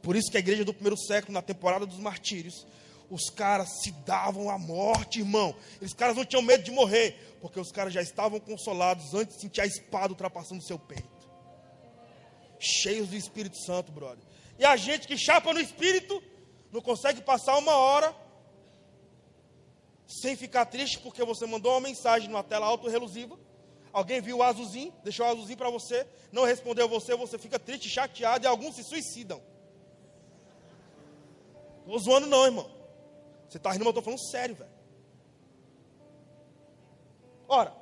Por 0.02 0.16
isso 0.16 0.30
que 0.30 0.36
a 0.36 0.40
igreja 0.40 0.64
do 0.64 0.74
primeiro 0.74 0.96
século, 0.96 1.32
na 1.32 1.42
temporada 1.42 1.86
dos 1.86 1.98
martírios, 1.98 2.66
os 3.10 3.30
caras 3.30 3.68
se 3.82 3.90
davam 4.04 4.50
à 4.50 4.58
morte, 4.58 5.20
irmão. 5.20 5.54
Os 5.80 5.94
caras 5.94 6.16
não 6.16 6.24
tinham 6.24 6.42
medo 6.42 6.62
de 6.62 6.70
morrer, 6.70 7.38
porque 7.40 7.58
os 7.58 7.70
caras 7.70 7.92
já 7.92 8.02
estavam 8.02 8.38
consolados 8.38 9.14
antes 9.14 9.36
de 9.36 9.42
sentir 9.42 9.60
a 9.60 9.66
espada 9.66 10.12
ultrapassando 10.12 10.60
o 10.60 10.66
seu 10.66 10.78
peito. 10.78 11.08
Cheios 12.58 13.08
do 13.08 13.16
Espírito 13.16 13.56
Santo, 13.58 13.92
brother. 13.92 14.24
E 14.58 14.64
a 14.64 14.76
gente 14.76 15.06
que 15.06 15.16
chapa 15.16 15.52
no 15.52 15.60
Espírito, 15.60 16.22
não 16.72 16.80
consegue 16.80 17.22
passar 17.22 17.56
uma 17.56 17.76
hora 17.76 18.14
sem 20.06 20.36
ficar 20.36 20.66
triste 20.66 20.98
porque 20.98 21.24
você 21.24 21.46
mandou 21.46 21.72
uma 21.72 21.80
mensagem 21.80 22.28
numa 22.28 22.42
tela 22.42 22.66
auto-relusiva. 22.66 23.38
Alguém 23.92 24.20
viu 24.20 24.38
o 24.38 24.42
azulzinho, 24.42 24.92
deixou 25.02 25.26
o 25.26 25.30
azulzinho 25.30 25.58
para 25.58 25.70
você, 25.70 26.06
não 26.30 26.44
respondeu 26.44 26.88
você, 26.88 27.14
você 27.16 27.38
fica 27.38 27.58
triste, 27.58 27.88
chateado 27.88 28.44
e 28.44 28.48
alguns 28.48 28.74
se 28.76 28.84
suicidam. 28.84 29.42
Estou 31.80 31.98
zoando 31.98 32.26
não, 32.26 32.44
irmão. 32.44 32.70
Você 33.48 33.56
está 33.56 33.70
rindo, 33.70 33.84
mas 33.84 33.94
eu 33.94 33.98
estou 33.98 34.02
falando 34.02 34.30
sério, 34.30 34.54
velho. 34.54 34.70
Ora, 37.48 37.74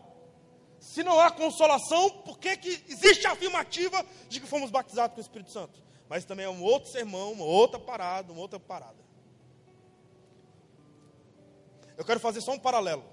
se 0.79 1.03
não 1.03 1.19
há 1.19 1.31
consolação, 1.31 2.09
por 2.09 2.39
que, 2.39 2.57
que 2.57 2.85
existe 2.89 3.27
a 3.27 3.33
afirmativa 3.33 4.07
de 4.29 4.41
que 4.41 4.47
fomos 4.47 4.71
batizados 4.71 5.15
com 5.15 5.21
o 5.21 5.23
Espírito 5.23 5.51
Santo? 5.51 5.86
Mas 6.09 6.25
também 6.25 6.47
é 6.47 6.49
um 6.49 6.63
outro 6.63 6.91
sermão, 6.91 7.33
uma 7.33 7.45
outra 7.45 7.79
parada, 7.79 8.33
uma 8.33 8.41
outra 8.41 8.61
parada. 8.61 9.05
Eu 11.97 12.05
quero 12.05 12.21
fazer 12.21 12.41
só 12.41 12.53
um 12.53 12.59
paralelo 12.59 13.05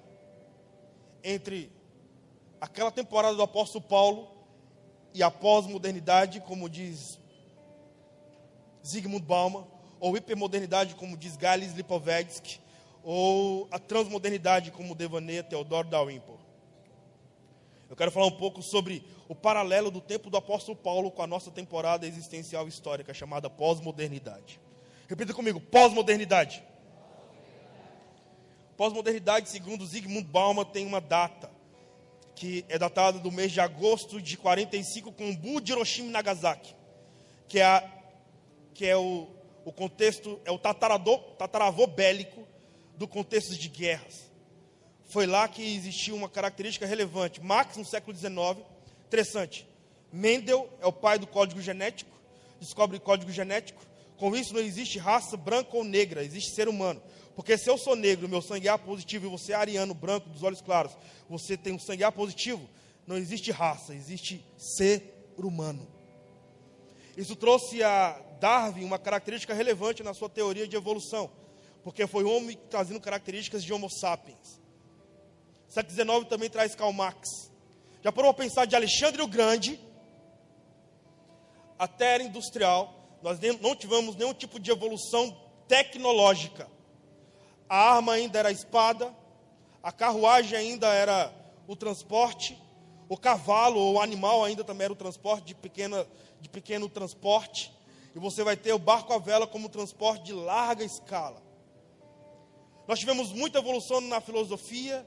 entre 1.24 1.72
aquela 2.60 2.92
temporada 2.92 3.36
do 3.36 3.42
apóstolo 3.42 3.84
Paulo 3.84 4.30
e 5.14 5.24
a 5.24 5.32
pós-modernidade, 5.32 6.42
como 6.42 6.70
diz 6.70 7.18
Zygmunt 8.86 9.24
Bauman, 9.24 9.66
ou 10.00 10.18
hipermodernidade, 10.18 10.96
como 10.96 11.16
diz 11.16 11.38
Gales 11.38 11.74
Lipovetsky, 11.74 12.60
ou 13.04 13.68
a 13.72 13.80
transmodernidade, 13.80 14.72
como 14.72 14.94
devaneia 14.96 15.44
Teodoro 15.44 15.88
Dalrymple. 15.88 16.43
Eu 17.94 17.96
quero 17.96 18.10
falar 18.10 18.26
um 18.26 18.32
pouco 18.32 18.64
sobre 18.64 19.06
o 19.30 19.36
paralelo 19.36 19.92
do 19.92 20.02
tempo 20.02 20.28
do 20.28 20.36
apóstolo 20.36 20.76
Paulo 20.76 21.12
com 21.12 21.22
a 21.22 21.28
nossa 21.28 21.52
temporada 21.52 22.08
existencial 22.08 22.68
histórica 22.68 23.14
chamada 23.14 23.52
pós-modernidade. 23.52 24.60
Repita 25.08 25.32
comigo: 25.32 25.62
pós-modernidade. 25.62 26.64
Pós-modernidade, 28.76 29.48
segundo 29.48 29.86
Zygmunt 29.86 30.26
Bauman, 30.26 30.66
tem 30.66 30.88
uma 30.88 31.00
data 31.00 31.52
que 32.34 32.66
é 32.68 32.80
datada 32.80 33.20
do 33.20 33.32
mês 33.32 33.52
de 33.52 33.62
agosto 33.62 34.20
de 34.20 34.38
45 34.38 35.12
com 35.12 35.36
Bu 35.36 35.62
de 35.62 35.72
Hiroshima 35.72 36.08
e 36.08 36.12
Nagasaki, 36.14 36.76
que 37.48 37.60
é, 37.60 37.64
a, 37.64 37.92
que 38.74 38.88
é 38.88 38.98
o, 38.98 39.28
o 39.64 39.72
contexto 39.72 40.42
é 40.46 40.52
o 40.52 40.58
tataravô 40.58 41.86
bélico 41.86 42.48
do 42.98 43.08
contexto 43.08 43.56
de 43.56 43.70
guerras. 43.70 44.33
Foi 45.14 45.28
lá 45.28 45.48
que 45.48 45.62
existiu 45.76 46.16
uma 46.16 46.28
característica 46.28 46.88
relevante. 46.88 47.40
Marx, 47.40 47.78
no 47.78 47.86
século 47.86 48.18
XIX, 48.18 48.66
interessante. 49.06 49.68
Mendel 50.12 50.68
é 50.82 50.88
o 50.88 50.92
pai 50.92 51.20
do 51.20 51.28
código 51.28 51.62
genético, 51.62 52.10
descobre 52.60 53.00
código 53.00 53.32
genético. 53.32 53.86
Com 54.18 54.36
isso, 54.36 54.56
não 54.56 54.60
existe 54.60 54.98
raça 54.98 55.38
branca 55.38 55.78
ou 55.78 55.84
negra, 55.84 56.24
existe 56.24 56.56
ser 56.56 56.68
humano. 56.68 57.00
Porque 57.36 57.56
se 57.60 57.70
eu 57.70 57.78
sou 57.78 57.96
negro, 57.96 58.28
meu 58.28 58.42
sangue 58.42 58.68
é 58.68 58.72
A 58.72 58.78
positivo, 58.80 59.28
e 59.28 59.30
você 59.30 59.52
é 59.52 59.56
ariano, 59.56 59.94
branco, 59.94 60.30
dos 60.30 60.42
olhos 60.42 60.62
claros, 60.62 60.98
você 61.30 61.56
tem 61.56 61.74
um 61.74 61.80
sangue 61.80 62.04
A 62.04 62.12
positivo, 62.12 62.68
não 63.06 63.16
existe 63.16 63.52
raça, 63.52 63.94
existe 63.94 64.44
ser 64.58 65.30
humano. 65.38 65.88
Isso 67.16 67.36
trouxe 67.36 67.84
a 67.84 68.20
Darwin 68.40 68.84
uma 68.84 68.98
característica 68.98 69.54
relevante 69.54 70.02
na 70.02 70.16
sua 70.16 70.28
teoria 70.28 70.68
de 70.68 70.76
evolução, 70.76 71.30
porque 71.84 72.08
foi 72.08 72.24
o 72.24 72.36
homem 72.36 72.58
trazendo 72.68 73.00
características 73.00 73.64
de 73.64 73.72
Homo 73.72 73.92
sapiens. 73.92 74.63
Século 75.74 75.96
XIX 75.96 76.30
também 76.30 76.52
traz 76.52 76.76
Karl 76.76 76.94
Marx. 76.94 77.52
Já 78.04 78.12
parou 78.12 78.30
a 78.30 78.34
pensar 78.34 78.66
de 78.66 78.76
Alexandre 78.76 79.24
o 79.24 79.28
Grande 79.28 79.80
até 81.80 82.10
a 82.10 82.12
era 82.12 82.24
industrial, 82.24 82.94
nós 83.24 83.40
não 83.60 83.76
tivemos 83.76 84.16
nenhum 84.16 84.36
tipo 84.36 84.60
de 84.60 84.70
evolução 84.70 85.36
tecnológica. 85.68 86.70
A 87.68 87.96
arma 87.96 88.14
ainda 88.14 88.38
era 88.38 88.50
a 88.50 88.52
espada, 88.52 89.12
a 89.82 89.92
carruagem 89.92 90.60
ainda 90.60 90.94
era 90.94 91.34
o 91.68 91.76
transporte, 91.76 92.56
o 93.10 93.18
cavalo 93.18 93.80
ou 93.80 93.94
o 93.96 94.00
animal 94.00 94.44
ainda 94.44 94.64
também 94.64 94.86
era 94.86 94.94
o 94.94 94.96
transporte 94.96 95.46
de, 95.46 95.56
pequena, 95.56 96.06
de 96.40 96.50
pequeno 96.50 96.88
transporte 96.88 97.74
e 98.16 98.20
você 98.20 98.44
vai 98.44 98.56
ter 98.56 98.74
o 98.74 98.80
barco 98.80 99.12
à 99.12 99.18
vela 99.18 99.48
como 99.48 99.68
transporte 99.68 100.26
de 100.26 100.34
larga 100.34 100.84
escala. 100.84 101.42
Nós 102.88 103.00
tivemos 103.00 103.32
muita 103.32 103.58
evolução 103.58 104.00
na 104.02 104.22
filosofia, 104.22 105.04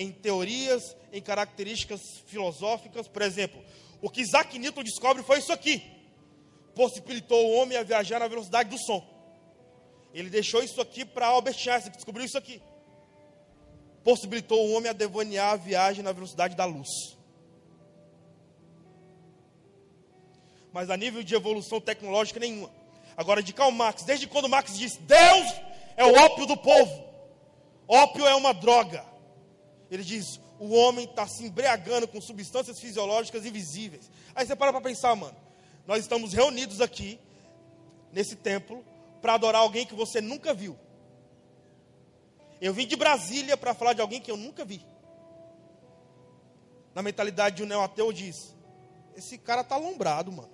em 0.00 0.10
teorias, 0.10 0.96
em 1.12 1.20
características 1.20 2.00
filosóficas. 2.26 3.06
Por 3.06 3.22
exemplo, 3.22 3.62
o 4.00 4.08
que 4.08 4.22
Isaac 4.22 4.58
Newton 4.58 4.82
descobre 4.82 5.22
foi 5.22 5.38
isso 5.38 5.52
aqui: 5.52 5.82
possibilitou 6.74 7.46
o 7.46 7.54
homem 7.56 7.76
a 7.76 7.82
viajar 7.82 8.18
na 8.18 8.28
velocidade 8.28 8.70
do 8.70 8.78
som. 8.78 9.04
Ele 10.14 10.30
deixou 10.30 10.62
isso 10.62 10.80
aqui 10.80 11.04
para 11.04 11.26
Albert 11.26 11.54
Einstein, 11.54 11.92
que 11.92 11.98
descobriu 11.98 12.24
isso 12.24 12.38
aqui. 12.38 12.60
Possibilitou 14.02 14.66
o 14.66 14.72
homem 14.72 14.90
a 14.90 14.94
devanear 14.94 15.52
a 15.52 15.56
viagem 15.56 16.02
na 16.02 16.12
velocidade 16.12 16.56
da 16.56 16.64
luz. 16.64 16.88
mas 20.72 20.90
a 20.90 20.96
nível 20.96 21.22
de 21.22 21.34
evolução 21.34 21.80
tecnológica 21.80 22.40
nenhuma. 22.40 22.70
Agora, 23.16 23.42
de 23.42 23.52
Karl 23.52 23.72
Marx, 23.72 24.02
desde 24.02 24.26
quando 24.26 24.48
Marx 24.48 24.78
disse, 24.78 25.00
Deus 25.00 25.46
é 25.96 26.04
o 26.04 26.14
ópio 26.14 26.46
do 26.46 26.56
povo. 26.56 27.04
Ópio 27.86 28.26
é 28.26 28.34
uma 28.34 28.54
droga. 28.54 29.04
Ele 29.90 30.04
diz: 30.04 30.40
o 30.58 30.72
homem 30.74 31.04
está 31.04 31.26
se 31.26 31.44
embriagando 31.44 32.06
com 32.06 32.20
substâncias 32.20 32.78
fisiológicas 32.78 33.44
invisíveis. 33.44 34.10
Aí 34.34 34.46
você 34.46 34.54
para 34.54 34.72
para 34.72 34.80
pensar, 34.80 35.16
mano. 35.16 35.36
Nós 35.86 36.00
estamos 36.00 36.32
reunidos 36.32 36.80
aqui, 36.80 37.18
nesse 38.12 38.36
templo, 38.36 38.84
para 39.20 39.34
adorar 39.34 39.62
alguém 39.62 39.84
que 39.84 39.94
você 39.94 40.20
nunca 40.20 40.54
viu. 40.54 40.78
Eu 42.60 42.72
vim 42.72 42.86
de 42.86 42.94
Brasília 42.94 43.56
para 43.56 43.74
falar 43.74 43.94
de 43.94 44.00
alguém 44.00 44.20
que 44.20 44.30
eu 44.30 44.36
nunca 44.36 44.64
vi. 44.64 44.84
Na 46.94 47.02
mentalidade 47.02 47.56
de 47.56 47.62
um 47.62 47.66
neo-ateu 47.66 48.12
diz: 48.12 48.54
esse 49.16 49.38
cara 49.38 49.62
está 49.62 49.74
alombrado, 49.74 50.30
mano. 50.30 50.50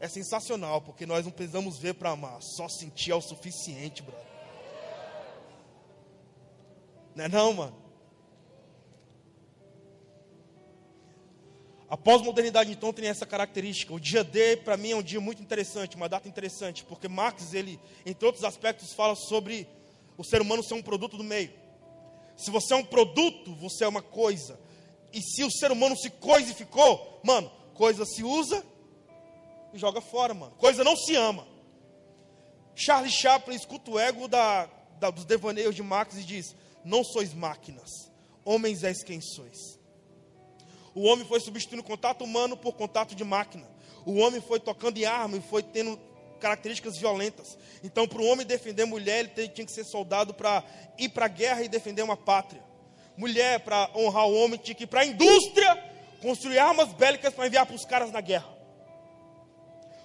É 0.00 0.08
sensacional, 0.08 0.80
porque 0.80 1.04
nós 1.04 1.26
não 1.26 1.32
precisamos 1.32 1.78
ver 1.78 1.94
para 1.94 2.10
amar, 2.10 2.40
só 2.42 2.68
sentir 2.68 3.10
é 3.10 3.14
o 3.14 3.20
suficiente, 3.20 4.02
brother. 4.02 4.29
Não 7.14 7.24
é 7.24 7.28
não, 7.28 7.52
mano? 7.52 7.80
A 11.88 11.96
pós-modernidade, 11.96 12.70
então, 12.70 12.92
tem 12.92 13.08
essa 13.08 13.26
característica. 13.26 13.92
O 13.92 13.98
dia 13.98 14.22
D, 14.22 14.58
para 14.58 14.76
mim, 14.76 14.92
é 14.92 14.96
um 14.96 15.02
dia 15.02 15.20
muito 15.20 15.42
interessante, 15.42 15.96
uma 15.96 16.08
data 16.08 16.28
interessante, 16.28 16.84
porque 16.84 17.08
Marx, 17.08 17.52
ele, 17.52 17.80
entre 18.06 18.24
outros 18.24 18.44
aspectos, 18.44 18.92
fala 18.92 19.16
sobre 19.16 19.66
o 20.16 20.22
ser 20.22 20.40
humano 20.40 20.62
ser 20.62 20.74
um 20.74 20.82
produto 20.82 21.16
do 21.16 21.24
meio. 21.24 21.52
Se 22.36 22.50
você 22.50 22.74
é 22.74 22.76
um 22.76 22.84
produto, 22.84 23.54
você 23.56 23.84
é 23.84 23.88
uma 23.88 24.02
coisa. 24.02 24.58
E 25.12 25.20
se 25.20 25.42
o 25.42 25.50
ser 25.50 25.72
humano 25.72 25.96
se 25.96 26.10
coisificou, 26.10 27.20
mano, 27.24 27.50
coisa 27.74 28.04
se 28.04 28.22
usa 28.22 28.64
e 29.74 29.78
joga 29.78 30.00
fora, 30.00 30.32
mano. 30.32 30.52
Coisa 30.58 30.84
não 30.84 30.96
se 30.96 31.16
ama. 31.16 31.46
Charles 32.74 33.12
Chaplin 33.12 33.56
escuta 33.56 33.90
o 33.90 33.98
ego 33.98 34.28
da, 34.28 34.70
da, 35.00 35.10
dos 35.10 35.24
devaneios 35.24 35.74
de 35.74 35.82
Marx 35.82 36.16
e 36.16 36.22
diz: 36.22 36.54
Não 36.84 37.04
sois 37.04 37.34
máquinas, 37.34 37.90
homens 38.44 38.82
és 38.82 39.02
quem 39.02 39.20
sois. 39.20 39.78
O 40.94 41.02
homem 41.02 41.24
foi 41.24 41.40
substituindo 41.40 41.82
contato 41.82 42.24
humano 42.24 42.56
por 42.56 42.74
contato 42.74 43.14
de 43.14 43.24
máquina. 43.24 43.66
O 44.04 44.16
homem 44.16 44.40
foi 44.40 44.58
tocando 44.58 44.98
em 44.98 45.04
arma 45.04 45.36
e 45.36 45.40
foi 45.40 45.62
tendo 45.62 45.98
características 46.40 46.96
violentas. 46.96 47.56
Então, 47.84 48.08
para 48.08 48.20
o 48.20 48.26
homem 48.26 48.46
defender 48.46 48.86
mulher, 48.86 49.30
ele 49.36 49.48
tinha 49.48 49.66
que 49.66 49.72
ser 49.72 49.84
soldado 49.84 50.34
para 50.34 50.64
ir 50.98 51.10
para 51.10 51.26
a 51.26 51.28
guerra 51.28 51.62
e 51.62 51.68
defender 51.68 52.02
uma 52.02 52.16
pátria. 52.16 52.62
Mulher, 53.16 53.60
para 53.60 53.90
honrar 53.94 54.26
o 54.26 54.34
homem, 54.34 54.58
tinha 54.58 54.74
que 54.74 54.84
ir 54.84 54.86
para 54.86 55.02
a 55.02 55.06
indústria 55.06 55.90
construir 56.20 56.58
armas 56.58 56.92
bélicas 56.92 57.32
para 57.34 57.46
enviar 57.46 57.66
para 57.66 57.76
os 57.76 57.84
caras 57.84 58.10
na 58.10 58.20
guerra. 58.20 58.48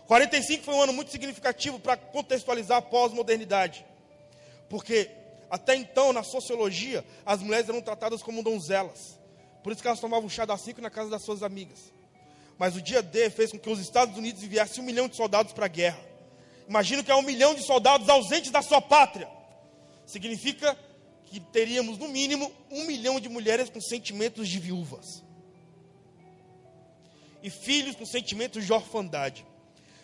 45 0.06 0.64
foi 0.64 0.76
um 0.76 0.82
ano 0.82 0.94
muito 0.94 1.12
significativo 1.12 1.80
para 1.80 1.98
contextualizar 1.98 2.78
a 2.78 2.82
pós-modernidade. 2.82 3.86
Porque 4.70 5.10
até 5.50 5.76
então, 5.76 6.12
na 6.12 6.24
sociologia, 6.24 7.06
as 7.26 7.42
mulheres 7.42 7.70
eram 7.70 7.82
tratadas 7.82 8.22
como 8.24 8.44
donzelas. 8.44 9.20
Por 9.64 9.72
isso 9.72 9.82
que 9.82 9.88
elas 9.88 10.00
tomavam 10.00 10.30
chá 10.30 10.46
das 10.46 10.62
cinco 10.62 10.82
na 10.82 10.90
casa 10.90 11.10
das 11.10 11.24
suas 11.24 11.44
amigas. 11.44 11.94
Mas 12.58 12.76
o 12.76 12.82
dia 12.82 13.02
D 13.02 13.30
fez 13.30 13.52
com 13.52 13.60
que 13.60 13.70
os 13.70 13.80
Estados 13.80 14.18
Unidos 14.18 14.44
enviassem 14.44 14.82
um 14.82 14.86
milhão 14.86 15.08
de 15.08 15.16
soldados 15.16 15.54
para 15.54 15.66
a 15.66 15.70
guerra. 15.70 16.00
Imagina 16.68 17.04
que 17.04 17.12
é 17.12 17.16
um 17.16 17.22
milhão 17.22 17.54
de 17.54 17.64
soldados 17.64 18.08
ausentes 18.10 18.52
da 18.52 18.62
sua 18.62 18.82
pátria. 18.82 19.30
Significa 20.06 20.78
que 21.26 21.40
teríamos, 21.40 21.98
no 21.98 22.08
mínimo, 22.08 22.52
um 22.72 22.86
milhão 22.86 23.20
de 23.20 23.28
mulheres 23.28 23.70
com 23.70 23.82
sentimentos 23.82 24.48
de 24.48 24.60
viúvas. 24.60 25.24
E 27.44 27.50
filhos 27.50 27.96
com 27.96 28.06
sentimentos 28.06 28.66
de 28.66 28.74
orfandade. 28.74 29.46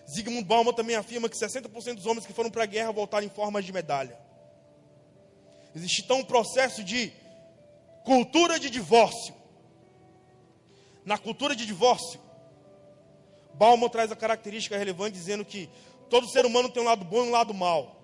Zygmunt 0.09 0.45
Bauman 0.45 0.73
também 0.73 0.95
afirma 0.95 1.29
que 1.29 1.37
60% 1.37 1.95
dos 1.95 2.05
homens 2.05 2.25
que 2.25 2.33
foram 2.33 2.49
para 2.49 2.63
a 2.63 2.67
guerra 2.67 2.91
voltaram 2.91 3.25
em 3.25 3.29
forma 3.29 3.61
de 3.61 3.71
medalha. 3.71 4.17
Existe 5.75 6.01
então 6.03 6.19
um 6.19 6.23
processo 6.23 6.83
de 6.83 7.11
cultura 8.03 8.59
de 8.59 8.69
divórcio 8.69 9.41
na 11.05 11.17
cultura 11.17 11.55
de 11.55 11.65
divórcio, 11.65 12.19
Bauman 13.53 13.89
traz 13.89 14.11
a 14.11 14.15
característica 14.15 14.77
relevante 14.77 15.17
dizendo 15.17 15.43
que 15.43 15.69
todo 16.09 16.29
ser 16.29 16.45
humano 16.45 16.69
tem 16.69 16.81
um 16.81 16.85
lado 16.85 17.03
bom 17.03 17.25
e 17.25 17.27
um 17.27 17.31
lado 17.31 17.53
mau. 17.53 17.99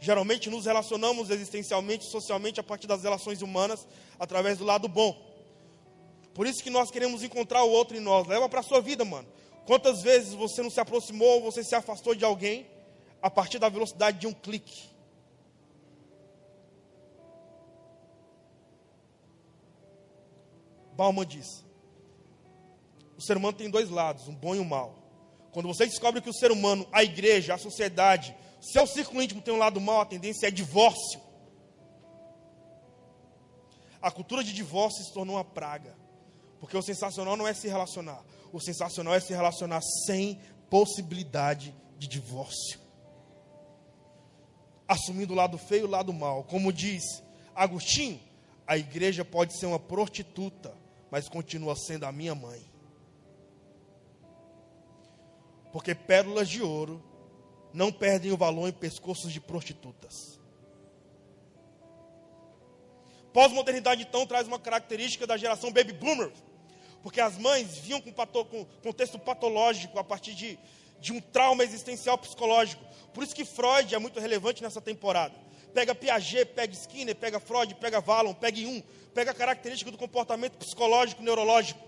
Geralmente 0.00 0.50
nos 0.50 0.66
relacionamos 0.66 1.30
existencialmente, 1.30 2.04
socialmente, 2.04 2.60
a 2.60 2.62
partir 2.62 2.86
das 2.86 3.02
relações 3.02 3.42
humanas, 3.42 3.86
através 4.18 4.58
do 4.58 4.64
lado 4.64 4.88
bom. 4.88 5.16
Por 6.34 6.46
isso 6.46 6.62
que 6.62 6.70
nós 6.70 6.90
queremos 6.90 7.22
encontrar 7.22 7.64
o 7.64 7.70
outro 7.70 7.96
em 7.96 8.00
nós. 8.00 8.26
Leva 8.26 8.48
para 8.48 8.60
a 8.60 8.62
sua 8.62 8.80
vida, 8.80 9.04
mano. 9.04 9.26
Quantas 9.66 10.02
vezes 10.02 10.34
você 10.34 10.62
não 10.62 10.70
se 10.70 10.80
aproximou, 10.80 11.40
você 11.40 11.64
se 11.64 11.74
afastou 11.74 12.14
de 12.14 12.24
alguém 12.24 12.66
a 13.20 13.28
partir 13.28 13.58
da 13.58 13.68
velocidade 13.68 14.18
de 14.20 14.26
um 14.26 14.32
clique? 14.32 14.88
Bauman 20.98 21.24
diz: 21.24 21.64
o 23.16 23.22
ser 23.22 23.36
humano 23.36 23.56
tem 23.56 23.70
dois 23.70 23.88
lados, 23.88 24.26
um 24.26 24.34
bom 24.34 24.56
e 24.56 24.58
um 24.58 24.64
mal. 24.64 24.98
Quando 25.52 25.68
você 25.68 25.86
descobre 25.86 26.20
que 26.20 26.28
o 26.28 26.34
ser 26.34 26.50
humano, 26.50 26.88
a 26.90 27.04
igreja, 27.04 27.54
a 27.54 27.58
sociedade, 27.58 28.36
seu 28.60 28.84
círculo 28.84 29.22
íntimo 29.22 29.40
tem 29.40 29.54
um 29.54 29.58
lado 29.58 29.80
mal, 29.80 30.00
a 30.00 30.06
tendência 30.06 30.48
é 30.48 30.50
divórcio. 30.50 31.20
A 34.02 34.10
cultura 34.10 34.42
de 34.42 34.52
divórcio 34.52 35.04
se 35.04 35.12
tornou 35.12 35.36
uma 35.36 35.44
praga. 35.44 35.96
Porque 36.58 36.76
o 36.76 36.82
sensacional 36.82 37.36
não 37.36 37.46
é 37.46 37.54
se 37.54 37.68
relacionar. 37.68 38.20
O 38.52 38.58
sensacional 38.60 39.14
é 39.14 39.20
se 39.20 39.32
relacionar 39.32 39.80
sem 40.04 40.40
possibilidade 40.68 41.74
de 41.96 42.08
divórcio. 42.08 42.80
Assumindo 44.88 45.32
o 45.32 45.36
lado 45.36 45.58
feio 45.58 45.82
e 45.82 45.84
o 45.84 45.90
lado 45.90 46.12
mal. 46.12 46.42
Como 46.42 46.72
diz 46.72 47.04
Agostinho, 47.54 48.20
a 48.66 48.76
igreja 48.76 49.24
pode 49.24 49.56
ser 49.56 49.66
uma 49.66 49.78
prostituta, 49.78 50.76
mas 51.10 51.28
continua 51.28 51.74
sendo 51.76 52.04
a 52.04 52.12
minha 52.12 52.34
mãe. 52.34 52.60
Porque 55.72 55.94
pérolas 55.94 56.48
de 56.48 56.62
ouro 56.62 57.02
não 57.72 57.92
perdem 57.92 58.32
o 58.32 58.36
valor 58.36 58.68
em 58.68 58.72
pescoços 58.72 59.32
de 59.32 59.40
prostitutas. 59.40 60.38
Pós-modernidade, 63.32 64.02
então, 64.02 64.26
traz 64.26 64.48
uma 64.48 64.58
característica 64.58 65.26
da 65.26 65.36
geração 65.36 65.70
baby 65.70 65.92
boomer. 65.92 66.32
Porque 67.02 67.20
as 67.20 67.36
mães 67.38 67.78
vinham 67.78 68.00
com, 68.00 68.12
pato, 68.12 68.44
com 68.46 68.64
contexto 68.82 69.18
patológico 69.18 69.98
a 69.98 70.04
partir 70.04 70.34
de, 70.34 70.58
de 71.00 71.12
um 71.12 71.20
trauma 71.20 71.62
existencial 71.62 72.18
psicológico. 72.18 72.84
Por 73.12 73.22
isso 73.22 73.34
que 73.34 73.44
Freud 73.44 73.94
é 73.94 73.98
muito 73.98 74.18
relevante 74.18 74.62
nessa 74.62 74.80
temporada. 74.80 75.34
Pega 75.78 75.94
Piaget, 75.94 76.46
pega 76.46 76.74
Skinner, 76.74 77.14
pega 77.14 77.38
Freud, 77.38 77.72
pega 77.76 78.00
Vallon, 78.00 78.34
pega 78.34 78.58
Jung, 78.58 78.82
pega 79.14 79.30
a 79.30 79.34
característica 79.34 79.92
do 79.92 79.96
comportamento 79.96 80.58
psicológico, 80.58 81.22
neurológico. 81.22 81.78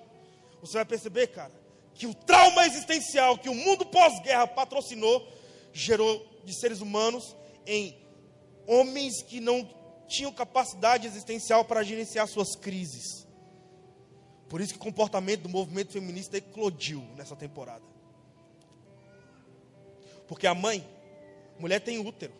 Você 0.61 0.75
vai 0.75 0.85
perceber, 0.85 1.27
cara, 1.27 1.51
que 1.93 2.07
o 2.07 2.15
trauma 2.15 2.65
existencial 2.67 3.37
que 3.37 3.49
o 3.49 3.55
mundo 3.55 3.85
pós-guerra 3.85 4.47
patrocinou 4.47 5.27
gerou 5.73 6.25
de 6.45 6.55
seres 6.55 6.81
humanos 6.81 7.35
em 7.67 7.99
homens 8.65 9.25
que 9.25 9.41
não 9.41 9.69
tinham 10.07 10.33
capacidade 10.33 11.09
existencial 11.09 11.65
para 11.65 11.83
gerenciar 11.83 12.29
suas 12.29 12.55
crises. 12.55 13.27
Por 14.49 14.61
isso 14.61 14.75
que 14.75 14.79
o 14.79 14.83
comportamento 14.85 15.43
do 15.43 15.49
movimento 15.49 15.91
feminista 15.91 16.37
eclodiu 16.37 17.03
nessa 17.17 17.35
temporada. 17.35 17.83
Porque 20.29 20.47
a 20.47 20.55
mãe, 20.55 20.89
mulher 21.59 21.81
tem 21.81 21.99
útero. 21.99 22.39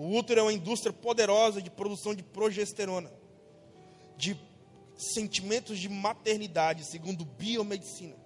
O 0.00 0.16
útero 0.16 0.40
é 0.40 0.42
uma 0.42 0.52
indústria 0.52 0.94
poderosa 0.94 1.60
de 1.60 1.68
produção 1.68 2.14
de 2.14 2.22
progesterona, 2.22 3.12
de 4.16 4.34
sentimentos 4.96 5.78
de 5.78 5.90
maternidade, 5.90 6.86
segundo 6.86 7.22
biomedicina. 7.22 8.16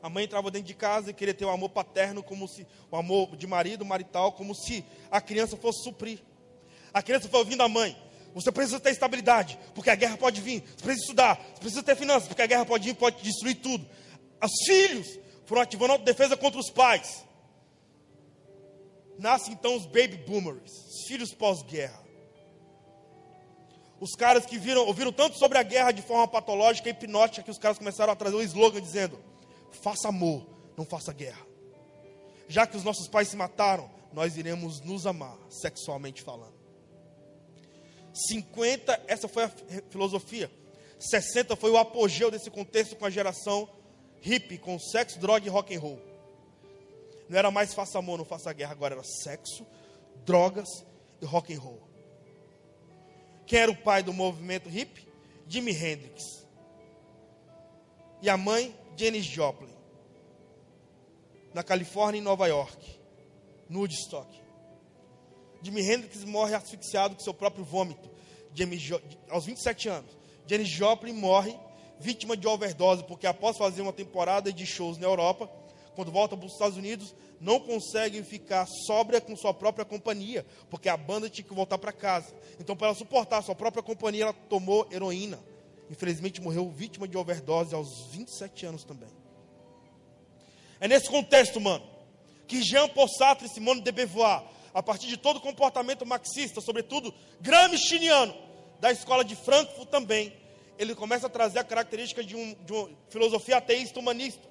A 0.00 0.08
mãe 0.08 0.26
entrava 0.26 0.48
dentro 0.48 0.68
de 0.68 0.74
casa 0.74 1.10
e 1.10 1.12
queria 1.12 1.34
ter 1.34 1.44
o 1.44 1.50
amor 1.50 1.70
paterno, 1.70 2.22
como 2.22 2.46
se 2.46 2.64
o 2.88 2.96
amor 2.96 3.36
de 3.36 3.48
marido, 3.48 3.84
marital, 3.84 4.30
como 4.30 4.54
se 4.54 4.84
a 5.10 5.20
criança 5.20 5.56
fosse 5.56 5.82
suprir. 5.82 6.20
A 6.94 7.02
criança 7.02 7.28
foi 7.28 7.40
ouvindo 7.40 7.64
a 7.64 7.68
mãe: 7.68 8.00
Você 8.34 8.52
precisa 8.52 8.78
ter 8.78 8.90
estabilidade, 8.90 9.58
porque 9.74 9.90
a 9.90 9.96
guerra 9.96 10.16
pode 10.16 10.40
vir. 10.40 10.62
Você 10.62 10.84
precisa 10.84 11.02
estudar, 11.02 11.34
você 11.34 11.60
precisa 11.60 11.82
ter 11.82 11.96
finanças, 11.96 12.28
porque 12.28 12.42
a 12.42 12.46
guerra 12.46 12.64
pode 12.64 12.84
vir, 12.84 12.94
pode 12.94 13.20
destruir 13.24 13.56
tudo. 13.56 13.84
Os 14.40 14.64
filhos 14.64 15.18
foram 15.46 15.62
ativando 15.62 15.94
autodefesa 15.94 16.36
contra 16.36 16.60
os 16.60 16.70
pais. 16.70 17.26
Nascem 19.18 19.52
então 19.52 19.76
os 19.76 19.84
baby 19.84 20.16
boomers, 20.26 20.70
os 20.70 21.06
filhos 21.08 21.34
pós-guerra. 21.34 22.06
Os 24.00 24.14
caras 24.14 24.46
que 24.46 24.56
viram, 24.56 24.86
ouviram 24.86 25.12
tanto 25.12 25.36
sobre 25.36 25.58
a 25.58 25.62
guerra 25.62 25.90
de 25.90 26.02
forma 26.02 26.28
patológica 26.28 26.88
e 26.88 26.92
hipnótica 26.92 27.42
que 27.42 27.50
os 27.50 27.58
caras 27.58 27.78
começaram 27.78 28.12
a 28.12 28.16
trazer 28.16 28.36
um 28.36 28.42
slogan 28.42 28.80
dizendo: 28.80 29.18
faça 29.82 30.08
amor, 30.08 30.46
não 30.76 30.84
faça 30.84 31.12
guerra. 31.12 31.44
Já 32.46 32.64
que 32.66 32.76
os 32.76 32.84
nossos 32.84 33.08
pais 33.08 33.28
se 33.28 33.36
mataram, 33.36 33.90
nós 34.12 34.36
iremos 34.36 34.80
nos 34.80 35.04
amar, 35.04 35.36
sexualmente 35.50 36.22
falando. 36.22 36.56
50, 38.28 39.04
essa 39.08 39.28
foi 39.28 39.44
a 39.44 39.52
filosofia. 39.90 40.50
60 40.98 41.56
foi 41.56 41.70
o 41.70 41.76
apogeu 41.76 42.30
desse 42.30 42.50
contexto 42.50 42.96
com 42.96 43.04
a 43.04 43.10
geração 43.10 43.68
hippie, 44.20 44.58
com 44.58 44.78
sexo, 44.78 45.18
droga 45.18 45.46
e 45.46 45.48
rock 45.48 45.74
and 45.74 45.80
roll. 45.80 46.07
Não 47.28 47.38
era 47.38 47.50
mais 47.50 47.74
faça 47.74 47.98
amor, 47.98 48.18
não 48.18 48.24
faça 48.24 48.52
guerra, 48.52 48.72
agora 48.72 48.94
era 48.94 49.04
sexo, 49.04 49.66
drogas 50.24 50.68
e 51.20 51.26
rock 51.26 51.54
and 51.54 51.60
roll. 51.60 51.88
Quem 53.46 53.58
era 53.58 53.70
o 53.70 53.76
pai 53.76 54.02
do 54.02 54.12
movimento 54.12 54.68
hip? 54.68 55.06
Jimi 55.46 55.72
Hendrix. 55.72 56.22
E 58.20 58.28
a 58.28 58.36
mãe, 58.36 58.74
Janis 58.96 59.24
Joplin. 59.24 59.74
Na 61.54 61.62
Califórnia 61.62 62.18
e 62.18 62.22
Nova 62.22 62.46
York. 62.46 63.00
No 63.68 63.80
Woodstock. 63.80 64.28
Jimi 65.62 65.80
Hendrix 65.80 66.24
morre 66.24 66.54
asfixiado 66.54 67.14
com 67.14 67.22
seu 67.22 67.34
próprio 67.34 67.64
vômito. 67.64 68.10
jo 68.54 69.00
aos 69.30 69.46
27 69.46 69.88
anos. 69.88 70.16
Janis 70.46 70.68
Joplin 70.68 71.12
morre 71.12 71.58
vítima 71.98 72.36
de 72.36 72.46
overdose, 72.46 73.02
porque 73.04 73.26
após 73.26 73.56
fazer 73.56 73.82
uma 73.82 73.92
temporada 73.92 74.52
de 74.52 74.64
shows 74.64 74.98
na 74.98 75.06
Europa, 75.06 75.50
quando 75.98 76.12
volta 76.12 76.36
para 76.36 76.46
os 76.46 76.52
Estados 76.52 76.76
Unidos, 76.76 77.12
não 77.40 77.58
consegue 77.58 78.22
ficar 78.22 78.64
sóbria 78.86 79.20
com 79.20 79.34
sua 79.34 79.52
própria 79.52 79.84
companhia, 79.84 80.46
porque 80.70 80.88
a 80.88 80.96
banda 80.96 81.28
tinha 81.28 81.44
que 81.44 81.52
voltar 81.52 81.76
para 81.76 81.90
casa. 81.90 82.32
Então, 82.60 82.76
para 82.76 82.86
ela 82.86 82.96
suportar 82.96 83.42
sua 83.42 83.56
própria 83.56 83.82
companhia, 83.82 84.22
ela 84.22 84.32
tomou 84.32 84.86
heroína. 84.92 85.40
Infelizmente, 85.90 86.40
morreu 86.40 86.70
vítima 86.70 87.08
de 87.08 87.18
overdose 87.18 87.74
aos 87.74 88.06
27 88.12 88.64
anos 88.66 88.84
também. 88.84 89.08
É 90.78 90.86
nesse 90.86 91.10
contexto, 91.10 91.60
mano, 91.60 91.84
que 92.46 92.62
Jean 92.62 92.88
Paul 92.90 93.08
Sartre 93.08 93.48
e 93.48 93.50
Simone 93.50 93.80
de 93.80 93.90
Beauvoir, 93.90 94.44
a 94.72 94.80
partir 94.80 95.08
de 95.08 95.16
todo 95.16 95.38
o 95.38 95.40
comportamento 95.40 96.06
marxista, 96.06 96.60
sobretudo 96.60 97.12
gramsciano, 97.40 98.36
da 98.78 98.92
escola 98.92 99.24
de 99.24 99.34
Frankfurt 99.34 99.88
também, 99.88 100.32
ele 100.78 100.94
começa 100.94 101.26
a 101.26 101.30
trazer 101.30 101.58
a 101.58 101.64
característica 101.64 102.22
de, 102.22 102.36
um, 102.36 102.54
de 102.64 102.72
uma 102.72 102.88
filosofia 103.08 103.56
ateísta 103.56 103.98
humanista. 103.98 104.47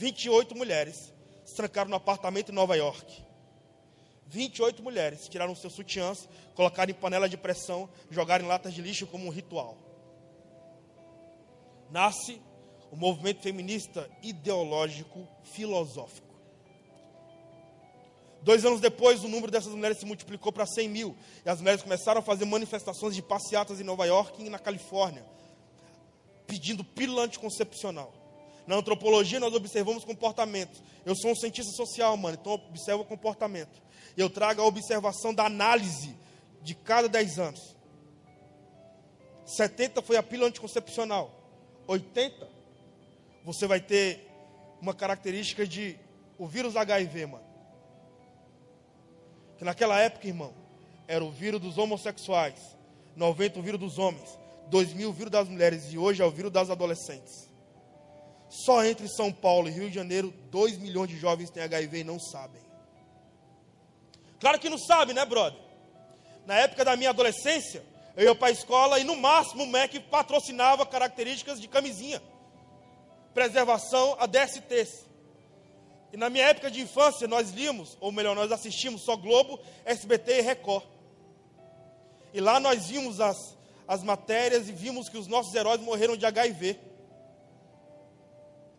28 0.00 0.56
mulheres 0.56 1.12
se 1.44 1.54
trancaram 1.54 1.90
no 1.90 1.96
apartamento 1.96 2.50
em 2.50 2.54
Nova 2.54 2.74
York. 2.74 3.22
28 4.28 4.82
mulheres 4.82 5.28
tiraram 5.28 5.54
seus 5.54 5.74
sutiãs, 5.74 6.26
colocaram 6.54 6.90
em 6.90 6.94
panela 6.94 7.28
de 7.28 7.36
pressão, 7.36 7.86
jogaram 8.10 8.46
em 8.46 8.48
latas 8.48 8.72
de 8.72 8.80
lixo 8.80 9.06
como 9.06 9.26
um 9.26 9.28
ritual. 9.28 9.76
Nasce 11.90 12.40
o 12.90 12.96
movimento 12.96 13.42
feminista 13.42 14.10
ideológico 14.22 15.28
filosófico. 15.42 16.34
Dois 18.40 18.64
anos 18.64 18.80
depois, 18.80 19.22
o 19.22 19.28
número 19.28 19.52
dessas 19.52 19.74
mulheres 19.74 19.98
se 19.98 20.06
multiplicou 20.06 20.50
para 20.50 20.64
100 20.64 20.88
mil. 20.88 21.14
E 21.44 21.50
as 21.50 21.60
mulheres 21.60 21.82
começaram 21.82 22.20
a 22.20 22.24
fazer 22.24 22.46
manifestações 22.46 23.14
de 23.14 23.20
passeatas 23.20 23.82
em 23.82 23.84
Nova 23.84 24.06
York 24.06 24.42
e 24.42 24.48
na 24.48 24.58
Califórnia, 24.58 25.26
pedindo 26.46 26.82
pílula 26.82 27.24
anticoncepcional. 27.24 28.19
Na 28.70 28.76
antropologia, 28.76 29.40
nós 29.40 29.52
observamos 29.52 30.04
comportamentos. 30.04 30.80
Eu 31.04 31.16
sou 31.16 31.32
um 31.32 31.34
cientista 31.34 31.72
social, 31.72 32.16
mano, 32.16 32.38
então 32.40 32.52
observo 32.52 33.04
comportamento. 33.04 33.82
Eu 34.16 34.30
trago 34.30 34.62
a 34.62 34.64
observação 34.64 35.34
da 35.34 35.44
análise 35.44 36.14
de 36.62 36.76
cada 36.76 37.08
10 37.08 37.38
anos. 37.40 37.76
70 39.44 40.00
foi 40.02 40.16
a 40.16 40.22
pílula 40.22 40.48
anticoncepcional. 40.48 41.34
80, 41.88 42.48
você 43.44 43.66
vai 43.66 43.80
ter 43.80 44.30
uma 44.80 44.94
característica 44.94 45.66
de 45.66 45.98
o 46.38 46.46
vírus 46.46 46.76
HIV, 46.76 47.26
mano. 47.26 47.44
Que 49.58 49.64
naquela 49.64 49.98
época, 49.98 50.28
irmão, 50.28 50.54
era 51.08 51.24
o 51.24 51.30
vírus 51.32 51.60
dos 51.60 51.76
homossexuais, 51.76 52.76
90 53.16 53.58
o 53.58 53.62
vírus 53.64 53.80
dos 53.80 53.98
homens, 53.98 54.38
2000 54.68 55.08
o 55.08 55.12
vírus 55.12 55.32
das 55.32 55.48
mulheres 55.48 55.92
e 55.92 55.98
hoje 55.98 56.22
é 56.22 56.24
o 56.24 56.30
vírus 56.30 56.52
das 56.52 56.70
adolescentes. 56.70 57.49
Só 58.50 58.84
entre 58.84 59.06
São 59.08 59.32
Paulo 59.32 59.68
e 59.68 59.70
Rio 59.70 59.88
de 59.88 59.94
Janeiro, 59.94 60.34
2 60.50 60.76
milhões 60.78 61.08
de 61.08 61.16
jovens 61.16 61.50
têm 61.50 61.62
HIV 61.62 62.00
e 62.00 62.04
não 62.04 62.18
sabem. 62.18 62.60
Claro 64.40 64.58
que 64.58 64.68
não 64.68 64.76
sabe, 64.76 65.14
né, 65.14 65.24
brother? 65.24 65.58
Na 66.44 66.56
época 66.56 66.84
da 66.84 66.96
minha 66.96 67.10
adolescência, 67.10 67.84
eu 68.16 68.24
ia 68.24 68.34
para 68.34 68.48
a 68.48 68.50
escola 68.50 68.98
e 68.98 69.04
no 69.04 69.14
máximo 69.14 69.62
o 69.62 69.66
MEC 69.68 70.00
patrocinava 70.00 70.84
características 70.84 71.60
de 71.60 71.68
camisinha. 71.68 72.20
Preservação 73.32 74.16
a 74.18 74.26
DSTs. 74.26 75.06
E 76.12 76.16
na 76.16 76.28
minha 76.28 76.46
época 76.46 76.72
de 76.72 76.80
infância, 76.80 77.28
nós 77.28 77.50
líamos, 77.50 77.96
ou 78.00 78.10
melhor, 78.10 78.34
nós 78.34 78.50
assistimos 78.50 79.02
só 79.02 79.14
Globo, 79.14 79.60
SBT 79.84 80.38
e 80.38 80.40
Record. 80.40 80.84
E 82.34 82.40
lá 82.40 82.58
nós 82.58 82.88
vimos 82.88 83.20
as, 83.20 83.56
as 83.86 84.02
matérias 84.02 84.68
e 84.68 84.72
vimos 84.72 85.08
que 85.08 85.16
os 85.16 85.28
nossos 85.28 85.54
heróis 85.54 85.80
morreram 85.80 86.16
de 86.16 86.26
HIV. 86.26 86.89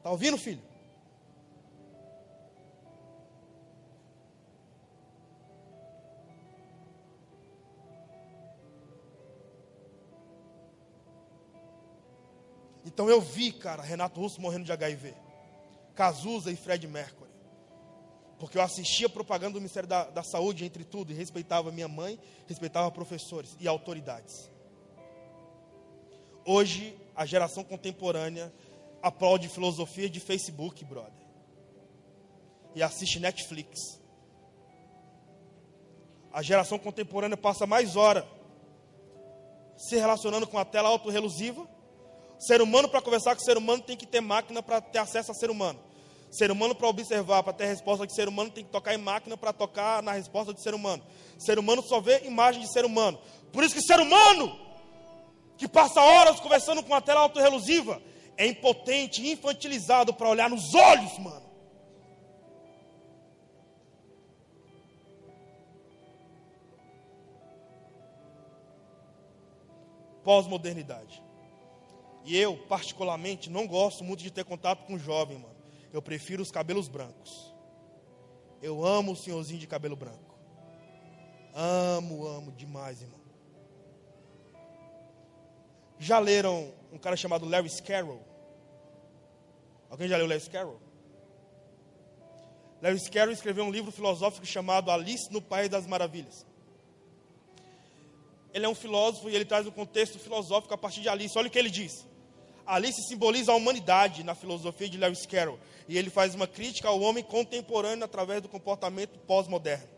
Está 0.02 0.10
ouvindo, 0.10 0.36
filho? 0.36 0.60
Então 12.84 13.08
eu 13.08 13.22
vi, 13.22 13.52
cara, 13.52 13.84
Renato 13.84 14.20
Russo 14.20 14.42
morrendo 14.42 14.66
de 14.66 14.72
HIV. 14.72 15.14
Cazuza 15.94 16.52
e 16.52 16.56
Fred 16.56 16.88
Mercury. 16.88 17.30
Porque 18.40 18.58
eu 18.58 18.64
assistia 18.64 19.08
propaganda 19.08 19.54
do 19.54 19.60
Ministério 19.60 19.88
da, 19.88 20.06
da 20.06 20.24
Saúde, 20.24 20.66
entre 20.66 20.84
tudo, 20.84 21.12
e 21.12 21.16
respeitava 21.16 21.72
minha 21.72 21.88
mãe, 21.88 22.20
respeitava 22.48 22.90
professores 22.90 23.56
e 23.60 23.68
autoridades. 23.68 24.50
Hoje, 26.44 26.98
a 27.16 27.24
geração 27.24 27.64
contemporânea 27.64 28.52
aplaude 29.02 29.50
filosofia 29.50 30.10
de 30.10 30.20
Facebook, 30.20 30.84
brother. 30.86 31.12
E 32.76 32.82
assiste 32.82 33.20
Netflix. 33.20 34.00
A 36.32 36.42
geração 36.42 36.80
contemporânea 36.80 37.36
passa 37.36 37.66
mais 37.66 37.96
hora 37.96 38.28
se 39.76 39.96
relacionando 39.98 40.48
com 40.48 40.58
a 40.58 40.64
tela 40.64 40.90
autorrelusiva 40.90 41.68
Ser 42.42 42.60
humano, 42.60 42.90
para 42.90 43.04
conversar 43.04 43.36
com 43.36 43.42
ser 43.44 43.56
humano, 43.56 43.84
tem 43.84 43.96
que 43.96 44.08
ter 44.08 44.20
máquina 44.20 44.64
para 44.64 44.82
ter 44.82 44.98
acesso 44.98 45.32
a 45.32 45.36
ser 45.36 45.52
humano. 45.52 45.80
Ser 46.32 46.50
humano, 46.50 46.74
para 46.74 46.88
observar, 46.88 47.44
para 47.44 47.54
ter 47.54 47.66
resposta 47.66 48.08
de 48.08 48.16
ser 48.16 48.28
humano, 48.28 48.50
tem 48.50 48.64
que 48.66 48.72
tocar 48.72 48.96
em 48.96 48.98
máquina 48.98 49.38
para 49.38 49.54
tocar 49.54 50.02
na 50.02 50.14
resposta 50.14 50.52
de 50.52 50.60
ser 50.60 50.74
humano. 50.74 51.04
Ser 51.38 51.60
humano 51.60 51.84
só 51.84 52.02
vê 52.02 52.26
imagem 52.26 52.62
de 52.62 52.74
ser 52.74 52.84
humano. 52.84 53.20
Por 53.54 53.64
isso 53.64 53.76
que 53.76 53.82
ser 53.84 54.00
humano, 54.00 54.58
que 55.56 55.68
passa 55.68 56.02
horas 56.02 56.40
conversando 56.40 56.82
com 56.82 56.96
a 56.96 57.00
tela 57.00 57.20
autorrelusiva, 57.20 58.02
é 58.42 58.48
impotente, 58.48 59.22
infantilizado 59.30 60.12
para 60.16 60.28
olhar 60.28 60.50
nos 60.50 60.74
olhos, 60.74 61.16
mano. 61.20 61.46
Pós-modernidade. 70.24 71.22
E 72.26 72.36
eu, 72.36 72.58
particularmente, 72.68 73.48
não 73.48 73.68
gosto 73.68 74.04
muito 74.04 74.24
de 74.24 74.32
ter 74.32 74.44
contato 74.44 74.88
com 74.88 74.98
jovem, 74.98 75.38
mano. 75.38 75.56
Eu 75.94 76.02
prefiro 76.02 76.42
os 76.42 76.50
cabelos 76.50 76.88
brancos. 76.88 77.54
Eu 78.60 78.84
amo 78.84 79.12
o 79.12 79.16
senhorzinho 79.16 79.60
de 79.60 79.68
cabelo 79.68 79.96
branco. 79.96 80.36
Amo, 81.54 82.26
amo 82.26 82.52
demais, 82.52 83.04
irmão. 83.04 83.22
Já 86.00 86.18
leram 86.18 86.74
um 86.92 86.98
cara 86.98 87.16
chamado 87.16 87.46
Lewis 87.46 87.80
Carroll? 87.80 88.31
Alguém 89.92 90.08
já 90.08 90.16
leu 90.16 90.26
Lewis 90.26 90.48
Carroll? 90.48 90.80
Lewis 92.82 93.10
Carroll 93.10 93.34
escreveu 93.34 93.66
um 93.66 93.70
livro 93.70 93.92
filosófico 93.92 94.46
chamado 94.46 94.90
Alice 94.90 95.32
no 95.32 95.42
País 95.42 95.68
das 95.68 95.86
Maravilhas. 95.86 96.46
Ele 98.54 98.66
é 98.66 98.70
um 98.70 98.74
filósofo 98.74 99.30
e 99.30 99.36
ele 99.36 99.44
traz 99.44 99.68
um 99.68 99.72
contexto 99.72 100.18
filosófico 100.18 100.74
a 100.74 100.78
partir 100.78 101.02
de 101.02 101.10
Alice. 101.10 101.38
Olha 101.38 101.50
o 101.50 101.52
que 101.52 101.60
ele 101.60 101.70
diz. 101.70 102.08
Alice 102.66 103.02
simboliza 103.10 103.52
a 103.52 103.56
humanidade 103.56 104.24
na 104.24 104.34
filosofia 104.34 104.88
de 104.88 104.98
Lewis 104.98 105.26
Carroll. 105.26 105.60
E 105.90 105.98
ele 105.98 106.10
faz 106.10 106.34
uma 106.36 106.48
crítica 106.48 106.88
ao 106.88 107.02
homem 107.02 107.24
contemporâneo 107.24 108.06
através 108.06 108.42
do 108.42 108.48
comportamento 108.48 109.20
pós-moderno. 109.20 109.90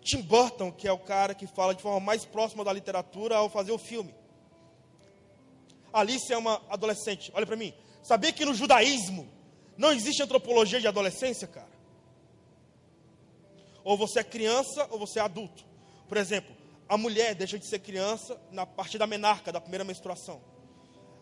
Tim 0.00 0.22
Burton, 0.22 0.72
que 0.72 0.88
é 0.88 0.92
o 0.92 0.98
cara 0.98 1.34
que 1.34 1.46
fala 1.46 1.74
de 1.74 1.82
forma 1.82 2.00
mais 2.00 2.24
próxima 2.24 2.64
da 2.64 2.72
literatura 2.72 3.36
ao 3.36 3.50
fazer 3.50 3.72
o 3.72 3.78
filme. 3.78 4.14
Alice 5.92 6.32
é 6.32 6.38
uma 6.38 6.62
adolescente. 6.70 7.30
Olha 7.34 7.46
para 7.46 7.56
mim. 7.56 7.74
Sabia 8.02 8.32
que 8.32 8.44
no 8.44 8.54
judaísmo 8.54 9.28
não 9.76 9.92
existe 9.92 10.22
antropologia 10.22 10.80
de 10.80 10.86
adolescência, 10.86 11.46
cara? 11.46 11.70
Ou 13.84 13.96
você 13.96 14.20
é 14.20 14.24
criança 14.24 14.86
ou 14.90 14.98
você 14.98 15.18
é 15.18 15.22
adulto. 15.22 15.64
Por 16.08 16.16
exemplo, 16.16 16.54
a 16.88 16.96
mulher 16.96 17.34
deixa 17.34 17.58
de 17.58 17.66
ser 17.66 17.78
criança 17.78 18.38
na 18.50 18.66
partir 18.66 18.98
da 18.98 19.06
menarca, 19.06 19.50
da 19.52 19.60
primeira 19.60 19.84
menstruação. 19.84 20.40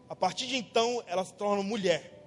A 0.09 0.17
partir 0.17 0.47
de 0.47 0.57
então, 0.57 1.03
ela 1.07 1.25
se 1.25 1.33
torna 1.35 1.63
mulher. 1.63 2.19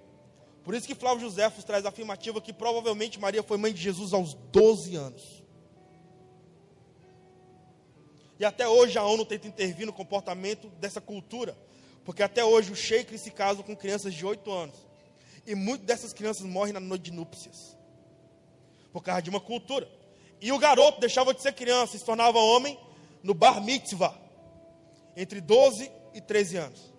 Por 0.63 0.73
isso 0.73 0.87
que 0.87 0.95
Flávio 0.95 1.29
José 1.29 1.49
traz 1.65 1.85
a 1.85 1.89
afirmativa 1.89 2.39
que 2.39 2.53
provavelmente 2.53 3.19
Maria 3.19 3.43
foi 3.43 3.57
mãe 3.57 3.73
de 3.73 3.81
Jesus 3.81 4.13
aos 4.13 4.33
12 4.33 4.95
anos. 4.95 5.43
E 8.39 8.45
até 8.45 8.67
hoje 8.67 8.97
a 8.97 9.03
ONU 9.03 9.25
tenta 9.25 9.47
intervir 9.47 9.85
no 9.85 9.93
comportamento 9.93 10.69
dessa 10.79 11.01
cultura. 11.01 11.57
Porque 12.05 12.21
até 12.21 12.43
hoje 12.43 12.71
o 12.71 12.75
sheik 12.75 13.17
se 13.17 13.31
casa 13.31 13.63
com 13.63 13.75
crianças 13.75 14.13
de 14.13 14.25
8 14.25 14.51
anos. 14.51 14.75
E 15.45 15.55
muitas 15.55 15.85
dessas 15.85 16.13
crianças 16.13 16.45
morrem 16.45 16.73
na 16.73 16.79
noite 16.79 17.03
de 17.03 17.11
núpcias. 17.11 17.77
Por 18.91 19.01
causa 19.01 19.21
de 19.21 19.29
uma 19.29 19.39
cultura. 19.39 19.89
E 20.41 20.51
o 20.51 20.59
garoto 20.59 20.99
deixava 20.99 21.33
de 21.33 21.41
ser 21.41 21.53
criança 21.53 21.95
e 21.95 21.99
se 21.99 22.05
tornava 22.05 22.37
homem 22.39 22.77
no 23.21 23.33
bar 23.33 23.61
mitzvah. 23.61 24.17
Entre 25.15 25.39
12 25.39 25.91
e 26.13 26.21
13 26.21 26.57
anos. 26.57 26.93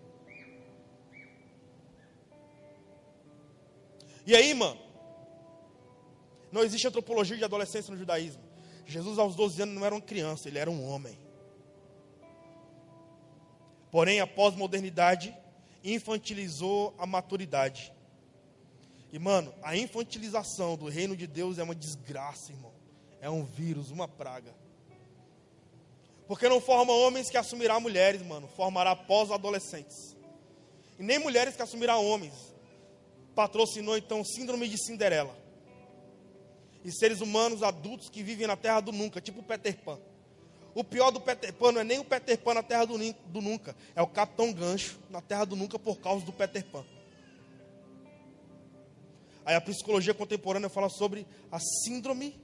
E 4.27 4.35
aí, 4.35 4.55
mano? 4.55 4.81
Não 6.51 6.63
existe 6.63 6.87
antropologia 6.87 7.37
de 7.37 7.45
adolescência 7.45 7.91
no 7.91 7.99
judaísmo. 7.99 8.43
Jesus, 8.87 9.19
aos 9.19 9.35
12 9.35 9.63
anos, 9.63 9.75
não 9.75 9.85
era 9.85 9.95
uma 9.95 10.01
criança, 10.01 10.49
ele 10.49 10.59
era 10.59 10.71
um 10.71 10.89
homem. 10.89 11.19
Porém, 13.95 14.19
a 14.19 14.27
pós-modernidade 14.27 15.33
infantilizou 15.85 16.93
a 16.99 17.07
maturidade. 17.07 17.93
E, 19.13 19.21
mano, 19.21 19.55
a 19.63 19.77
infantilização 19.77 20.77
do 20.77 20.89
reino 20.89 21.17
de 21.17 21.29
Deus 21.29 21.59
é 21.59 21.63
uma 21.63 21.77
desgraça, 21.77 22.51
irmão. 22.51 22.73
É 23.21 23.31
um 23.31 23.45
vírus, 23.45 23.93
uma 23.93 24.09
praga. 24.09 24.53
Porque 26.27 26.49
não 26.49 26.61
forma 26.61 26.93
homens 26.93 27.31
que 27.31 27.37
assumirá 27.37 27.79
mulheres, 27.79 28.21
mano. 28.21 28.49
Formará 28.49 28.97
pós-adolescentes. 28.97 30.17
E 30.99 31.03
nem 31.05 31.21
mulheres 31.21 31.55
que 31.55 31.63
assumirá 31.63 31.97
homens. 31.97 32.53
Patrocinou, 33.33 33.97
então, 33.97 34.25
síndrome 34.25 34.69
de 34.69 34.77
Cinderela. 34.77 35.39
E 36.85 36.91
seres 36.91 37.21
humanos 37.21 37.63
adultos 37.63 38.09
que 38.09 38.25
vivem 38.25 38.49
na 38.49 38.57
terra 38.57 38.81
do 38.81 38.91
nunca, 38.91 39.21
tipo 39.21 39.41
Peter 39.41 39.77
Pan. 39.85 40.01
O 40.75 40.83
pior 40.83 41.11
do 41.13 41.21
Peter 41.21 41.53
Pan 41.53 41.73
não 41.73 41.81
é 41.81 41.85
nem 41.85 42.01
o 42.01 42.05
Peter 42.05 42.37
Pan 42.37 42.55
na 42.55 42.63
terra 42.63 42.85
do, 42.85 42.99
do 42.99 43.41
nunca. 43.41 43.77
É 43.95 44.03
o 44.03 44.07
Capitão 44.07 44.53
Gancho 44.53 44.99
na 45.09 45.21
terra 45.21 45.45
do 45.45 45.55
nunca 45.55 45.79
por 45.79 45.99
causa 46.01 46.27
do 46.27 46.33
Peter 46.33 46.65
Pan. 46.65 46.85
Aí 49.45 49.55
a 49.55 49.61
psicologia 49.61 50.15
contemporânea 50.15 50.69
fala 50.69 50.89
sobre 50.89 51.27
a 51.53 51.61
síndrome 51.61 52.41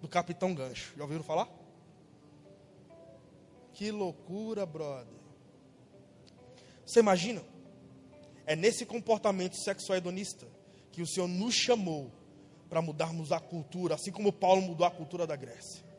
do 0.00 0.06
Capitão 0.06 0.54
Gancho. 0.54 0.94
Já 0.96 1.02
ouviram 1.02 1.24
falar? 1.24 1.48
Que 3.72 3.90
loucura, 3.90 4.64
brother. 4.64 5.18
Você 6.86 7.00
imagina? 7.00 7.42
É 8.46 8.54
nesse 8.54 8.84
comportamento 8.84 9.56
sexual 9.56 9.98
hedonista 9.98 10.46
que 10.92 11.02
o 11.02 11.06
Senhor 11.06 11.26
nos 11.26 11.54
chamou 11.54 12.12
para 12.68 12.82
mudarmos 12.82 13.32
a 13.32 13.40
cultura, 13.40 13.94
assim 13.94 14.12
como 14.12 14.32
Paulo 14.32 14.62
mudou 14.62 14.86
a 14.86 14.90
cultura 14.90 15.26
da 15.26 15.34
Grécia. 15.34 15.89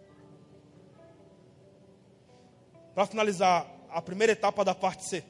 Para 3.02 3.08
finalizar 3.08 3.66
a 3.90 4.00
primeira 4.00 4.34
etapa 4.34 4.64
da 4.64 4.76
parte 4.76 5.10
C. 5.10 5.24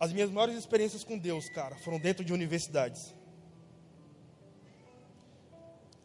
As 0.00 0.10
minhas 0.10 0.30
maiores 0.30 0.56
experiências 0.56 1.04
com 1.04 1.18
Deus, 1.18 1.50
cara, 1.50 1.76
foram 1.76 1.98
dentro 1.98 2.24
de 2.24 2.32
universidades. 2.32 3.14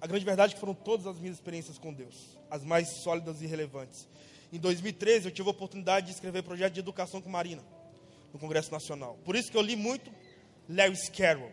A 0.01 0.05
grande 0.05 0.25
verdade 0.25 0.51
é 0.51 0.55
que 0.55 0.59
foram 0.59 0.73
todas 0.73 1.07
as 1.07 1.17
minhas 1.17 1.37
experiências 1.37 1.77
com 1.77 1.93
Deus, 1.93 2.37
as 2.51 2.65
mais 2.65 3.01
sólidas 3.01 3.41
e 3.41 3.45
relevantes. 3.45 4.05
Em 4.51 4.59
2013, 4.59 5.27
eu 5.27 5.31
tive 5.31 5.47
a 5.47 5.51
oportunidade 5.51 6.07
de 6.07 6.11
escrever 6.11 6.43
projeto 6.43 6.73
de 6.73 6.81
educação 6.81 7.21
com 7.21 7.29
Marina, 7.29 7.63
no 8.33 8.37
Congresso 8.37 8.73
Nacional. 8.73 9.17
Por 9.23 9.37
isso 9.37 9.49
que 9.49 9.55
eu 9.55 9.61
li 9.61 9.77
muito 9.77 10.11
Lewis 10.67 11.07
Carroll. 11.07 11.49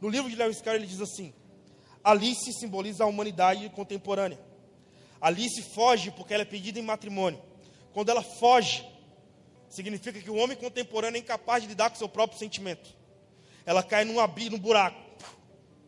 No 0.00 0.08
livro 0.08 0.30
de 0.30 0.36
Lewis 0.36 0.60
Carroll, 0.60 0.78
ele 0.78 0.86
diz 0.86 1.00
assim: 1.00 1.34
Alice 2.04 2.52
simboliza 2.52 3.02
a 3.02 3.08
humanidade 3.08 3.68
contemporânea. 3.70 4.48
Alice 5.20 5.62
foge 5.62 6.10
porque 6.10 6.32
ela 6.32 6.42
é 6.42 6.46
pedida 6.46 6.78
em 6.78 6.82
matrimônio. 6.82 7.40
Quando 7.92 8.08
ela 8.08 8.22
foge, 8.22 8.86
significa 9.68 10.20
que 10.20 10.30
o 10.30 10.36
homem 10.36 10.56
contemporâneo 10.56 11.18
é 11.18 11.20
incapaz 11.20 11.62
de 11.62 11.68
lidar 11.68 11.90
com 11.90 11.96
seu 11.96 12.08
próprio 12.08 12.38
sentimento. 12.38 12.96
Ela 13.66 13.82
cai 13.82 14.04
num 14.04 14.18
abismo, 14.18 14.56
num 14.56 14.62
buraco. 14.62 15.00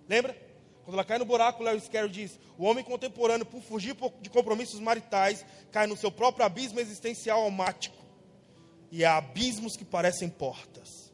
Lembra? 0.09 0.37
Quando 0.85 0.95
ela 0.95 1.05
cai 1.05 1.19
no 1.19 1.25
buraco, 1.25 1.63
Lewis 1.63 1.89
Carroll 1.89 2.11
diz: 2.11 2.39
o 2.59 2.65
homem 2.65 2.85
contemporâneo, 2.85 3.47
por 3.47 3.63
fugir 3.63 3.97
de 4.21 4.29
compromissos 4.29 4.81
maritais, 4.81 5.45
cai 5.71 5.87
no 5.87 5.97
seu 5.97 6.11
próprio 6.11 6.45
abismo 6.45 6.81
existencial 6.81 7.43
almático. 7.43 7.97
E 8.91 9.05
há 9.05 9.17
abismos 9.17 9.77
que 9.77 9.85
parecem 9.85 10.29
portas. 10.29 11.13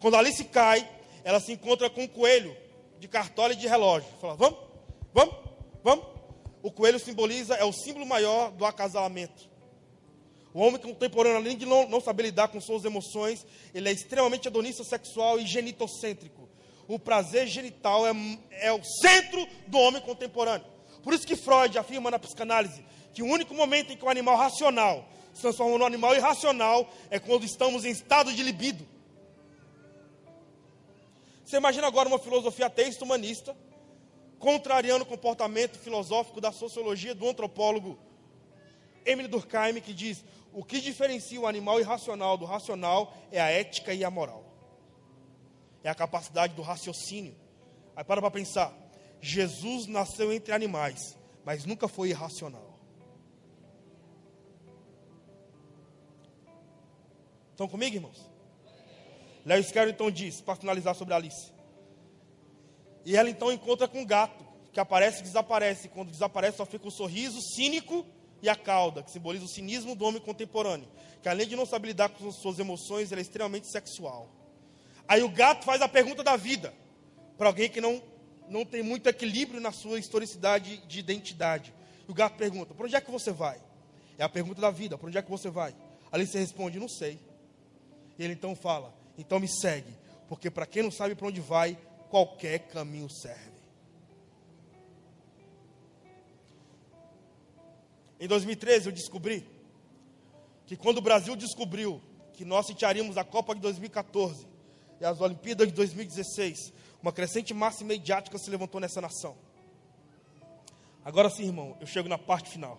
Quando 0.00 0.16
Alice 0.16 0.42
cai, 0.44 0.88
ela 1.22 1.38
se 1.38 1.52
encontra 1.52 1.88
com 1.88 2.02
um 2.02 2.08
coelho 2.08 2.56
de 2.98 3.06
cartola 3.06 3.52
e 3.52 3.56
de 3.56 3.68
relógio. 3.68 4.08
Fala: 4.20 4.34
vamos, 4.34 4.58
vamos, 5.12 5.36
vamos. 5.84 6.17
O 6.62 6.70
coelho 6.70 6.98
simboliza, 6.98 7.54
é 7.54 7.64
o 7.64 7.72
símbolo 7.72 8.06
maior 8.06 8.50
do 8.50 8.64
acasalamento. 8.64 9.48
O 10.52 10.60
homem 10.60 10.80
contemporâneo, 10.80 11.38
além 11.38 11.56
de 11.56 11.66
não, 11.66 11.88
não 11.88 12.00
saber 12.00 12.24
lidar 12.24 12.48
com 12.48 12.60
suas 12.60 12.84
emoções, 12.84 13.46
ele 13.74 13.88
é 13.88 13.92
extremamente 13.92 14.48
hedonista 14.48 14.82
sexual 14.82 15.38
e 15.38 15.46
genitocêntrico. 15.46 16.48
O 16.88 16.98
prazer 16.98 17.46
genital 17.46 18.06
é, 18.06 18.12
é 18.50 18.72
o 18.72 18.82
centro 18.82 19.46
do 19.66 19.78
homem 19.78 20.00
contemporâneo. 20.00 20.66
Por 21.02 21.14
isso 21.14 21.26
que 21.26 21.36
Freud 21.36 21.78
afirma 21.78 22.10
na 22.10 22.18
psicanálise 22.18 22.84
que 23.12 23.22
o 23.22 23.26
único 23.26 23.54
momento 23.54 23.92
em 23.92 23.96
que 23.96 24.04
o 24.04 24.08
animal 24.08 24.36
racional 24.36 25.08
se 25.34 25.42
transforma 25.42 25.78
num 25.78 25.86
animal 25.86 26.14
irracional 26.14 26.88
é 27.10 27.18
quando 27.18 27.44
estamos 27.44 27.84
em 27.84 27.90
estado 27.90 28.32
de 28.32 28.42
libido. 28.42 28.86
Você 31.44 31.56
imagina 31.56 31.86
agora 31.86 32.08
uma 32.08 32.18
filosofia 32.18 32.66
ateísta 32.66 33.04
humanista, 33.04 33.56
contrariando 34.38 35.04
o 35.04 35.06
comportamento 35.06 35.78
filosófico 35.78 36.40
da 36.40 36.52
sociologia 36.52 37.14
do 37.14 37.28
antropólogo 37.28 37.98
Emile 39.04 39.28
Durkheim, 39.28 39.80
que 39.80 39.94
diz: 39.94 40.24
o 40.52 40.62
que 40.62 40.80
diferencia 40.80 41.40
o 41.40 41.46
animal 41.46 41.80
irracional 41.80 42.36
do 42.36 42.44
racional 42.44 43.14
é 43.32 43.40
a 43.40 43.50
ética 43.50 43.94
e 43.94 44.04
a 44.04 44.10
moral. 44.10 44.44
É 45.82 45.88
a 45.88 45.94
capacidade 45.94 46.54
do 46.54 46.62
raciocínio. 46.62 47.34
Aí 47.96 48.04
para 48.04 48.20
para 48.20 48.30
pensar. 48.30 48.74
Jesus 49.20 49.86
nasceu 49.86 50.32
entre 50.32 50.52
animais, 50.52 51.16
mas 51.44 51.64
nunca 51.64 51.88
foi 51.88 52.10
irracional. 52.10 52.78
Estão 57.50 57.66
comigo, 57.66 57.96
irmãos? 57.96 58.30
Lewis 59.44 59.72
Carroll 59.72 59.90
então 59.90 60.10
diz, 60.10 60.40
para 60.40 60.54
finalizar 60.54 60.94
sobre 60.94 61.14
Alice. 61.14 61.52
E 63.04 63.16
ela 63.16 63.30
então 63.30 63.52
encontra 63.52 63.88
com 63.88 64.00
um 64.00 64.06
gato, 64.06 64.44
que 64.72 64.80
aparece 64.80 65.20
e 65.20 65.22
desaparece. 65.22 65.88
Quando 65.88 66.10
desaparece, 66.10 66.58
só 66.58 66.66
fica 66.66 66.86
o 66.86 66.90
sorriso 66.90 67.40
cínico 67.40 68.04
e 68.42 68.48
a 68.48 68.54
cauda, 68.54 69.02
que 69.02 69.10
simboliza 69.10 69.44
o 69.44 69.48
cinismo 69.48 69.94
do 69.94 70.04
homem 70.04 70.20
contemporâneo, 70.20 70.88
que 71.22 71.28
além 71.28 71.48
de 71.48 71.56
não 71.56 71.66
saber 71.66 71.88
lidar 71.88 72.08
com 72.10 72.30
suas 72.30 72.58
emoções, 72.58 73.10
é 73.10 73.20
extremamente 73.20 73.70
sexual. 73.70 74.30
Aí 75.08 75.22
o 75.22 75.28
gato 75.28 75.64
faz 75.64 75.82
a 75.82 75.88
pergunta 75.88 76.22
da 76.22 76.36
vida, 76.36 76.72
para 77.36 77.48
alguém 77.48 77.68
que 77.68 77.80
não, 77.80 78.02
não 78.48 78.64
tem 78.64 78.82
muito 78.82 79.08
equilíbrio 79.08 79.60
na 79.60 79.72
sua 79.72 79.98
historicidade 79.98 80.78
de 80.86 80.98
identidade. 80.98 81.74
E 82.06 82.10
o 82.10 82.14
gato 82.14 82.36
pergunta: 82.36 82.74
Para 82.74 82.86
onde 82.86 82.96
é 82.96 83.00
que 83.00 83.10
você 83.10 83.32
vai? 83.32 83.60
É 84.18 84.24
a 84.24 84.28
pergunta 84.28 84.60
da 84.60 84.70
vida: 84.70 84.98
Para 84.98 85.08
onde 85.08 85.18
é 85.18 85.22
que 85.22 85.30
você 85.30 85.50
vai? 85.50 85.74
Ali 86.12 86.26
você 86.26 86.38
responde: 86.38 86.78
Não 86.78 86.88
sei. 86.88 87.18
E 88.18 88.24
ele 88.24 88.34
então 88.34 88.54
fala: 88.54 88.94
Então 89.16 89.40
me 89.40 89.48
segue, 89.48 89.92
porque 90.28 90.50
para 90.50 90.66
quem 90.66 90.82
não 90.82 90.90
sabe 90.90 91.14
para 91.14 91.28
onde 91.28 91.40
vai, 91.40 91.78
qualquer 92.08 92.68
caminho 92.68 93.08
serve. 93.08 93.58
Em 98.20 98.26
2013 98.26 98.86
eu 98.86 98.92
descobri 98.92 99.46
que 100.66 100.76
quando 100.76 100.98
o 100.98 101.02
Brasil 101.02 101.36
descobriu 101.36 102.02
que 102.32 102.44
nós 102.44 102.66
sitiaríamos 102.66 103.16
a 103.16 103.24
Copa 103.24 103.54
de 103.54 103.60
2014 103.60 104.46
e 105.00 105.04
as 105.04 105.20
Olimpíadas 105.20 105.68
de 105.68 105.74
2016, 105.74 106.72
uma 107.02 107.12
crescente 107.12 107.54
massa 107.54 107.84
mediática 107.84 108.36
se 108.38 108.50
levantou 108.50 108.80
nessa 108.80 109.00
nação. 109.00 109.36
Agora 111.04 111.30
sim, 111.30 111.44
irmão, 111.44 111.76
eu 111.80 111.86
chego 111.86 112.08
na 112.08 112.18
parte 112.18 112.50
final. 112.50 112.78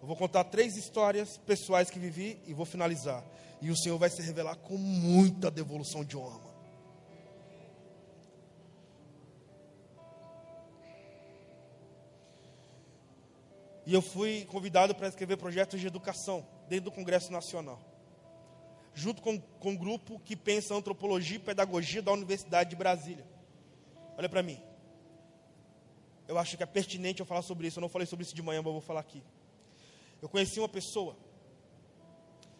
Eu 0.00 0.06
vou 0.06 0.16
contar 0.16 0.44
três 0.44 0.76
histórias 0.76 1.38
pessoais 1.38 1.90
que 1.90 1.98
vivi 1.98 2.40
e 2.46 2.54
vou 2.54 2.66
finalizar. 2.66 3.24
E 3.60 3.70
o 3.70 3.76
Senhor 3.76 3.98
vai 3.98 4.08
se 4.08 4.22
revelar 4.22 4.56
com 4.56 4.76
muita 4.76 5.50
devolução 5.50 6.04
de 6.04 6.16
honra. 6.16 6.48
E 13.88 13.94
eu 13.94 14.02
fui 14.02 14.44
convidado 14.44 14.94
para 14.94 15.08
escrever 15.08 15.38
projetos 15.38 15.80
de 15.80 15.86
educação 15.86 16.46
dentro 16.68 16.86
do 16.86 16.92
Congresso 16.92 17.32
Nacional. 17.32 17.80
Junto 18.92 19.22
com, 19.22 19.40
com 19.40 19.70
um 19.70 19.76
grupo 19.76 20.20
que 20.20 20.36
pensa 20.36 20.74
antropologia 20.74 21.36
e 21.36 21.40
pedagogia 21.40 22.02
da 22.02 22.12
Universidade 22.12 22.68
de 22.68 22.76
Brasília. 22.76 23.26
Olha 24.18 24.28
para 24.28 24.42
mim. 24.42 24.60
Eu 26.26 26.36
acho 26.36 26.54
que 26.56 26.62
é 26.62 26.66
pertinente 26.66 27.20
eu 27.20 27.26
falar 27.26 27.40
sobre 27.40 27.66
isso. 27.66 27.78
Eu 27.78 27.80
não 27.80 27.88
falei 27.88 28.06
sobre 28.06 28.26
isso 28.26 28.34
de 28.34 28.42
manhã, 28.42 28.60
mas 28.60 28.66
eu 28.66 28.72
vou 28.72 28.82
falar 28.82 29.00
aqui. 29.00 29.22
Eu 30.20 30.28
conheci 30.28 30.60
uma 30.60 30.68
pessoa 30.68 31.16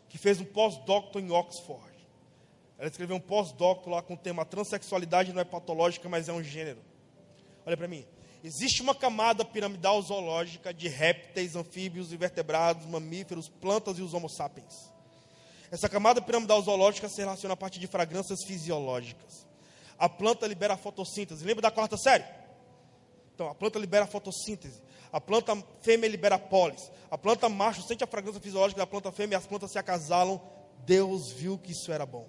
que 0.08 0.18
fez 0.18 0.40
um 0.40 0.44
pós-doutor 0.44 1.20
em 1.20 1.30
Oxford. 1.30 1.88
Ela 2.78 2.88
escreveu 2.88 3.16
um 3.16 3.20
pós-doutor 3.20 3.90
lá 3.90 4.02
com 4.02 4.14
o 4.14 4.16
tema 4.16 4.44
transexualidade 4.44 5.32
não 5.32 5.40
é 5.40 5.44
patológica, 5.44 6.08
mas 6.08 6.28
é 6.28 6.32
um 6.32 6.42
gênero. 6.42 6.78
Olha 7.66 7.76
para 7.76 7.88
mim. 7.88 8.06
Existe 8.42 8.82
uma 8.82 8.94
camada 8.94 9.44
piramidal 9.44 10.00
zoológica 10.00 10.72
de 10.72 10.88
répteis, 10.88 11.56
anfíbios, 11.56 12.12
invertebrados, 12.12 12.86
mamíferos, 12.86 13.48
plantas 13.48 13.98
e 13.98 14.02
os 14.02 14.14
homo 14.14 14.28
sapiens. 14.28 14.92
Essa 15.70 15.88
camada 15.88 16.22
piramidal 16.22 16.62
zoológica 16.62 17.08
se 17.08 17.20
relaciona 17.20 17.54
a 17.54 17.56
partir 17.56 17.80
de 17.80 17.88
fragrâncias 17.88 18.44
fisiológicas. 18.46 19.46
A 19.98 20.08
planta 20.08 20.46
libera 20.46 20.74
a 20.74 20.76
fotossíntese. 20.76 21.44
Lembra 21.44 21.62
da 21.62 21.70
quarta 21.70 21.96
série? 21.96 22.24
Então, 23.34 23.48
a 23.48 23.54
planta 23.54 23.78
libera 23.78 24.04
a 24.04 24.08
fotossíntese. 24.08 24.80
A 25.12 25.20
planta 25.20 25.56
fêmea 25.80 26.08
libera 26.08 26.38
pólis. 26.38 26.90
A 27.10 27.16
planta 27.16 27.48
macho 27.48 27.82
sente 27.82 28.04
a 28.04 28.06
fragrância 28.06 28.40
fisiológica 28.40 28.80
da 28.80 28.86
planta 28.86 29.10
fêmea 29.10 29.36
e 29.36 29.38
as 29.38 29.46
plantas 29.46 29.70
se 29.70 29.78
acasalam. 29.78 30.40
Deus 30.84 31.32
viu 31.32 31.58
que 31.58 31.72
isso 31.72 31.90
era 31.92 32.06
bom. 32.06 32.28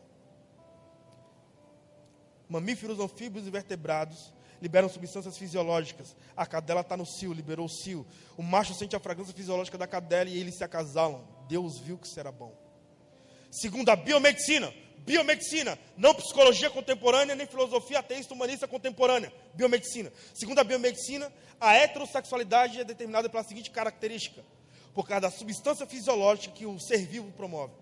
Mamíferos, 2.47 2.99
anfíbios 2.99 3.45
e 3.45 3.49
vertebrados 3.49 4.33
liberam 4.61 4.89
substâncias 4.89 5.37
fisiológicas. 5.37 6.15
A 6.35 6.45
cadela 6.45 6.81
está 6.81 6.97
no 6.97 7.05
cio, 7.05 7.33
liberou 7.33 7.65
o 7.65 7.69
cio. 7.69 8.05
O 8.37 8.43
macho 8.43 8.73
sente 8.73 8.95
a 8.95 8.99
fragrância 8.99 9.33
fisiológica 9.33 9.77
da 9.77 9.87
cadela 9.87 10.29
e 10.29 10.37
eles 10.37 10.55
se 10.55 10.63
acasalam. 10.63 11.27
Deus 11.47 11.79
viu 11.79 11.97
que 11.97 12.07
isso 12.07 12.19
era 12.19 12.31
bom. 12.31 12.53
Segundo 13.51 13.89
a 13.89 13.95
biomedicina, 13.95 14.71
biomedicina, 15.09 15.79
não 15.97 16.13
psicologia 16.13 16.69
contemporânea, 16.69 17.33
nem 17.33 17.47
filosofia 17.47 17.97
ateísta 17.97 18.31
humanista 18.31 18.67
contemporânea, 18.67 19.33
biomedicina. 19.55 20.13
Segundo 20.35 20.59
a 20.59 20.63
biomedicina, 20.63 21.33
a 21.59 21.73
heterossexualidade 21.73 22.79
é 22.79 22.83
determinada 22.83 23.27
pela 23.27 23.43
seguinte 23.43 23.71
característica: 23.71 24.45
por 24.93 25.07
causa 25.07 25.21
da 25.21 25.31
substância 25.31 25.87
fisiológica 25.87 26.53
que 26.53 26.67
o 26.67 26.79
ser 26.79 27.07
vivo 27.07 27.31
promove. 27.31 27.73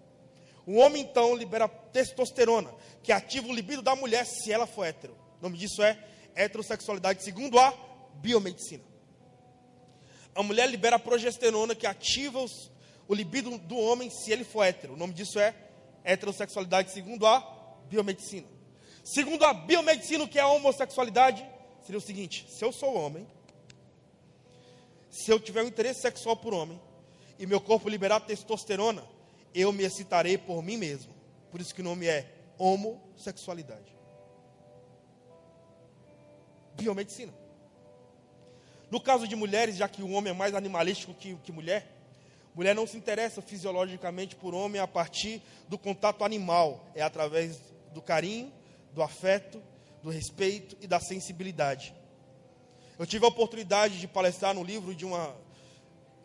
O 0.65 0.77
homem, 0.77 1.01
então, 1.01 1.35
libera 1.35 1.67
testosterona, 1.67 2.73
que 3.03 3.11
ativa 3.11 3.45
o 3.49 3.53
libido 3.53 3.81
da 3.81 3.93
mulher 3.93 4.25
se 4.25 4.49
ela 4.49 4.65
for 4.65 4.85
hétero. 4.85 5.13
O 5.41 5.43
nome 5.43 5.57
disso 5.57 5.83
é 5.83 6.01
heterossexualidade, 6.33 7.25
segundo 7.25 7.59
a 7.59 7.73
biomedicina. 8.21 8.83
A 10.33 10.41
mulher 10.41 10.69
libera 10.69 10.97
progesterona, 10.97 11.75
que 11.75 11.87
ativa 11.87 12.39
os, 12.39 12.71
o 13.05 13.13
libido 13.13 13.57
do 13.57 13.77
homem 13.77 14.09
se 14.09 14.31
ele 14.31 14.45
for 14.45 14.63
hétero. 14.63 14.93
O 14.93 14.97
nome 14.97 15.13
disso 15.13 15.37
é 15.39 15.66
heterossexualidade, 16.07 16.91
segundo 16.91 17.27
a 17.27 17.39
biomedicina. 17.89 18.47
Segundo 19.03 19.43
a 19.43 19.53
biomedicina, 19.53 20.23
o 20.23 20.27
que 20.27 20.39
é 20.39 20.41
a 20.41 20.47
homossexualidade? 20.47 21.45
Seria 21.81 21.97
o 21.97 22.01
seguinte: 22.01 22.45
se 22.49 22.63
eu 22.63 22.71
sou 22.71 22.95
homem, 22.95 23.27
se 25.09 25.29
eu 25.29 25.39
tiver 25.39 25.63
um 25.63 25.67
interesse 25.67 26.01
sexual 26.01 26.37
por 26.37 26.53
homem, 26.53 26.79
e 27.37 27.45
meu 27.45 27.59
corpo 27.59 27.89
liberar 27.89 28.21
testosterona, 28.21 29.03
eu 29.53 29.71
me 29.71 29.83
excitarei 29.83 30.37
por 30.37 30.63
mim 30.63 30.77
mesmo. 30.77 31.13
Por 31.51 31.61
isso 31.61 31.75
que 31.75 31.81
o 31.81 31.83
nome 31.83 32.07
é 32.07 32.31
homossexualidade. 32.57 33.95
Biomedicina. 36.75 37.33
No 38.89 39.01
caso 39.01 39.27
de 39.27 39.35
mulheres, 39.35 39.75
já 39.75 39.87
que 39.89 40.01
o 40.01 40.11
homem 40.11 40.31
é 40.31 40.35
mais 40.35 40.55
animalístico 40.55 41.13
que, 41.13 41.35
que 41.35 41.51
mulher, 41.51 41.96
mulher 42.57 42.73
não 42.73 42.87
se 42.87 42.97
interessa 42.97 43.39
fisiologicamente 43.39 44.35
por 44.35 44.55
homem 44.55 44.81
a 44.81 44.87
partir 44.87 45.43
do 45.69 45.77
contato 45.77 46.23
animal, 46.23 46.83
é 46.95 47.03
através 47.03 47.61
do 47.93 48.01
carinho, 48.01 48.51
do 48.95 49.03
afeto, 49.03 49.61
do 50.01 50.09
respeito 50.09 50.75
e 50.81 50.87
da 50.87 50.99
sensibilidade. 50.99 51.93
Eu 52.97 53.05
tive 53.05 53.25
a 53.25 53.27
oportunidade 53.27 53.99
de 53.99 54.07
palestrar 54.07 54.55
no 54.55 54.63
livro 54.63 54.95
de 54.95 55.05
uma, 55.05 55.35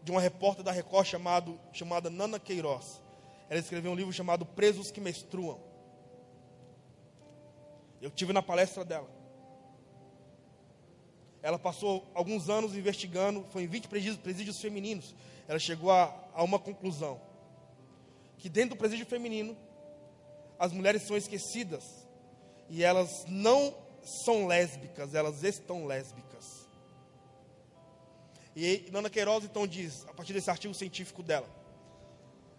de 0.02 0.10
uma 0.10 0.22
repórter 0.22 0.64
da 0.64 0.72
Record 0.72 1.06
chamado, 1.06 1.60
chamada 1.70 2.08
Nana 2.08 2.40
Queiroz. 2.40 3.02
Ela 3.50 3.60
escreveu 3.60 3.92
um 3.92 3.94
livro 3.94 4.10
chamado 4.10 4.46
Presos 4.46 4.90
que 4.90 5.02
Menstruam. 5.02 5.60
Eu 8.00 8.10
tive 8.10 8.32
na 8.32 8.40
palestra 8.40 8.86
dela. 8.86 9.10
Ela 11.42 11.58
passou 11.58 12.10
alguns 12.14 12.48
anos 12.48 12.74
investigando, 12.74 13.44
foi 13.52 13.64
em 13.64 13.66
20 13.66 13.88
presídios, 13.88 14.16
presídios 14.16 14.58
femininos. 14.58 15.14
Ela 15.46 15.58
chegou 15.58 15.90
a, 15.90 16.21
a 16.34 16.42
uma 16.42 16.58
conclusão: 16.58 17.20
que 18.38 18.48
dentro 18.48 18.70
do 18.70 18.78
presídio 18.78 19.06
feminino, 19.06 19.56
as 20.58 20.72
mulheres 20.72 21.02
são 21.06 21.16
esquecidas 21.16 21.84
e 22.68 22.82
elas 22.82 23.24
não 23.28 23.74
são 24.24 24.46
lésbicas, 24.46 25.14
elas 25.14 25.42
estão 25.42 25.86
lésbicas. 25.86 26.68
E 28.54 28.88
Nana 28.92 29.08
Queiroz 29.08 29.44
então 29.44 29.66
diz, 29.66 30.06
a 30.08 30.12
partir 30.12 30.32
desse 30.32 30.50
artigo 30.50 30.74
científico 30.74 31.22
dela, 31.22 31.48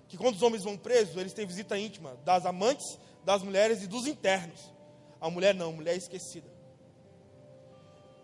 que 0.08 0.18
quando 0.18 0.36
os 0.36 0.42
homens 0.42 0.64
vão 0.64 0.78
presos, 0.78 1.18
eles 1.18 1.34
têm 1.34 1.46
visita 1.46 1.78
íntima 1.78 2.16
das 2.24 2.46
amantes, 2.46 3.00
das 3.24 3.42
mulheres 3.42 3.84
e 3.84 3.88
dos 3.88 4.06
internos. 4.08 4.72
A 5.20 5.30
mulher 5.30 5.56
não, 5.56 5.70
a 5.70 5.74
mulher 5.74 5.94
é 5.94 5.98
esquecida. 5.98 6.52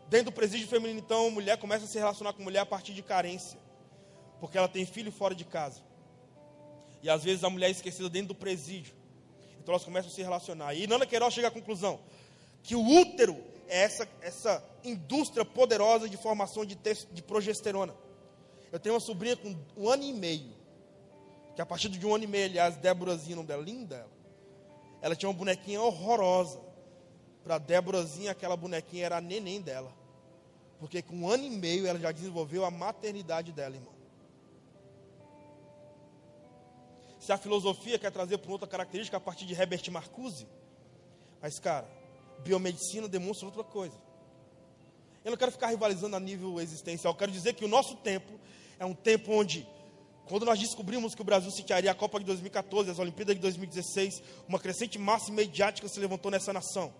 Dentro 0.09 0.25
do 0.25 0.31
presídio 0.31 0.67
feminino, 0.67 0.99
então, 0.99 1.27
a 1.27 1.31
mulher 1.31 1.57
começa 1.57 1.85
a 1.85 1.87
se 1.87 1.97
relacionar 1.97 2.33
com 2.33 2.41
a 2.41 2.43
mulher 2.43 2.59
a 2.59 2.65
partir 2.65 2.93
de 2.93 3.03
carência, 3.03 3.59
porque 4.39 4.57
ela 4.57 4.67
tem 4.67 4.85
filho 4.85 5.11
fora 5.11 5.35
de 5.35 5.45
casa. 5.45 5.81
E 7.01 7.09
às 7.09 7.23
vezes 7.23 7.43
a 7.43 7.49
mulher 7.49 7.67
é 7.67 7.71
esquecida 7.71 8.09
dentro 8.09 8.29
do 8.29 8.35
presídio. 8.35 8.93
Então 9.59 9.73
elas 9.73 9.83
começam 9.83 10.11
a 10.11 10.13
se 10.13 10.21
relacionar. 10.21 10.73
E 10.73 10.87
Nana 10.87 11.05
Queiroz 11.05 11.33
chega 11.33 11.47
à 11.47 11.51
conclusão 11.51 11.99
que 12.61 12.75
o 12.75 12.85
útero 12.85 13.37
é 13.67 13.83
essa, 13.83 14.07
essa 14.21 14.63
indústria 14.83 15.45
poderosa 15.45 16.09
de 16.09 16.17
formação 16.17 16.65
de, 16.65 16.77
de 17.11 17.21
progesterona. 17.21 17.95
Eu 18.71 18.79
tenho 18.79 18.95
uma 18.95 19.01
sobrinha 19.01 19.35
com 19.35 19.55
um 19.77 19.89
ano 19.89 20.03
e 20.03 20.13
meio, 20.13 20.51
que 21.55 21.61
a 21.61 21.65
partir 21.65 21.89
de 21.89 22.05
um 22.05 22.13
ano 22.13 22.23
e 22.23 22.27
meio, 22.27 22.45
aliás, 22.45 22.75
Déborazinha, 22.77 23.33
o 23.33 23.37
nome 23.37 23.47
dela, 23.47 23.63
linda 23.63 23.95
ela. 23.95 24.19
Ela 25.01 25.15
tinha 25.15 25.29
uma 25.29 25.37
bonequinha 25.37 25.81
horrorosa. 25.81 26.59
Para 27.43 27.57
Déborazinha, 27.57 28.31
aquela 28.31 28.55
bonequinha 28.57 29.05
era 29.05 29.17
a 29.17 29.21
neném 29.21 29.61
dela. 29.61 29.91
Porque 30.79 31.01
com 31.01 31.15
um 31.15 31.29
ano 31.29 31.43
e 31.43 31.49
meio 31.49 31.87
ela 31.87 31.97
já 31.97 32.11
desenvolveu 32.11 32.65
a 32.65 32.71
maternidade 32.71 33.51
dela, 33.51 33.75
irmão. 33.75 33.98
Se 37.29 37.33
a 37.33 37.37
filosofia 37.37 37.99
quer 37.99 38.11
trazer 38.11 38.39
para 38.39 38.51
outra 38.51 38.67
característica 38.67 39.15
a 39.15 39.19
partir 39.19 39.45
de 39.45 39.53
Herbert 39.53 39.83
Marcuse, 39.91 40.47
mas 41.39 41.59
cara, 41.59 41.87
biomedicina 42.39 43.07
demonstra 43.07 43.45
outra 43.45 43.63
coisa. 43.63 43.95
Eu 45.23 45.29
não 45.29 45.37
quero 45.37 45.51
ficar 45.51 45.67
rivalizando 45.67 46.15
a 46.15 46.19
nível 46.19 46.59
existencial, 46.59 47.13
eu 47.13 47.17
quero 47.19 47.31
dizer 47.31 47.53
que 47.53 47.63
o 47.63 47.67
nosso 47.67 47.97
tempo 47.97 48.39
é 48.79 48.83
um 48.83 48.95
tempo 48.95 49.31
onde, 49.31 49.67
quando 50.25 50.43
nós 50.43 50.57
descobrimos 50.57 51.13
que 51.13 51.21
o 51.21 51.23
Brasil 51.23 51.51
sitiaria 51.51 51.91
a 51.91 51.93
Copa 51.93 52.19
de 52.19 52.25
2014, 52.25 52.89
as 52.89 52.97
Olimpíadas 52.97 53.35
de 53.35 53.41
2016, 53.41 54.23
uma 54.47 54.57
crescente 54.57 54.97
massa 54.97 55.31
mediática 55.31 55.87
se 55.87 55.99
levantou 55.99 56.31
nessa 56.31 56.51
nação 56.51 56.91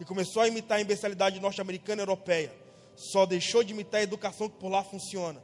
e 0.00 0.06
começou 0.06 0.40
a 0.40 0.48
imitar 0.48 0.78
a 0.78 0.80
imbecilidade 0.80 1.38
norte-americana 1.38 2.00
e 2.00 2.02
europeia. 2.02 2.50
Só 2.96 3.26
deixou 3.26 3.62
de 3.62 3.74
imitar 3.74 4.00
a 4.00 4.04
educação 4.04 4.48
que 4.48 4.56
por 4.56 4.70
lá 4.70 4.82
funciona. 4.82 5.42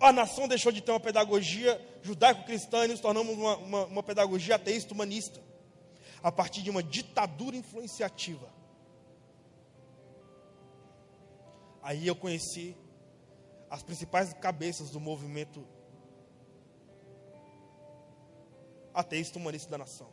A 0.00 0.12
nação 0.12 0.48
deixou 0.48 0.72
de 0.72 0.80
ter 0.80 0.90
uma 0.90 0.98
pedagogia 0.98 1.78
judaico-cristã 2.02 2.86
e 2.86 2.88
nos 2.88 3.00
tornamos 3.00 3.36
uma, 3.36 3.56
uma, 3.58 3.84
uma 3.84 4.02
pedagogia 4.02 4.56
ateísta 4.56 4.94
humanista 4.94 5.40
a 6.22 6.32
partir 6.32 6.62
de 6.62 6.70
uma 6.70 6.82
ditadura 6.82 7.56
influenciativa. 7.56 8.48
Aí 11.82 12.06
eu 12.06 12.16
conheci 12.16 12.74
as 13.68 13.82
principais 13.82 14.32
cabeças 14.34 14.90
do 14.90 14.98
movimento 14.98 15.66
ateísta 18.92 19.38
humanista 19.38 19.70
da 19.70 19.78
nação. 19.78 20.08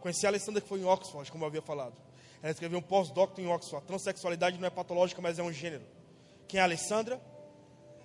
Conheci 0.00 0.26
a 0.26 0.30
Alessandra 0.30 0.60
que 0.60 0.68
foi 0.68 0.80
em 0.80 0.84
Oxford, 0.84 1.30
como 1.30 1.44
eu 1.44 1.48
havia 1.48 1.62
falado. 1.62 1.94
Ela 2.42 2.52
escreveu 2.52 2.78
um 2.78 2.82
pós-doctor 2.82 3.42
em 3.42 3.48
Oxford. 3.48 3.86
Transsexualidade 3.86 4.58
não 4.58 4.66
é 4.66 4.70
patológica, 4.70 5.22
mas 5.22 5.38
é 5.38 5.42
um 5.42 5.52
gênero. 5.52 5.84
Quem 6.48 6.58
é 6.58 6.60
a 6.60 6.64
Alessandra? 6.64 7.20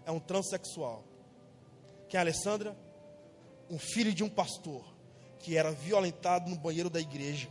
É 0.07 0.11
um 0.11 0.21
transexual. 0.21 1.03
Quem 2.07 2.17
é 2.17 2.19
a 2.19 2.23
Alessandra? 2.23 2.73
Um 3.69 3.77
filho 3.77 4.13
de 4.13 4.23
um 4.23 4.29
pastor 4.29 4.81
que 5.39 5.57
era 5.57 5.69
violentado 5.69 6.49
no 6.49 6.55
banheiro 6.55 6.89
da 6.89 7.01
igreja. 7.01 7.49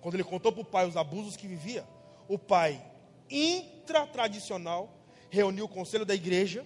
Quando 0.00 0.14
ele 0.14 0.24
contou 0.24 0.50
para 0.50 0.62
o 0.62 0.64
pai 0.64 0.88
os 0.88 0.96
abusos 0.96 1.36
que 1.36 1.46
vivia, 1.46 1.86
o 2.26 2.38
pai, 2.38 2.82
intratradicional, 3.30 4.90
reuniu 5.28 5.66
o 5.66 5.68
conselho 5.68 6.06
da 6.06 6.14
igreja, 6.14 6.64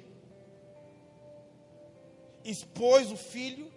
expôs 2.44 3.10
o 3.10 3.16
filho 3.16 3.68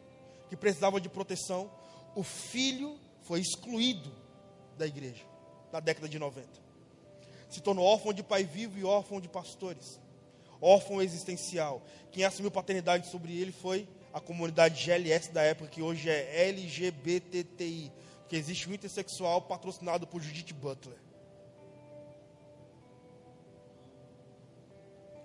que 0.49 0.55
precisava 0.55 1.01
de 1.01 1.09
proteção. 1.09 1.71
O 2.15 2.21
filho 2.21 2.95
foi 3.23 3.39
excluído 3.39 4.11
da 4.77 4.85
igreja 4.85 5.25
na 5.71 5.79
década 5.79 6.07
de 6.07 6.19
90. 6.19 6.47
Se 7.49 7.59
tornou 7.59 7.83
órfão 7.83 8.13
de 8.13 8.21
pai 8.21 8.43
vivo 8.43 8.77
e 8.77 8.83
órfão 8.83 9.19
de 9.19 9.27
pastores. 9.27 9.99
Órfão 10.61 11.01
existencial. 11.01 11.81
Quem 12.11 12.23
assumiu 12.23 12.51
paternidade 12.51 13.07
sobre 13.07 13.39
ele 13.39 13.51
foi 13.51 13.87
a 14.13 14.19
comunidade 14.19 14.83
GLS 14.83 15.31
da 15.31 15.41
época, 15.41 15.69
que 15.69 15.81
hoje 15.81 16.09
é 16.09 16.49
LGBTTI, 16.49 17.91
que 18.27 18.35
existe 18.35 18.69
um 18.69 18.73
intersexual 18.73 19.41
patrocinado 19.41 20.07
por 20.07 20.21
Judith 20.21 20.53
Butler. 20.53 20.97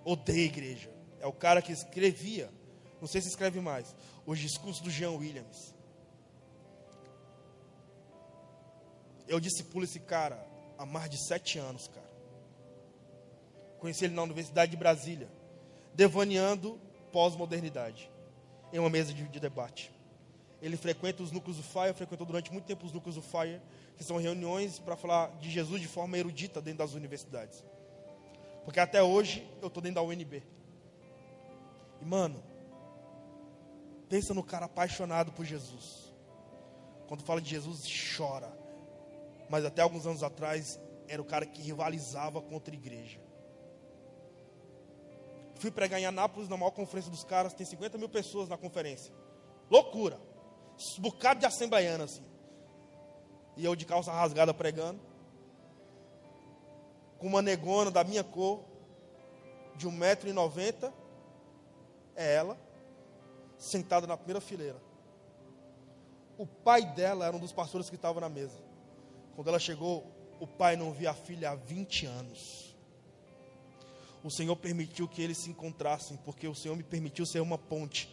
Odeia 0.03 0.45
igreja. 0.45 0.89
É 1.19 1.25
o 1.25 1.33
cara 1.33 1.61
que 1.61 1.71
escrevia, 1.71 2.51
não 3.01 3.07
sei 3.07 3.21
se 3.21 3.27
escreve 3.27 3.59
mais, 3.59 3.95
os 4.25 4.37
discursos 4.37 4.81
do 4.81 4.91
Jean 4.91 5.11
Williams. 5.11 5.73
Eu 9.27 9.39
discipulo 9.39 9.85
esse 9.85 9.99
cara 9.99 10.47
há 10.77 10.85
mais 10.85 11.09
de 11.09 11.17
sete 11.17 11.57
anos, 11.57 11.87
cara. 11.87 12.04
Conheci 13.79 14.05
ele 14.05 14.13
na 14.13 14.23
Universidade 14.23 14.71
de 14.71 14.77
Brasília, 14.77 15.29
devaneando 15.93 16.79
pós-modernidade, 17.11 18.09
em 18.73 18.79
uma 18.79 18.89
mesa 18.89 19.13
de, 19.13 19.23
de 19.23 19.39
debate. 19.39 19.91
Ele 20.61 20.77
frequenta 20.77 21.21
os 21.21 21.31
núcleos 21.31 21.57
do 21.57 21.63
Fire, 21.63 21.93
frequentou 21.93 22.25
durante 22.25 22.51
muito 22.51 22.65
tempo 22.65 22.85
os 22.85 22.91
núcleos 22.91 23.15
do 23.15 23.21
Fire, 23.21 23.61
que 23.97 24.03
são 24.03 24.17
reuniões 24.17 24.79
para 24.79 24.95
falar 24.95 25.29
de 25.39 25.49
Jesus 25.49 25.81
de 25.81 25.87
forma 25.87 26.17
erudita 26.17 26.61
dentro 26.61 26.79
das 26.79 26.93
universidades. 26.93 27.63
Porque 28.63 28.79
até 28.79 29.01
hoje 29.01 29.47
eu 29.61 29.67
estou 29.67 29.81
dentro 29.81 29.95
da 29.95 30.01
UNB. 30.01 30.41
E 32.01 32.05
mano, 32.05 32.43
pensa 34.09 34.33
no 34.33 34.43
cara 34.43 34.65
apaixonado 34.65 35.31
por 35.31 35.45
Jesus. 35.45 36.13
Quando 37.07 37.23
fala 37.23 37.39
de 37.39 37.49
Jesus, 37.49 37.87
chora. 38.17 38.51
Mas 39.49 39.63
até 39.63 39.81
alguns 39.81 40.07
anos 40.07 40.23
atrás, 40.23 40.79
era 41.07 41.21
o 41.21 41.25
cara 41.25 41.45
que 41.45 41.61
rivalizava 41.61 42.41
contra 42.41 42.73
a 42.73 42.77
igreja. 42.77 43.19
Fui 45.65 45.71
pregar 45.71 45.99
em 45.99 46.05
Anápolis, 46.05 46.47
na 46.47 46.55
maior 46.55 46.69
conferência 46.69 47.09
dos 47.09 47.23
caras, 47.23 47.51
tem 47.51 47.65
50 47.65 47.97
mil 47.97 48.07
pessoas 48.07 48.47
na 48.47 48.55
conferência. 48.55 49.11
Loucura. 49.67 50.19
Bocado 50.99 51.39
de 51.39 51.47
assembleiana 51.47 52.03
assim. 52.03 52.21
E 53.57 53.65
eu 53.65 53.75
de 53.75 53.83
calça 53.83 54.11
rasgada 54.11 54.53
pregando. 54.53 55.01
Com 57.17 57.25
uma 57.25 57.41
negona 57.41 57.89
da 57.89 58.03
minha 58.03 58.23
cor, 58.23 58.63
de 59.75 59.87
1,90m. 59.87 60.93
É 62.15 62.35
ela, 62.35 62.55
sentada 63.57 64.05
na 64.05 64.15
primeira 64.15 64.39
fileira. 64.39 64.79
O 66.37 66.45
pai 66.45 66.85
dela 66.93 67.25
era 67.25 67.35
um 67.35 67.39
dos 67.39 67.51
pastores 67.51 67.89
que 67.89 67.95
estava 67.95 68.21
na 68.21 68.29
mesa. 68.29 68.61
Quando 69.35 69.47
ela 69.47 69.57
chegou, 69.57 70.05
o 70.39 70.45
pai 70.45 70.75
não 70.75 70.93
via 70.93 71.09
a 71.09 71.15
filha 71.15 71.49
há 71.49 71.55
20 71.55 72.05
anos. 72.05 72.64
O 74.25 74.31
Senhor 74.31 74.55
permitiu 74.55 75.07
que 75.07 75.21
eles 75.21 75.37
se 75.37 75.51
encontrassem, 75.51 76.17
porque 76.25 76.47
o 76.47 76.55
Senhor 76.55 76.75
me 76.75 76.81
permitiu 76.81 77.27
ser 77.27 77.41
uma 77.41 77.59
ponte. 77.59 78.09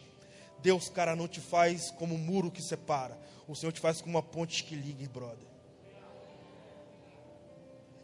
Deus, 0.59 0.87
cara, 0.87 1.15
não 1.15 1.27
te 1.27 1.41
faz 1.41 1.89
como 1.89 2.13
um 2.13 2.19
muro 2.19 2.51
que 2.51 2.61
separa. 2.61 3.19
O 3.47 3.55
Senhor 3.55 3.71
te 3.71 3.79
faz 3.79 3.99
como 3.99 4.13
uma 4.13 4.21
ponte 4.21 4.63
que 4.63 4.75
liga, 4.75 5.09
brother. 5.09 5.47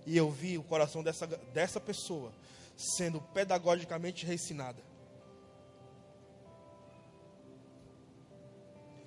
E 0.07 0.17
eu 0.17 0.31
vi 0.31 0.57
o 0.57 0.63
coração 0.63 1.03
dessa, 1.03 1.27
dessa 1.27 1.79
pessoa 1.79 2.33
sendo 2.75 3.21
pedagogicamente 3.21 4.25
reensinada. 4.25 4.81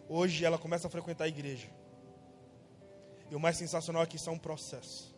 Hoje 0.09 0.45
ela 0.45 0.59
começa 0.59 0.87
a 0.87 0.91
frequentar 0.91 1.25
a 1.25 1.29
igreja. 1.29 1.69
E 3.29 3.35
o 3.35 3.41
mais 3.41 3.57
sensacional 3.57 4.05
é 4.05 4.07
que 4.07 4.15
isso 4.15 4.31
é 4.31 4.33
um 4.33 4.39
processo. 4.39 5.13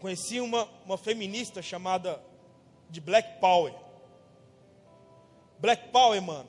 Conheci 0.00 0.40
uma, 0.40 0.64
uma 0.84 0.98
feminista 0.98 1.62
chamada 1.62 2.20
de 2.92 3.00
Black 3.00 3.40
Power. 3.40 3.74
Black 5.58 5.88
Power, 5.88 6.20
mano, 6.20 6.48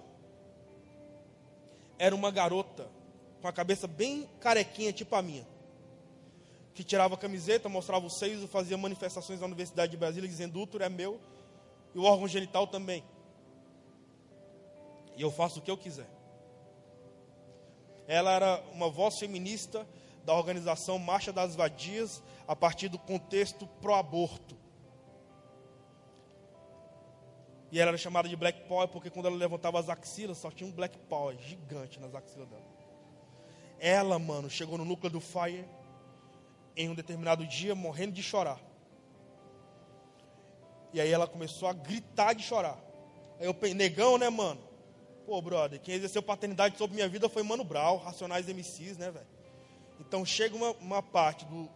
era 1.97 2.13
uma 2.13 2.29
garota 2.29 2.89
com 3.41 3.47
a 3.47 3.53
cabeça 3.53 3.87
bem 3.87 4.29
carequinha, 4.41 4.91
tipo 4.91 5.15
a 5.15 5.21
minha. 5.21 5.47
Que 6.73 6.83
tirava 6.83 7.15
a 7.15 7.17
camiseta, 7.17 7.69
mostrava 7.69 8.05
os 8.05 8.17
seios 8.19 8.43
fazia 8.51 8.77
manifestações 8.77 9.39
na 9.39 9.45
Universidade 9.45 9.91
de 9.91 9.97
Brasília 9.97 10.27
dizendo: 10.27 10.59
útero 10.59 10.83
é 10.83 10.89
meu 10.89 11.19
e 11.95 11.99
o 11.99 12.03
órgão 12.03 12.27
genital 12.27 12.67
também. 12.67 13.03
E 15.15 15.21
eu 15.21 15.31
faço 15.31 15.59
o 15.59 15.61
que 15.61 15.71
eu 15.71 15.77
quiser. 15.77 16.09
Ela 18.05 18.33
era 18.33 18.63
uma 18.73 18.89
voz 18.89 19.17
feminista 19.17 19.87
da 20.25 20.33
organização 20.33 20.99
Marcha 20.99 21.31
das 21.31 21.55
Vadias, 21.55 22.21
a 22.45 22.55
partir 22.55 22.89
do 22.89 22.99
contexto 22.99 23.65
pró-aborto. 23.81 24.62
E 27.73 27.79
ela 27.79 27.89
era 27.89 27.97
chamada 27.97 28.29
de 28.29 28.35
Black 28.35 28.67
Power 28.67 28.87
porque 28.87 29.09
quando 29.09 29.25
ela 29.25 29.35
levantava 29.35 29.79
as 29.79 29.89
axilas, 29.89 30.37
só 30.37 30.51
tinha 30.51 30.69
um 30.69 30.71
Black 30.71 30.95
Power 31.09 31.35
gigante 31.39 31.99
nas 31.99 32.13
axilas 32.13 32.47
dela. 32.47 32.61
Ela, 33.79 34.19
mano, 34.19 34.47
chegou 34.47 34.77
no 34.77 34.85
núcleo 34.85 35.09
do 35.09 35.19
Fire 35.19 35.65
em 36.77 36.87
um 36.87 36.93
determinado 36.93 37.43
dia, 37.47 37.73
morrendo 37.73 38.11
de 38.11 38.21
chorar. 38.21 38.59
E 40.93 41.01
aí 41.01 41.11
ela 41.11 41.25
começou 41.25 41.67
a 41.67 41.73
gritar 41.73 42.33
de 42.33 42.43
chorar. 42.43 42.77
Aí 43.39 43.47
eu 43.47 43.55
pensei, 43.55 43.73
negão, 43.73 44.19
né, 44.19 44.29
mano? 44.29 44.61
Pô, 45.25 45.41
brother, 45.41 45.79
quem 45.81 45.95
exerceu 45.95 46.21
paternidade 46.21 46.77
sobre 46.77 46.93
minha 46.93 47.09
vida 47.09 47.27
foi 47.27 47.41
Mano 47.41 47.63
Brown, 47.63 47.97
Racionais 47.97 48.47
MCs, 48.47 48.99
né, 48.99 49.09
velho? 49.09 49.25
Então 49.99 50.23
chega 50.23 50.55
uma, 50.55 50.73
uma 50.73 51.01
parte 51.01 51.43
do, 51.45 51.67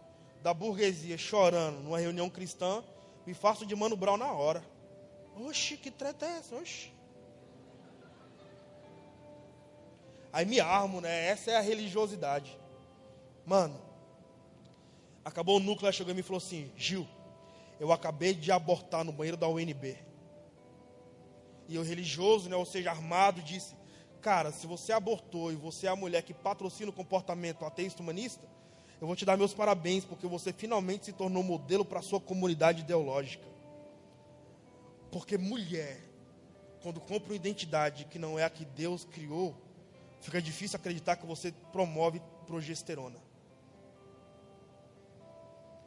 da 0.44 0.54
burguesia 0.54 1.18
chorando 1.18 1.80
numa 1.80 1.98
reunião 1.98 2.30
cristã, 2.30 2.84
me 3.26 3.34
faço 3.34 3.66
de 3.66 3.74
Mano 3.74 3.96
Brown 3.96 4.16
na 4.16 4.30
hora. 4.30 4.77
Oxe, 5.40 5.76
que 5.76 5.90
treta 5.90 6.26
é 6.26 6.38
essa? 6.38 6.56
Oxe. 6.56 6.90
Aí 10.32 10.44
me 10.44 10.60
armo, 10.60 11.00
né? 11.00 11.26
Essa 11.26 11.52
é 11.52 11.56
a 11.56 11.60
religiosidade. 11.60 12.58
Mano, 13.46 13.80
acabou 15.24 15.56
o 15.56 15.60
núcleo, 15.60 15.86
ela 15.86 15.92
chegou 15.92 16.12
e 16.12 16.16
me 16.16 16.22
falou 16.22 16.38
assim: 16.38 16.70
Gil, 16.76 17.06
eu 17.80 17.92
acabei 17.92 18.34
de 18.34 18.52
abortar 18.52 19.04
no 19.04 19.12
banheiro 19.12 19.36
da 19.36 19.48
UNB. 19.48 19.96
E 21.68 21.78
o 21.78 21.82
religioso, 21.82 22.48
né, 22.48 22.56
ou 22.56 22.66
seja, 22.66 22.90
armado, 22.90 23.42
disse: 23.42 23.74
Cara, 24.20 24.52
se 24.52 24.66
você 24.66 24.92
abortou 24.92 25.52
e 25.52 25.56
você 25.56 25.86
é 25.86 25.90
a 25.90 25.96
mulher 25.96 26.22
que 26.22 26.34
patrocina 26.34 26.90
o 26.90 26.94
comportamento 26.94 27.64
ateísta 27.64 28.02
humanista, 28.02 28.46
eu 29.00 29.06
vou 29.06 29.14
te 29.14 29.24
dar 29.24 29.36
meus 29.36 29.54
parabéns, 29.54 30.04
porque 30.04 30.26
você 30.26 30.52
finalmente 30.52 31.06
se 31.06 31.12
tornou 31.12 31.42
modelo 31.42 31.84
para 31.84 32.00
a 32.00 32.02
sua 32.02 32.20
comunidade 32.20 32.80
ideológica. 32.80 33.46
Porque 35.10 35.38
mulher, 35.38 35.98
quando 36.82 37.00
compra 37.00 37.30
uma 37.32 37.36
identidade 37.36 38.04
que 38.04 38.18
não 38.18 38.38
é 38.38 38.44
a 38.44 38.50
que 38.50 38.64
Deus 38.64 39.04
criou, 39.04 39.56
fica 40.20 40.40
difícil 40.40 40.76
acreditar 40.78 41.16
que 41.16 41.26
você 41.26 41.52
promove 41.72 42.20
progesterona. 42.46 43.18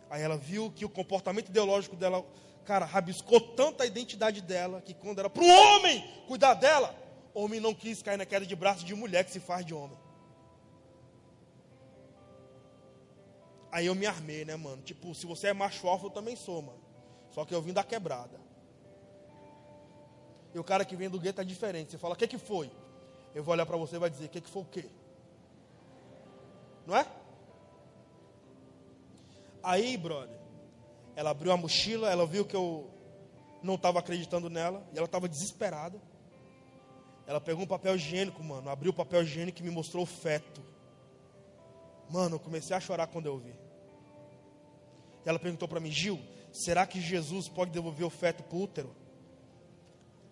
Aí 0.09 0.21
ela 0.21 0.37
viu 0.37 0.71
que 0.71 0.83
o 0.83 0.89
comportamento 0.89 1.49
ideológico 1.49 1.95
dela, 1.95 2.25
cara, 2.65 2.85
rabiscou 2.85 3.39
tanto 3.39 3.81
a 3.81 3.85
identidade 3.85 4.41
dela, 4.41 4.81
que 4.81 4.93
quando 4.93 5.19
era 5.19 5.29
para 5.29 5.43
o 5.43 5.47
homem 5.47 6.05
cuidar 6.27 6.53
dela, 6.55 6.93
homem 7.33 7.59
não 7.59 7.73
quis 7.73 8.01
cair 8.01 8.17
na 8.17 8.25
queda 8.25 8.45
de 8.45 8.55
braço 8.55 8.83
de 8.83 8.93
mulher 8.93 9.23
que 9.23 9.31
se 9.31 9.39
faz 9.39 9.65
de 9.65 9.73
homem. 9.73 9.97
Aí 13.71 13.85
eu 13.85 13.95
me 13.95 14.05
armei, 14.05 14.43
né, 14.43 14.55
mano? 14.57 14.81
Tipo, 14.81 15.15
se 15.15 15.25
você 15.25 15.47
é 15.47 15.53
macho 15.53 15.87
alfa, 15.87 16.07
eu 16.07 16.11
também 16.11 16.35
sou, 16.35 16.61
mano. 16.61 16.81
Só 17.29 17.45
que 17.45 17.55
eu 17.55 17.61
vim 17.61 17.71
da 17.71 17.83
quebrada. 17.83 18.37
E 20.53 20.59
o 20.59 20.63
cara 20.63 20.83
que 20.83 20.95
vem 20.95 21.09
do 21.09 21.19
gueto 21.19 21.41
é 21.41 21.43
diferente. 21.43 21.91
Você 21.91 21.97
fala, 21.97 22.13
o 22.13 22.17
que, 22.17 22.27
que 22.27 22.37
foi? 22.37 22.71
Eu 23.33 23.43
vou 23.43 23.53
olhar 23.53 23.65
para 23.65 23.77
você 23.77 23.95
e 23.95 23.99
vai 23.99 24.09
dizer, 24.09 24.25
o 24.25 24.29
que, 24.29 24.41
que 24.41 24.49
foi 24.49 24.61
o 24.61 24.65
quê? 24.65 24.85
Não 26.85 26.95
é? 26.97 27.05
Aí, 29.63 29.95
brother, 29.95 30.37
ela 31.15 31.29
abriu 31.29 31.51
a 31.51 31.57
mochila, 31.57 32.09
ela 32.09 32.25
viu 32.25 32.43
que 32.43 32.55
eu 32.55 32.89
não 33.61 33.75
estava 33.75 33.99
acreditando 33.99 34.49
nela, 34.49 34.83
e 34.91 34.97
ela 34.97 35.05
estava 35.05 35.29
desesperada. 35.29 36.01
Ela 37.27 37.39
pegou 37.39 37.63
um 37.63 37.67
papel 37.67 37.95
higiênico, 37.95 38.43
mano, 38.43 38.69
abriu 38.69 38.91
o 38.91 38.95
papel 38.95 39.21
higiênico 39.21 39.59
e 39.59 39.63
me 39.63 39.69
mostrou 39.69 40.03
o 40.03 40.07
feto. 40.07 40.61
Mano, 42.09 42.35
eu 42.35 42.39
comecei 42.39 42.75
a 42.75 42.79
chorar 42.79 43.07
quando 43.07 43.27
eu 43.27 43.37
vi. 43.37 43.53
Ela 45.23 45.39
perguntou 45.39 45.67
para 45.67 45.79
mim, 45.79 45.91
Gil, 45.91 46.19
será 46.51 46.85
que 46.85 46.99
Jesus 46.99 47.47
pode 47.47 47.71
devolver 47.71 48.05
o 48.05 48.09
feto 48.09 48.43
para 48.43 48.57
o 48.57 48.63
útero? 48.63 49.00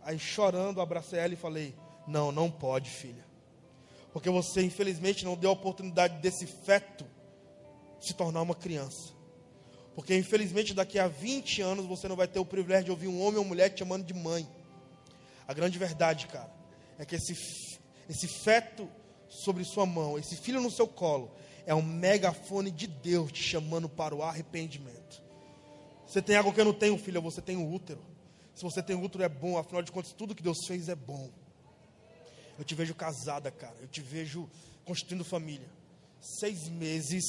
Aí 0.04 0.18
chorando, 0.18 0.82
abracei 0.82 1.20
ela 1.20 1.34
e 1.34 1.38
falei: 1.38 1.76
Não, 2.08 2.32
não 2.32 2.50
pode, 2.50 2.90
filha. 2.90 3.26
Porque 4.12 4.30
você, 4.30 4.62
infelizmente, 4.64 5.24
não 5.26 5.36
deu 5.36 5.52
a 5.52 5.54
oportunidade 5.54 6.20
desse 6.20 6.46
feto 6.46 7.06
se 8.00 8.14
tornar 8.14 8.42
uma 8.42 8.56
criança. 8.56 9.14
Porque, 9.94 10.16
infelizmente, 10.16 10.74
daqui 10.74 10.98
a 10.98 11.08
20 11.08 11.62
anos 11.62 11.86
você 11.86 12.08
não 12.08 12.16
vai 12.16 12.28
ter 12.28 12.40
o 12.40 12.46
privilégio 12.46 12.86
de 12.86 12.92
ouvir 12.92 13.08
um 13.08 13.22
homem 13.22 13.38
ou 13.38 13.46
mulher 13.46 13.70
te 13.70 13.80
chamando 13.80 14.06
de 14.06 14.14
mãe. 14.14 14.48
A 15.48 15.54
grande 15.54 15.78
verdade, 15.78 16.28
cara, 16.28 16.52
é 16.98 17.06
que 17.06 17.16
esse, 17.16 17.80
esse 18.08 18.28
feto 18.28 18.90
sobre 19.28 19.64
sua 19.64 19.86
mão, 19.86 20.18
esse 20.18 20.36
filho 20.36 20.62
no 20.62 20.72
seu 20.72 20.88
colo, 20.88 21.32
é 21.66 21.76
um 21.76 21.82
megafone 21.82 22.72
de 22.72 22.88
Deus 22.88 23.32
te 23.32 23.44
chamando 23.44 23.88
para 23.90 24.16
o 24.16 24.24
arrependimento. 24.24 25.22
Você 26.08 26.22
tem 26.22 26.36
algo 26.36 26.52
que 26.52 26.60
eu 26.60 26.66
não 26.66 26.74
tenho, 26.74 26.98
filha, 26.98 27.20
você 27.20 27.42
tem 27.42 27.58
um 27.58 27.72
útero. 27.72 28.02
Se 28.60 28.66
você 28.66 28.84
tem 28.84 28.94
útero 28.94 29.24
é 29.24 29.30
bom, 29.30 29.58
afinal 29.58 29.82
de 29.82 29.90
contas, 29.90 30.12
tudo 30.12 30.36
que 30.36 30.44
Deus 30.44 30.58
fez 30.68 30.90
é 30.90 30.96
bom. 30.96 31.30
Eu 32.58 32.66
te 32.66 32.76
vejo 32.76 32.94
casada, 32.94 33.50
cara. 33.50 33.78
Eu 33.80 33.88
te 33.88 34.02
vejo 34.02 34.50
construindo 34.84 35.24
família. 35.24 35.70
Seis 36.20 36.68
meses 36.68 37.24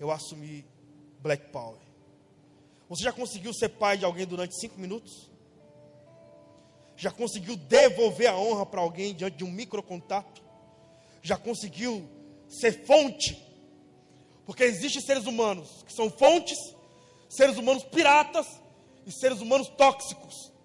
eu 0.00 0.10
assumi 0.10 0.66
Black 1.20 1.52
Power. 1.52 1.78
Você 2.88 3.04
já 3.04 3.12
conseguiu 3.12 3.54
ser 3.54 3.68
pai 3.68 3.96
de 3.96 4.04
alguém 4.04 4.26
durante 4.26 4.58
cinco 4.58 4.76
minutos? 4.80 5.30
Já 6.96 7.12
conseguiu 7.12 7.54
devolver 7.54 8.26
a 8.26 8.36
honra 8.36 8.66
para 8.66 8.80
alguém 8.80 9.14
diante 9.14 9.36
de 9.36 9.44
um 9.44 9.52
microcontato? 9.52 10.42
Já 11.22 11.36
conseguiu 11.36 12.10
ser 12.48 12.84
fonte? 12.84 13.40
Porque 14.44 14.64
existem 14.64 15.00
seres 15.00 15.26
humanos 15.26 15.84
que 15.84 15.92
são 15.92 16.10
fontes, 16.10 16.58
seres 17.28 17.56
humanos 17.56 17.84
piratas 17.84 18.48
e 19.06 19.12
seres 19.12 19.40
humanos 19.40 19.68
tóxicos. 19.68 20.55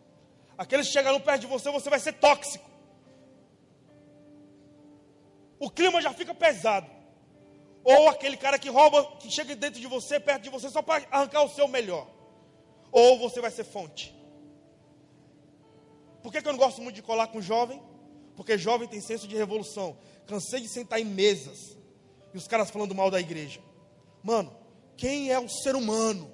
Aqueles 0.62 0.86
que 0.86 0.94
chegarão 0.94 1.20
perto 1.20 1.42
de 1.42 1.48
você, 1.48 1.72
você 1.72 1.90
vai 1.90 2.00
ser 2.00 2.14
tóxico. 2.14 2.70
O 5.58 5.72
clima 5.72 6.00
já 6.00 6.14
fica 6.14 6.36
pesado. 6.36 6.88
Ou 7.84 8.08
aquele 8.08 8.38
cara 8.38 8.60
que 8.60 8.70
rouba, 8.70 9.04
que 9.18 9.32
chega 9.32 9.56
dentro 9.56 9.82
de 9.82 9.88
você, 9.88 10.20
perto 10.20 10.44
de 10.44 10.52
você, 10.52 10.70
só 10.70 10.84
para 10.84 11.04
arrancar 11.10 11.42
o 11.42 11.50
seu 11.50 11.68
melhor. 11.68 12.08
Ou 12.92 13.18
você 13.18 13.42
vai 13.42 13.50
ser 13.50 13.64
fonte. 13.64 14.16
Por 16.22 16.32
que, 16.32 16.40
que 16.40 16.48
eu 16.48 16.52
não 16.52 16.60
gosto 16.60 16.80
muito 16.80 16.98
de 16.98 17.02
colar 17.02 17.26
com 17.26 17.42
jovem? 17.42 17.82
Porque 18.36 18.56
jovem 18.56 18.88
tem 18.88 19.02
senso 19.02 19.28
de 19.28 19.36
revolução. 19.36 19.98
Cansei 20.28 20.62
de 20.62 20.70
sentar 20.70 21.02
em 21.02 21.06
mesas 21.06 21.76
e 22.36 22.38
os 22.38 22.48
caras 22.48 22.70
falando 22.70 22.94
mal 22.94 23.10
da 23.10 23.20
igreja. 23.20 23.60
Mano, 24.22 24.56
quem 24.96 25.32
é 25.32 25.40
o 25.40 25.50
ser 25.50 25.76
humano 25.76 26.32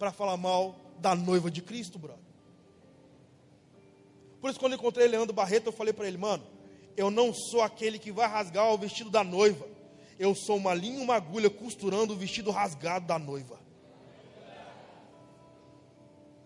para 0.00 0.10
falar 0.10 0.36
mal 0.36 0.74
da 0.98 1.14
noiva 1.14 1.48
de 1.48 1.62
Cristo, 1.62 1.96
brother? 1.96 2.27
Por 4.40 4.50
isso, 4.50 4.58
quando 4.58 4.72
eu 4.72 4.78
encontrei 4.78 5.06
Leandro 5.06 5.34
Barreto, 5.34 5.66
eu 5.66 5.72
falei 5.72 5.92
para 5.92 6.06
ele, 6.06 6.16
mano, 6.16 6.44
eu 6.96 7.10
não 7.10 7.32
sou 7.32 7.62
aquele 7.62 7.98
que 7.98 8.12
vai 8.12 8.28
rasgar 8.28 8.72
o 8.72 8.78
vestido 8.78 9.10
da 9.10 9.24
noiva. 9.24 9.66
Eu 10.18 10.34
sou 10.34 10.56
uma 10.56 10.74
linha 10.74 10.98
e 10.98 11.02
uma 11.02 11.14
agulha 11.14 11.48
costurando 11.48 12.12
o 12.12 12.16
vestido 12.16 12.50
rasgado 12.50 13.06
da 13.06 13.18
noiva. 13.18 13.58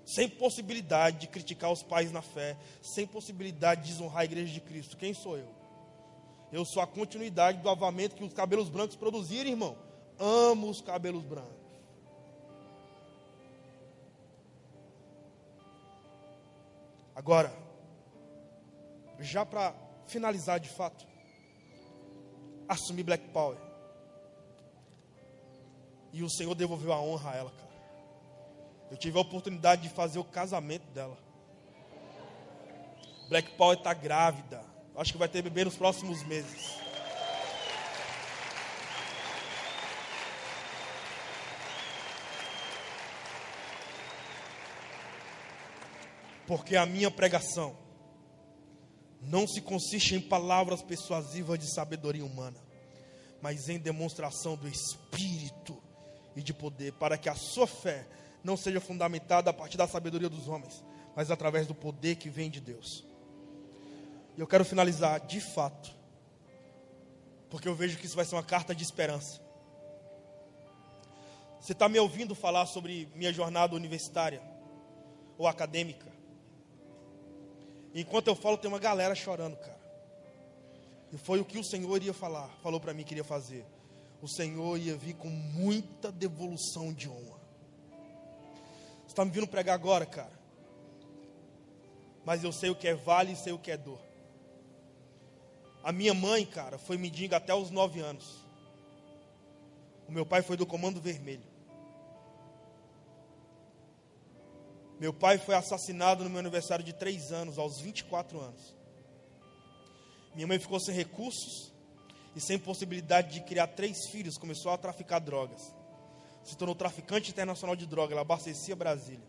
Sem 0.05 0.29
possibilidade 0.29 1.21
de 1.21 1.27
criticar 1.27 1.73
os 1.73 1.83
pais 1.83 2.13
na 2.13 2.21
fé, 2.21 2.57
sem 2.83 3.07
possibilidade 3.07 3.83
de 3.83 3.89
desonrar 3.89 4.21
a 4.21 4.25
igreja 4.25 4.53
de 4.53 4.61
Cristo. 4.61 4.97
Quem 4.97 5.15
sou 5.15 5.39
eu? 5.39 5.49
Eu 6.53 6.67
sou 6.67 6.83
a 6.83 6.87
continuidade 6.87 7.63
do 7.63 7.71
avamento 7.71 8.15
que 8.15 8.25
os 8.25 8.35
cabelos 8.35 8.69
brancos 8.69 8.95
produziram, 8.95 9.49
irmão. 9.49 9.75
Amo 10.19 10.69
os 10.69 10.83
cabelos 10.83 11.25
brancos. 11.25 11.63
Agora, 17.15 17.62
já 19.23 19.47
para 19.47 19.75
finalizar 20.07 20.61
de 20.61 20.69
fato, 20.69 21.07
assumir 22.69 23.03
Black 23.03 23.29
Power. 23.29 23.59
E 26.13 26.23
o 26.23 26.31
Senhor 26.31 26.55
devolveu 26.55 26.93
a 26.93 27.01
honra 27.01 27.31
a 27.31 27.37
ela, 27.37 27.51
cara. 27.51 27.73
Eu 28.91 28.97
tive 28.97 29.17
a 29.17 29.23
oportunidade 29.23 29.83
de 29.83 29.89
fazer 29.89 30.19
o 30.19 30.25
casamento 30.25 30.85
dela. 30.93 31.17
Black 33.29 33.53
Power 33.53 33.79
está 33.79 33.95
grávida. 33.95 34.63
Acho 34.95 35.13
que 35.13 35.19
vai 35.19 35.29
ter 35.29 35.41
bebê 35.41 35.65
nos 35.65 35.77
próximos 35.77 36.23
meses. 36.25 36.79
Porque 46.47 46.77
a 46.77 46.85
minha 46.85 47.11
pregação 47.11 47.82
não 49.23 49.47
se 49.47 49.61
consiste 49.61 50.15
em 50.15 50.21
palavras 50.21 50.83
persuasivas 50.83 51.59
de 51.59 51.73
sabedoria 51.73 52.25
humana, 52.25 52.59
mas 53.41 53.69
em 53.69 53.79
demonstração 53.79 54.57
do 54.57 54.69
Espírito 54.69 55.81
e 56.35 56.43
de 56.43 56.53
poder, 56.53 56.93
para 56.95 57.17
que 57.17 57.29
a 57.29 57.35
sua 57.35 57.67
fé 57.67 58.07
não 58.43 58.57
seja 58.57 58.81
fundamentada 58.81 59.51
a 59.51 59.53
partir 59.53 59.77
da 59.77 59.87
sabedoria 59.87 60.29
dos 60.29 60.49
homens, 60.49 60.83
mas 61.15 61.31
através 61.31 61.67
do 61.67 61.75
poder 61.75 62.17
que 62.17 62.29
vem 62.29 62.51
de 62.51 62.61
Deus. 62.61 63.05
E 64.37 64.41
eu 64.41 64.47
quero 64.47 64.65
finalizar 64.65 65.21
de 65.21 65.41
fato, 65.41 65.95
porque 67.51 67.69
eu 67.69 67.75
vejo 67.75 67.99
que 67.99 68.07
isso 68.07 68.17
vai 68.17 68.25
ser 68.25 68.35
uma 68.35 68.43
carta 68.43 68.75
de 68.75 68.83
esperança. 68.83 69.41
Você 71.61 71.73
está 71.73 71.89
me 71.89 71.99
ouvindo 71.99 72.35
falar 72.35 72.67
sobre 72.67 73.09
minha 73.15 73.33
jornada 73.33 73.77
universitária 73.77 74.43
ou 75.39 75.47
acadêmica? 75.47 76.11
Enquanto 77.95 78.29
eu 78.29 78.35
falo, 78.35 78.57
tem 78.57 78.69
uma 78.69 78.79
galera 78.79 79.15
chorando, 79.15 79.57
cara. 79.57 79.81
E 81.13 81.19
foi 81.19 81.41
o 81.41 81.45
que 81.45 81.59
o 81.59 81.65
Senhor 81.65 82.03
ia 82.03 82.15
falar, 82.15 82.49
falou 82.63 82.81
para 82.81 82.95
mim 82.95 83.05
que 83.05 83.13
iria 83.13 83.25
fazer. 83.25 83.67
O 84.23 84.29
Senhor 84.29 84.79
ia 84.79 84.97
vir 84.97 85.15
com 85.15 85.29
muita 85.29 86.11
devolução 86.11 86.93
de 86.93 87.09
honra. 87.09 87.41
Você 89.03 89.09
está 89.09 89.25
me 89.25 89.31
vindo 89.31 89.47
pregar 89.47 89.75
agora, 89.75 90.07
cara. 90.07 90.33
Mas 92.25 92.43
eu 92.43 92.53
sei 92.53 92.71
o 92.71 92.75
que 92.75 92.89
é 92.89 92.95
vale 92.95 93.33
e 93.33 93.37
sei 93.37 93.53
o 93.53 93.59
que 93.59 93.71
é 93.71 93.77
dor. 93.77 94.01
A 95.83 95.93
minha 95.93 96.15
mãe, 96.15 96.47
cara, 96.47 96.79
foi 96.79 96.97
mendiga 96.97 97.37
até 97.37 97.53
os 97.53 97.71
nove 97.71 98.01
anos. 98.01 98.43
O 100.09 100.13
meu 100.13 100.25
pai 100.25 100.41
foi 100.41 100.57
do 100.57 100.65
Comando 100.65 101.01
Vermelho. 101.01 101.52
Meu 105.03 105.13
pai 105.13 105.37
foi 105.37 105.57
assassinado 105.57 106.23
no 106.23 106.31
meu 106.31 106.39
aniversário 106.39 106.85
de 106.85 106.93
três 106.93 107.33
anos, 107.33 107.59
aos 107.59 107.81
24 107.81 108.41
anos. 108.41 108.73
Minha 110.33 110.47
mãe 110.47 110.61
ficou 110.61 110.79
sem 110.79 110.95
recursos 110.95 111.73
e 112.37 112.41
sem 112.41 112.57
possibilidade 112.57 113.33
de 113.33 113.41
criar 113.41 113.67
três 113.67 114.07
filhos, 114.13 114.39
começou 114.39 114.71
a 114.71 114.79
traficar 114.79 115.19
drogas. 115.19 115.75
Se 116.45 116.57
tornou 116.57 116.77
traficante 116.77 117.33
internacional 117.33 117.75
de 117.75 117.85
droga, 117.85 118.15
ela 118.15 118.21
abastecia 118.21 118.77
Brasília. 118.77 119.27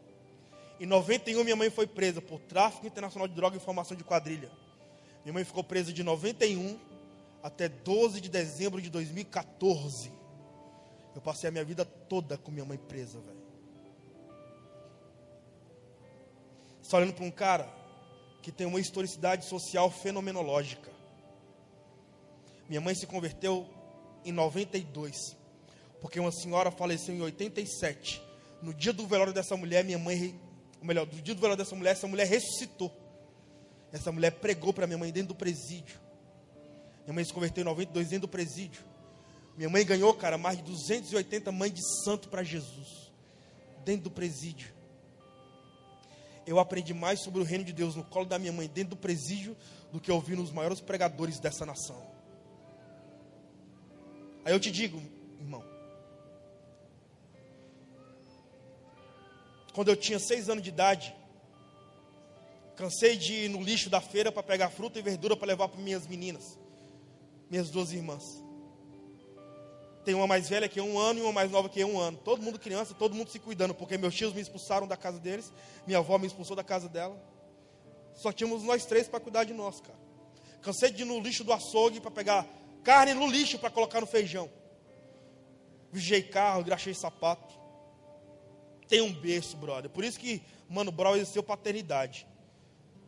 Em 0.79 0.85
91, 0.85 1.43
minha 1.43 1.55
mãe 1.55 1.71
foi 1.71 1.87
presa 1.87 2.21
por 2.21 2.39
tráfico 2.41 2.85
internacional 2.85 3.27
de 3.27 3.33
droga 3.33 3.57
e 3.57 3.59
formação 3.59 3.97
de 3.97 4.03
quadrilha. 4.03 4.51
Minha 5.23 5.33
mãe 5.33 5.43
ficou 5.43 5.63
presa 5.63 5.91
de 5.91 6.03
91 6.03 6.79
até 7.41 7.67
12 7.67 8.21
de 8.21 8.29
dezembro 8.29 8.79
de 8.79 8.91
2014. 8.91 10.11
Eu 11.15 11.21
passei 11.23 11.49
a 11.49 11.51
minha 11.51 11.65
vida 11.65 11.83
toda 11.83 12.37
com 12.37 12.51
minha 12.51 12.63
mãe 12.63 12.77
presa, 12.77 13.19
velho. 13.19 13.42
Está 16.83 16.97
olhando 16.97 17.13
para 17.13 17.23
um 17.23 17.31
cara 17.31 17.67
que 18.41 18.51
tem 18.51 18.67
uma 18.67 18.79
historicidade 18.79 19.45
social 19.45 19.89
fenomenológica. 19.89 20.91
Minha 22.67 22.81
mãe 22.81 22.93
se 22.93 23.07
converteu 23.07 23.67
em 24.25 24.31
92, 24.31 25.15
porque 26.01 26.19
uma 26.19 26.31
senhora 26.31 26.69
faleceu 26.69 27.15
em 27.15 27.21
87. 27.21 28.21
No 28.61 28.73
dia 28.73 28.91
do 28.93 29.07
velório 29.07 29.33
dessa 29.33 29.55
mulher, 29.55 29.83
minha 29.83 29.97
mãe, 29.97 30.39
ou 30.79 30.85
melhor, 30.85 31.07
no 31.07 31.21
dia 31.21 31.33
do 31.33 31.39
velório 31.39 31.63
dessa 31.63 31.75
mulher, 31.75 31.91
essa 31.91 32.07
mulher 32.07 32.27
ressuscitou. 32.27 32.91
Essa 33.91 34.11
mulher 34.11 34.31
pregou 34.31 34.73
para 34.73 34.85
minha 34.85 34.97
mãe 34.97 35.11
dentro 35.11 35.29
do 35.29 35.35
presídio. 35.35 35.99
Minha 37.05 37.13
mãe 37.13 37.23
se 37.23 37.33
converteu 37.33 37.61
em 37.61 37.65
92 37.65 38.09
dentro 38.09 38.27
do 38.27 38.31
presídio. 38.31 38.83
Minha 39.55 39.69
mãe 39.69 39.85
ganhou, 39.85 40.13
cara, 40.13 40.37
mais 40.37 40.57
de 40.57 40.63
280 40.63 41.51
mães 41.51 41.73
de 41.73 41.81
santo 42.03 42.27
para 42.27 42.43
Jesus. 42.43 43.11
Dentro 43.85 44.05
do 44.05 44.11
presídio 44.11 44.73
eu 46.45 46.59
aprendi 46.59 46.93
mais 46.93 47.21
sobre 47.21 47.39
o 47.39 47.43
reino 47.43 47.63
de 47.63 47.73
Deus 47.73 47.95
no 47.95 48.03
colo 48.03 48.25
da 48.25 48.37
minha 48.37 48.51
mãe, 48.51 48.67
dentro 48.67 48.91
do 48.91 48.97
presídio, 48.97 49.55
do 49.91 49.99
que 49.99 50.11
ouvi 50.11 50.35
nos 50.35 50.51
maiores 50.51 50.81
pregadores 50.81 51.39
dessa 51.39 51.65
nação. 51.65 52.01
Aí 54.43 54.53
eu 54.53 54.59
te 54.59 54.69
digo, 54.69 55.01
irmão, 55.39 55.63
quando 59.73 59.87
eu 59.87 59.95
tinha 59.95 60.19
seis 60.19 60.49
anos 60.49 60.63
de 60.63 60.69
idade, 60.69 61.15
cansei 62.75 63.15
de 63.15 63.45
ir 63.45 63.49
no 63.49 63.61
lixo 63.61 63.89
da 63.89 64.01
feira 64.01 64.31
para 64.31 64.43
pegar 64.43 64.69
fruta 64.69 64.99
e 64.99 65.01
verdura 65.01 65.37
para 65.37 65.47
levar 65.47 65.69
para 65.69 65.79
minhas 65.79 66.05
meninas, 66.07 66.59
minhas 67.49 67.69
duas 67.69 67.93
irmãs. 67.93 68.42
Tem 70.03 70.13
uma 70.13 70.27
mais 70.27 70.49
velha 70.49 70.67
que 70.67 70.79
é 70.79 70.83
um 70.83 70.99
ano 70.99 71.19
e 71.19 71.21
uma 71.21 71.31
mais 71.31 71.49
nova 71.49 71.69
que 71.69 71.81
é 71.81 71.85
um 71.85 71.97
ano. 71.97 72.17
Todo 72.17 72.41
mundo 72.41 72.59
criança, 72.59 72.93
todo 72.93 73.15
mundo 73.15 73.29
se 73.29 73.39
cuidando, 73.39 73.73
porque 73.73 73.97
meus 73.97 74.13
tios 74.13 74.33
me 74.33 74.41
expulsaram 74.41 74.85
da 74.85 74.97
casa 74.97 75.17
deles, 75.17 75.51
minha 75.87 75.99
avó 75.99 76.17
me 76.17 76.27
expulsou 76.27 76.55
da 76.55 76.63
casa 76.63 76.89
dela. 76.89 77.17
Só 78.13 78.31
tínhamos 78.31 78.63
nós 78.63 78.85
três 78.85 79.07
para 79.07 79.19
cuidar 79.19 79.45
de 79.45 79.53
nós, 79.53 79.79
cara. 79.79 79.97
Cansei 80.61 80.91
de 80.91 81.03
ir 81.03 81.05
no 81.05 81.19
lixo 81.19 81.43
do 81.43 81.53
açougue 81.53 81.99
para 81.99 82.11
pegar 82.11 82.47
carne 82.83 83.13
no 83.13 83.27
lixo 83.27 83.57
para 83.57 83.69
colocar 83.69 84.01
no 84.01 84.07
feijão. 84.07 84.49
Vigiei 85.91 86.23
carro, 86.23 86.63
graxei 86.63 86.93
sapato. 86.93 87.53
Tem 88.87 89.01
um 89.01 89.13
berço, 89.13 89.55
brother. 89.55 89.89
Por 89.89 90.03
isso 90.03 90.19
que, 90.19 90.41
mano, 90.69 90.91
Brown 90.91 91.15
exerceu 91.15 91.41
paternidade. 91.41 92.27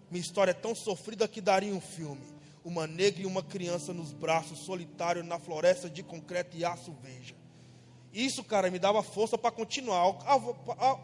Minha 0.09 0.21
história 0.21 0.51
é 0.51 0.53
tão 0.53 0.73
sofrida 0.73 1.27
que 1.27 1.41
daria 1.41 1.73
um 1.73 1.81
filme 1.81 2.34
uma 2.65 2.87
negra 2.87 3.21
e 3.21 3.25
uma 3.27 3.43
criança 3.43 3.93
nos 3.93 4.11
braços, 4.11 4.65
solitário 4.65 5.23
na 5.23 5.37
floresta 5.37 5.87
de 5.87 6.01
concreto 6.01 6.57
e 6.57 6.65
aço 6.65 6.91
veja. 6.99 7.35
Isso, 8.11 8.43
cara, 8.43 8.71
me 8.71 8.79
dava 8.79 9.03
força 9.03 9.37
para 9.37 9.51
continuar. 9.51 10.07
Olha 10.07 10.99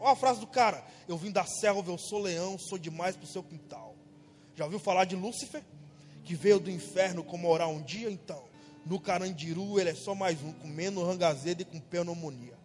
a, 0.00 0.16
frase 0.16 0.40
do 0.40 0.46
cara: 0.46 0.84
Eu 1.06 1.16
vim 1.16 1.30
da 1.30 1.44
selva, 1.44 1.92
eu 1.92 1.98
sou 1.98 2.18
leão, 2.18 2.58
sou 2.58 2.76
demais 2.76 3.14
para 3.14 3.24
o 3.24 3.28
seu 3.28 3.44
quintal. 3.44 3.94
Já 4.56 4.64
ouviu 4.64 4.80
falar 4.80 5.04
de 5.04 5.14
Lúcifer? 5.14 5.62
Que 6.24 6.34
veio 6.34 6.58
do 6.58 6.70
inferno 6.70 7.22
como 7.22 7.48
orar 7.48 7.68
um 7.68 7.80
dia? 7.80 8.10
Então, 8.10 8.42
no 8.84 8.98
Carandiru 8.98 9.78
ele 9.78 9.90
é 9.90 9.94
só 9.94 10.16
mais 10.16 10.42
um, 10.42 10.52
comendo 10.52 11.04
rangazedo 11.04 11.62
e 11.62 11.64
com 11.64 11.78
pneumonia. 11.78 12.58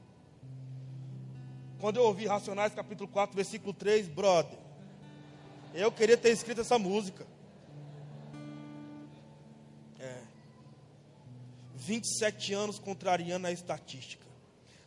Quando 1.80 1.98
eu 1.98 2.04
ouvi 2.04 2.26
Racionais 2.26 2.74
capítulo 2.74 3.08
4, 3.10 3.36
versículo 3.36 3.74
3, 3.74 4.08
brother, 4.08 4.58
eu 5.74 5.92
queria 5.92 6.18
ter 6.18 6.32
escrito 6.32 6.62
essa 6.62 6.80
música. 6.80 7.28
27 11.86 12.54
anos 12.54 12.80
contrariando 12.80 13.48
a 13.48 13.52
estatística. 13.52 14.24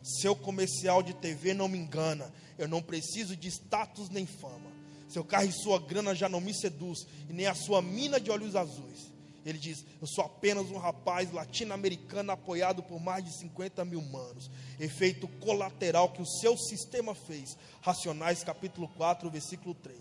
Seu 0.03 0.35
comercial 0.35 1.03
de 1.03 1.13
TV 1.13 1.53
não 1.53 1.67
me 1.67 1.77
engana. 1.77 2.31
Eu 2.57 2.67
não 2.67 2.81
preciso 2.81 3.35
de 3.35 3.47
status 3.49 4.09
nem 4.09 4.25
fama. 4.25 4.71
Seu 5.07 5.23
carro 5.23 5.45
e 5.45 5.51
sua 5.51 5.79
grana 5.79 6.13
já 6.13 6.27
não 6.27 6.41
me 6.41 6.53
seduz, 6.53 7.07
e 7.29 7.33
nem 7.33 7.45
a 7.45 7.55
sua 7.55 7.81
mina 7.81 8.19
de 8.19 8.29
olhos 8.29 8.55
azuis. 8.55 9.11
Ele 9.45 9.57
diz: 9.57 9.85
Eu 10.01 10.07
sou 10.07 10.25
apenas 10.25 10.69
um 10.69 10.77
rapaz 10.77 11.31
latino-americano 11.31 12.31
apoiado 12.33 12.83
por 12.83 12.99
mais 12.99 13.23
de 13.23 13.31
50 13.39 13.85
mil 13.85 14.01
manos. 14.01 14.51
Efeito 14.77 15.27
colateral 15.39 16.09
que 16.09 16.21
o 16.21 16.25
seu 16.25 16.57
sistema 16.57 17.15
fez. 17.15 17.57
Racionais, 17.81 18.43
capítulo 18.43 18.89
4, 18.89 19.29
versículo 19.29 19.73
3. 19.75 19.97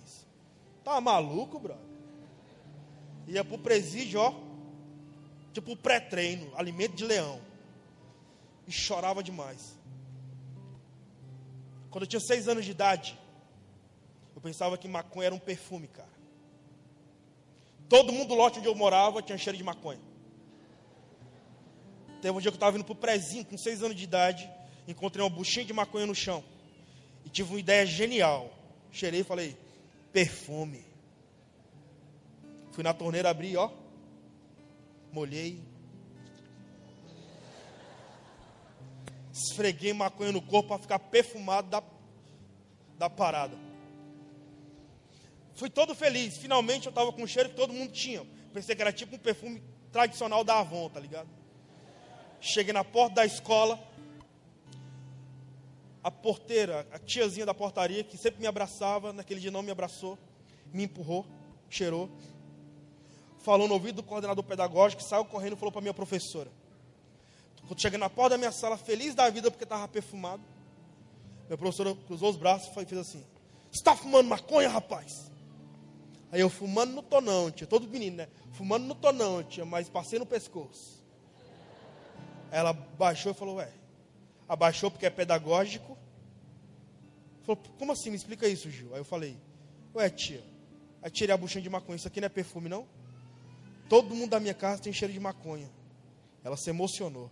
Tá 0.82 1.00
maluco, 1.00 1.60
brother? 1.60 1.84
Ia 3.28 3.44
pro 3.44 3.58
presídio, 3.58 4.20
ó. 4.20 4.45
Tipo 5.56 5.74
pré-treino, 5.74 6.52
alimento 6.54 6.94
de 6.94 7.02
leão. 7.02 7.40
E 8.68 8.70
chorava 8.70 9.22
demais. 9.22 9.74
Quando 11.90 12.02
eu 12.02 12.06
tinha 12.06 12.20
seis 12.20 12.46
anos 12.46 12.62
de 12.62 12.72
idade, 12.72 13.18
eu 14.34 14.40
pensava 14.42 14.76
que 14.76 14.86
maconha 14.86 15.28
era 15.28 15.34
um 15.34 15.38
perfume, 15.38 15.88
cara. 15.88 16.10
Todo 17.88 18.12
mundo 18.12 18.28
do 18.28 18.34
lote 18.34 18.58
onde 18.58 18.68
eu 18.68 18.74
morava 18.74 19.22
tinha 19.22 19.38
cheiro 19.38 19.56
de 19.56 19.64
maconha. 19.64 19.98
Teve 22.20 22.36
um 22.36 22.40
dia 22.42 22.50
que 22.50 22.56
eu 22.56 22.58
estava 22.58 22.76
indo 22.76 22.84
para 22.84 22.92
o 22.92 22.96
prezinho, 22.96 23.46
com 23.46 23.56
seis 23.56 23.82
anos 23.82 23.96
de 23.96 24.04
idade, 24.04 24.50
encontrei 24.86 25.24
uma 25.24 25.30
buchinha 25.30 25.64
de 25.64 25.72
maconha 25.72 26.04
no 26.04 26.14
chão. 26.14 26.44
E 27.24 27.30
tive 27.30 27.54
uma 27.54 27.60
ideia 27.60 27.86
genial. 27.86 28.52
Cheirei 28.92 29.20
e 29.20 29.24
falei, 29.24 29.56
perfume. 30.12 30.84
Fui 32.72 32.84
na 32.84 32.92
torneira 32.92 33.30
abrir, 33.30 33.56
ó. 33.56 33.85
Molhei. 35.16 35.58
Esfreguei 39.32 39.94
maconha 39.94 40.30
no 40.30 40.42
corpo 40.42 40.68
para 40.68 40.78
ficar 40.78 40.98
perfumado 40.98 41.70
da, 41.70 41.82
da 42.98 43.08
parada. 43.08 43.56
Fui 45.54 45.70
todo 45.70 45.94
feliz. 45.94 46.36
Finalmente 46.36 46.84
eu 46.84 46.90
estava 46.90 47.10
com 47.14 47.22
um 47.22 47.26
cheiro 47.26 47.48
que 47.48 47.56
todo 47.56 47.72
mundo 47.72 47.92
tinha. 47.92 48.26
Pensei 48.52 48.76
que 48.76 48.82
era 48.82 48.92
tipo 48.92 49.16
um 49.16 49.18
perfume 49.18 49.62
tradicional 49.90 50.44
da 50.44 50.58
Avon, 50.58 50.90
tá 50.90 51.00
ligado? 51.00 51.30
Cheguei 52.38 52.74
na 52.74 52.84
porta 52.84 53.14
da 53.14 53.24
escola. 53.24 53.82
A 56.04 56.10
porteira, 56.10 56.86
a 56.92 56.98
tiazinha 56.98 57.46
da 57.46 57.54
portaria, 57.54 58.04
que 58.04 58.18
sempre 58.18 58.38
me 58.38 58.46
abraçava, 58.46 59.14
naquele 59.14 59.40
dia 59.40 59.50
não 59.50 59.62
me 59.62 59.70
abraçou, 59.70 60.18
me 60.74 60.84
empurrou, 60.84 61.26
cheirou. 61.70 62.10
Falou 63.46 63.68
no 63.68 63.74
ouvido 63.74 63.94
do 63.94 64.02
coordenador 64.02 64.42
pedagógico, 64.42 65.00
saiu 65.04 65.24
correndo 65.24 65.52
e 65.52 65.56
falou 65.56 65.70
para 65.70 65.80
minha 65.80 65.94
professora. 65.94 66.50
Quando 67.68 67.80
cheguei 67.80 67.96
na 67.96 68.10
porta 68.10 68.30
da 68.30 68.38
minha 68.38 68.50
sala, 68.50 68.76
feliz 68.76 69.14
da 69.14 69.30
vida 69.30 69.52
porque 69.52 69.62
estava 69.62 69.86
perfumado, 69.86 70.42
minha 71.46 71.56
professora 71.56 71.94
cruzou 72.08 72.30
os 72.30 72.36
braços 72.36 72.68
e 72.68 72.84
fez 72.86 73.00
assim: 73.00 73.24
Você 73.70 73.78
está 73.78 73.94
fumando 73.94 74.26
maconha, 74.26 74.68
rapaz? 74.68 75.30
Aí 76.32 76.40
eu 76.40 76.50
fumando 76.50 76.94
no 76.94 77.04
tonão, 77.04 77.48
tia, 77.52 77.68
todo 77.68 77.86
menino, 77.86 78.16
né? 78.16 78.28
Fumando 78.50 78.84
no 78.84 78.96
tonão, 78.96 79.44
tia, 79.44 79.64
mas 79.64 79.88
passei 79.88 80.18
no 80.18 80.26
pescoço. 80.26 81.00
Ela 82.50 82.72
baixou 82.72 83.30
e 83.30 83.34
falou, 83.36 83.54
ué, 83.58 83.72
abaixou 84.48 84.90
porque 84.90 85.06
é 85.06 85.10
pedagógico. 85.10 85.96
Falou, 87.44 87.62
como 87.78 87.92
assim? 87.92 88.10
Me 88.10 88.16
explica 88.16 88.48
isso, 88.48 88.68
Gil. 88.68 88.92
Aí 88.92 88.98
eu 88.98 89.04
falei, 89.04 89.36
ué, 89.94 90.10
tia, 90.10 90.42
aí 91.00 91.12
tirei 91.12 91.32
a 91.32 91.38
buchinha 91.38 91.62
de 91.62 91.70
maconha, 91.70 91.94
isso 91.94 92.08
aqui 92.08 92.20
não 92.20 92.26
é 92.26 92.28
perfume, 92.28 92.68
não? 92.68 92.95
Todo 93.88 94.14
mundo 94.14 94.30
da 94.30 94.40
minha 94.40 94.54
casa 94.54 94.82
tem 94.82 94.92
cheiro 94.92 95.12
de 95.12 95.20
maconha. 95.20 95.70
Ela 96.42 96.56
se 96.56 96.70
emocionou. 96.70 97.30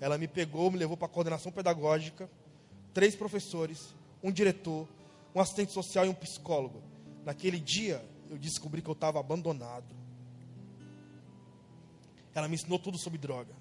Ela 0.00 0.16
me 0.16 0.28
pegou, 0.28 0.70
me 0.70 0.78
levou 0.78 0.96
para 0.96 1.06
a 1.06 1.10
coordenação 1.10 1.50
pedagógica, 1.50 2.30
três 2.94 3.16
professores, 3.16 3.94
um 4.22 4.30
diretor, 4.30 4.86
um 5.34 5.40
assistente 5.40 5.72
social 5.72 6.06
e 6.06 6.08
um 6.08 6.14
psicólogo. 6.14 6.82
Naquele 7.24 7.58
dia, 7.58 8.04
eu 8.30 8.38
descobri 8.38 8.80
que 8.80 8.88
eu 8.88 8.94
estava 8.94 9.18
abandonado. 9.18 9.94
Ela 12.34 12.48
me 12.48 12.54
ensinou 12.54 12.78
tudo 12.78 12.98
sobre 12.98 13.18
droga. 13.18 13.52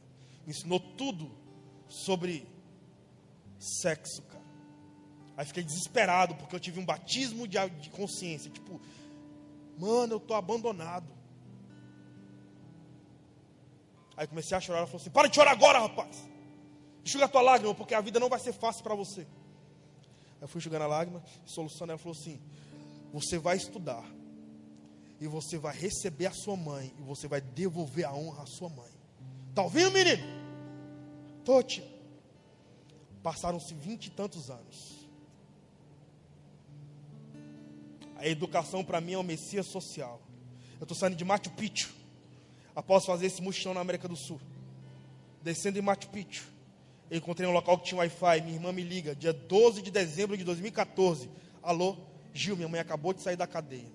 Me 0.46 0.52
ensinou 0.52 0.80
tudo 0.80 1.32
sobre 1.88 2.48
sexo, 3.60 4.22
cara. 4.24 4.38
Aí 5.36 5.46
fiquei 5.46 5.64
desesperado, 5.64 6.36
porque 6.36 6.56
eu 6.56 6.60
tive 6.60 6.80
um 6.80 6.86
batismo 6.86 7.48
de, 7.48 7.58
consciência. 7.92 8.50
Tipo, 8.50 8.80
mano, 9.78 10.14
eu 10.14 10.18
estou 10.18 10.36
abandonado. 10.36 11.17
Aí 14.18 14.26
comecei 14.26 14.58
a 14.58 14.60
chorar. 14.60 14.80
Ela 14.80 14.88
falou 14.88 15.00
assim: 15.00 15.12
Para 15.12 15.28
de 15.28 15.36
chorar 15.36 15.52
agora, 15.52 15.80
rapaz. 15.80 16.28
Enxuga 17.06 17.26
a 17.26 17.28
tua 17.30 17.42
lágrima, 17.42 17.74
porque 17.76 17.94
a 17.94 18.02
vida 18.02 18.20
não 18.20 18.28
vai 18.28 18.40
ser 18.40 18.52
fácil 18.52 18.84
para 18.84 18.96
você. 18.96 19.22
Aí 19.22 19.28
eu 20.42 20.48
fui 20.48 20.60
enxugando 20.60 20.82
a 20.82 20.88
lágrima, 20.88 21.24
solucionando. 21.46 21.92
Ela 21.94 22.00
falou 22.00 22.18
assim: 22.20 22.42
você 23.14 23.38
vai 23.38 23.56
estudar. 23.56 24.04
E 25.20 25.28
você 25.28 25.58
vai 25.58 25.76
receber 25.76 26.26
a 26.26 26.32
sua 26.32 26.56
mãe. 26.56 26.94
E 26.98 27.02
você 27.02 27.28
vai 27.28 27.42
devolver 27.42 28.06
a 28.06 28.14
honra 28.14 28.44
à 28.44 28.46
sua 28.48 28.70
mãe. 28.70 28.92
Está 29.50 29.64
ouvindo, 29.64 29.92
menino? 29.92 30.24
Tô, 31.46 31.62
tia. 31.64 31.88
Passaram-se 33.24 33.74
vinte 33.74 34.08
e 34.08 34.12
tantos 34.12 34.50
anos. 34.50 35.08
A 38.18 38.28
educação 38.28 38.84
para 38.84 39.00
mim 39.00 39.14
é 39.14 39.18
uma 39.18 39.24
messia 39.24 39.64
social. 39.64 40.22
Eu 40.80 40.84
estou 40.84 40.96
saindo 40.98 41.16
de 41.16 41.26
Machu 41.26 41.50
Picchu. 41.52 41.97
Após 42.78 43.08
fazer 43.08 43.26
esse 43.26 43.42
mochilão 43.42 43.74
na 43.74 43.82
América 43.82 44.08
do 44.08 44.16
Sul. 44.16 44.40
Descendo 45.42 45.80
em 45.80 45.82
Machu 45.82 46.08
Picchu. 46.10 46.46
Encontrei 47.10 47.50
um 47.50 47.52
local 47.52 47.80
que 47.80 47.86
tinha 47.86 47.98
Wi-Fi. 47.98 48.42
Minha 48.42 48.54
irmã 48.54 48.72
me 48.72 48.84
liga. 48.84 49.16
Dia 49.16 49.34
12 49.34 49.82
de 49.82 49.90
dezembro 49.90 50.38
de 50.38 50.44
2014. 50.44 51.28
Alô? 51.64 51.98
Gil, 52.36 52.56
minha 52.56 52.68
mãe 52.68 52.80
acabou 52.80 53.14
de 53.14 53.22
sair 53.24 53.36
da 53.36 53.48
cadeia. 53.48 53.92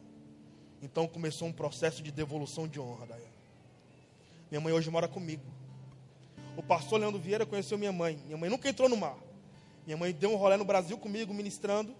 Então 0.82 1.06
começou 1.06 1.46
um 1.46 1.52
processo 1.52 2.02
de 2.02 2.10
devolução 2.10 2.66
de 2.66 2.80
honra, 2.80 3.06
Daiane. 3.06 3.30
Minha 4.50 4.60
mãe 4.60 4.72
hoje 4.72 4.90
mora 4.90 5.06
comigo. 5.06 5.44
O 6.56 6.62
pastor 6.62 6.98
Leandro 6.98 7.20
Vieira 7.20 7.46
conheceu 7.46 7.78
minha 7.78 7.92
mãe. 7.92 8.18
Minha 8.26 8.36
mãe 8.36 8.50
nunca 8.50 8.68
entrou 8.68 8.88
no 8.88 8.96
mar. 8.96 9.16
Minha 9.86 9.96
mãe 9.96 10.12
deu 10.12 10.32
um 10.32 10.36
rolê 10.36 10.56
no 10.56 10.64
Brasil 10.64 10.98
comigo, 10.98 11.32
ministrando. 11.32 11.94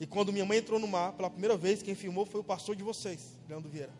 E 0.00 0.06
quando 0.06 0.32
minha 0.32 0.44
mãe 0.44 0.58
entrou 0.58 0.80
no 0.80 0.88
mar, 0.88 1.12
pela 1.12 1.30
primeira 1.30 1.56
vez, 1.56 1.84
quem 1.84 1.94
filmou 1.94 2.26
foi 2.26 2.40
o 2.40 2.44
pastor 2.44 2.74
de 2.74 2.82
vocês, 2.82 3.38
Leandro 3.48 3.70
Vieira. 3.70 3.92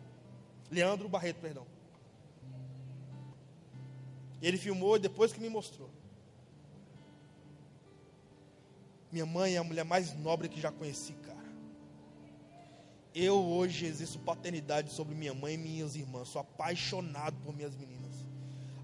Leandro 0.69 1.07
Barreto, 1.07 1.37
perdão. 1.37 1.65
Ele 4.41 4.57
filmou 4.57 4.97
depois 4.97 5.31
que 5.31 5.39
me 5.39 5.49
mostrou. 5.49 5.89
Minha 9.11 9.25
mãe 9.25 9.55
é 9.55 9.57
a 9.57 9.63
mulher 9.63 9.83
mais 9.83 10.13
nobre 10.17 10.49
que 10.49 10.59
já 10.59 10.71
conheci, 10.71 11.13
cara. 11.13 11.37
Eu 13.13 13.37
hoje 13.43 13.85
exerço 13.85 14.17
paternidade 14.19 14.91
sobre 14.91 15.13
minha 15.13 15.33
mãe 15.33 15.55
e 15.55 15.57
minhas 15.57 15.95
irmãs. 15.95 16.29
Sou 16.29 16.41
apaixonado 16.41 17.35
por 17.43 17.53
minhas 17.53 17.75
meninas. 17.75 18.15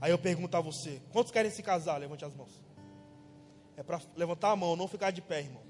Aí 0.02 0.12
eu 0.12 0.18
pergunto 0.18 0.56
a 0.58 0.62
você: 0.62 1.02
quantos 1.12 1.32
querem 1.32 1.50
se 1.50 1.64
casar? 1.64 1.98
Levante 1.98 2.26
as 2.26 2.36
mãos. 2.36 2.52
É 3.78 3.84
para 3.84 4.02
levantar 4.16 4.52
a 4.52 4.56
mão, 4.56 4.76
não 4.76 4.88
ficar 4.88 5.12
de 5.12 5.22
pé, 5.22 5.40
irmão. 5.40 5.64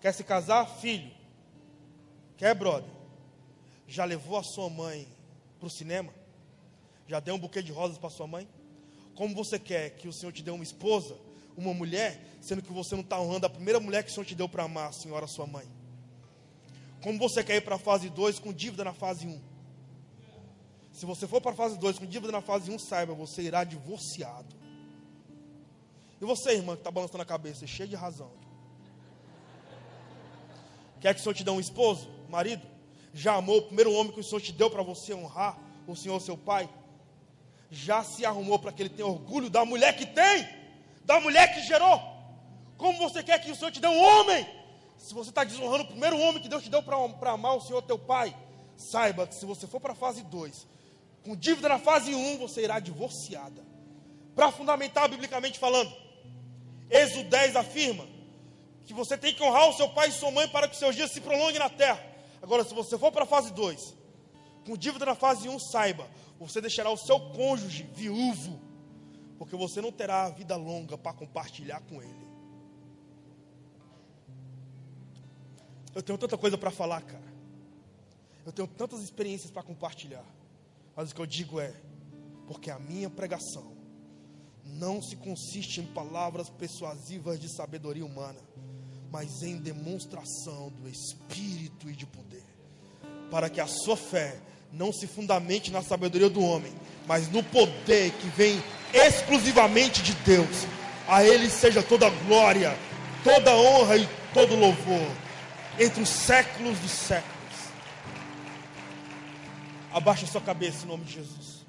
Quer 0.00 0.12
se 0.12 0.22
casar? 0.22 0.66
Filho. 0.78 1.10
Quer, 2.36 2.54
brother? 2.54 2.88
Já 3.88 4.04
levou 4.04 4.38
a 4.38 4.42
sua 4.42 4.70
mãe 4.70 5.08
para 5.58 5.66
o 5.66 5.70
cinema? 5.70 6.12
Já 7.08 7.20
deu 7.20 7.34
um 7.34 7.38
buquê 7.38 7.62
de 7.62 7.72
rosas 7.72 7.98
para 7.98 8.10
sua 8.10 8.26
mãe? 8.26 8.48
Como 9.14 9.34
você 9.34 9.58
quer 9.58 9.90
que 9.90 10.08
o 10.08 10.12
Senhor 10.12 10.32
te 10.32 10.42
dê 10.42 10.50
uma 10.50 10.64
esposa? 10.64 11.16
uma 11.56 11.72
mulher, 11.72 12.20
sendo 12.40 12.62
que 12.62 12.72
você 12.72 12.94
não 12.94 13.02
está 13.02 13.18
honrando 13.18 13.46
a 13.46 13.50
primeira 13.50 13.80
mulher 13.80 14.04
que 14.04 14.10
o 14.10 14.12
Senhor 14.12 14.26
te 14.26 14.34
deu 14.34 14.48
para 14.48 14.64
amar, 14.64 14.90
a 14.90 14.92
senhora, 14.92 15.26
sua 15.26 15.46
mãe? 15.46 15.66
Como 17.02 17.18
você 17.18 17.42
quer 17.42 17.56
ir 17.56 17.60
para 17.62 17.76
a 17.76 17.78
fase 17.78 18.10
2 18.10 18.38
com 18.38 18.52
dívida 18.52 18.84
na 18.84 18.92
fase 18.92 19.26
1? 19.26 19.30
Um? 19.30 19.40
Se 20.92 21.06
você 21.06 21.26
for 21.26 21.40
para 21.40 21.52
a 21.52 21.54
fase 21.54 21.78
2 21.78 21.98
com 21.98 22.06
dívida 22.06 22.32
na 22.32 22.40
fase 22.40 22.70
1, 22.70 22.74
um, 22.74 22.78
saiba, 22.78 23.14
você 23.14 23.42
irá 23.42 23.64
divorciado. 23.64 24.54
E 26.20 26.24
você, 26.24 26.52
irmã, 26.52 26.74
que 26.74 26.80
está 26.80 26.90
balançando 26.90 27.22
a 27.22 27.26
cabeça, 27.26 27.66
cheia 27.66 27.88
de 27.88 27.96
razão. 27.96 28.30
Quer 31.00 31.14
que 31.14 31.20
o 31.20 31.22
Senhor 31.22 31.34
te 31.34 31.44
dê 31.44 31.50
um 31.50 31.60
esposo, 31.60 32.08
marido? 32.28 32.66
Já 33.16 33.34
amou 33.34 33.58
o 33.58 33.62
primeiro 33.62 33.92
homem 33.92 34.12
que 34.12 34.20
o 34.20 34.24
Senhor 34.24 34.40
te 34.40 34.52
deu 34.52 34.70
para 34.70 34.82
você 34.82 35.14
honrar, 35.14 35.58
o 35.86 35.96
Senhor, 35.96 36.20
seu 36.20 36.36
pai? 36.36 36.68
Já 37.70 38.04
se 38.04 38.24
arrumou 38.24 38.58
para 38.58 38.70
que 38.70 38.82
ele 38.82 38.90
tenha 38.90 39.08
orgulho 39.08 39.48
da 39.50 39.64
mulher 39.64 39.96
que 39.96 40.06
tem? 40.06 40.46
da 41.06 41.20
mulher 41.20 41.54
que 41.54 41.62
gerou. 41.62 42.02
Como 42.76 42.98
você 42.98 43.22
quer 43.22 43.40
que 43.40 43.50
o 43.50 43.54
Senhor 43.54 43.70
te 43.70 43.80
dê 43.80 43.86
um 43.86 44.02
homem? 44.02 44.46
Se 44.98 45.14
você 45.14 45.30
está 45.30 45.44
desonrando 45.44 45.84
o 45.84 45.86
primeiro 45.86 46.18
homem 46.18 46.42
que 46.42 46.48
Deus 46.48 46.64
te 46.64 46.68
deu 46.68 46.82
para 46.82 47.30
amar 47.30 47.56
o 47.56 47.60
Senhor 47.60 47.80
teu 47.82 47.98
Pai, 47.98 48.36
saiba 48.76 49.26
que 49.26 49.34
se 49.34 49.46
você 49.46 49.66
for 49.66 49.80
para 49.80 49.92
a 49.92 49.96
fase 49.96 50.22
2, 50.24 50.66
com 51.24 51.36
dívida 51.36 51.68
na 51.68 51.78
fase 51.78 52.14
1, 52.14 52.18
um, 52.18 52.38
você 52.38 52.62
irá 52.62 52.78
divorciada. 52.80 53.64
Para 54.34 54.50
fundamentar 54.50 55.08
biblicamente 55.08 55.58
falando, 55.58 55.94
Êxodo 56.90 57.30
10 57.30 57.56
afirma 57.56 58.06
que 58.84 58.92
você 58.92 59.16
tem 59.16 59.34
que 59.34 59.42
honrar 59.42 59.68
o 59.68 59.72
seu 59.72 59.88
pai 59.88 60.08
e 60.08 60.12
sua 60.12 60.30
mãe 60.30 60.46
para 60.48 60.68
que 60.68 60.76
seus 60.76 60.94
dias 60.94 61.10
se 61.10 61.20
prolonguem 61.20 61.58
na 61.58 61.70
terra. 61.70 62.02
Agora, 62.46 62.62
se 62.62 62.72
você 62.72 62.96
for 62.96 63.10
para 63.10 63.24
a 63.24 63.26
fase 63.26 63.52
2, 63.52 63.96
com 64.64 64.76
dívida 64.76 65.04
na 65.04 65.16
fase 65.16 65.48
1, 65.48 65.52
um, 65.52 65.58
saiba, 65.58 66.08
você 66.38 66.60
deixará 66.60 66.88
o 66.88 66.96
seu 66.96 67.18
cônjuge 67.32 67.82
viúvo 67.92 68.60
Porque 69.36 69.56
você 69.56 69.80
não 69.80 69.90
terá 69.90 70.28
vida 70.28 70.54
longa 70.54 70.96
para 70.96 71.12
compartilhar 71.12 71.80
com 71.80 72.00
Ele. 72.00 72.26
Eu 75.92 76.04
tenho 76.04 76.16
tanta 76.16 76.38
coisa 76.38 76.56
para 76.56 76.70
falar, 76.70 77.02
cara. 77.02 77.34
Eu 78.44 78.52
tenho 78.52 78.68
tantas 78.68 79.02
experiências 79.02 79.50
para 79.50 79.64
compartilhar. 79.64 80.24
Mas 80.94 81.10
o 81.10 81.14
que 81.16 81.20
eu 81.20 81.26
digo 81.26 81.58
é: 81.58 81.74
porque 82.46 82.70
a 82.70 82.78
minha 82.78 83.10
pregação 83.10 83.76
não 84.64 85.02
se 85.02 85.16
consiste 85.16 85.80
em 85.80 85.86
palavras 85.86 86.48
persuasivas 86.48 87.40
de 87.40 87.48
sabedoria 87.48 88.06
humana, 88.06 88.40
mas 89.16 89.42
em 89.42 89.56
demonstração 89.56 90.70
do 90.78 90.86
Espírito 90.90 91.88
e 91.88 91.94
de 91.94 92.04
poder, 92.04 92.44
para 93.30 93.48
que 93.48 93.62
a 93.62 93.66
sua 93.66 93.96
fé 93.96 94.36
não 94.70 94.92
se 94.92 95.06
fundamente 95.06 95.70
na 95.70 95.80
sabedoria 95.80 96.28
do 96.28 96.44
homem, 96.44 96.70
mas 97.06 97.26
no 97.30 97.42
poder 97.42 98.10
que 98.10 98.28
vem 98.36 98.62
exclusivamente 98.92 100.02
de 100.02 100.12
Deus. 100.16 100.66
A 101.08 101.24
Ele 101.24 101.48
seja 101.48 101.82
toda 101.82 102.10
glória, 102.26 102.76
toda 103.24 103.56
honra 103.56 103.96
e 103.96 104.06
todo 104.34 104.54
louvor, 104.54 105.10
entre 105.80 106.02
os 106.02 106.10
séculos 106.10 106.78
dos 106.80 106.90
séculos. 106.90 107.56
Abaixa 109.94 110.26
sua 110.26 110.42
cabeça 110.42 110.84
em 110.84 110.88
nome 110.88 111.04
de 111.04 111.14
Jesus. 111.14 111.64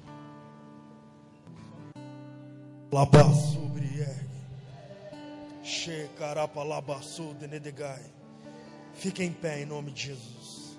Fique 8.94 9.22
em 9.22 9.32
pé 9.32 9.62
em 9.62 9.66
nome 9.66 9.92
de 9.92 10.06
Jesus. 10.06 10.78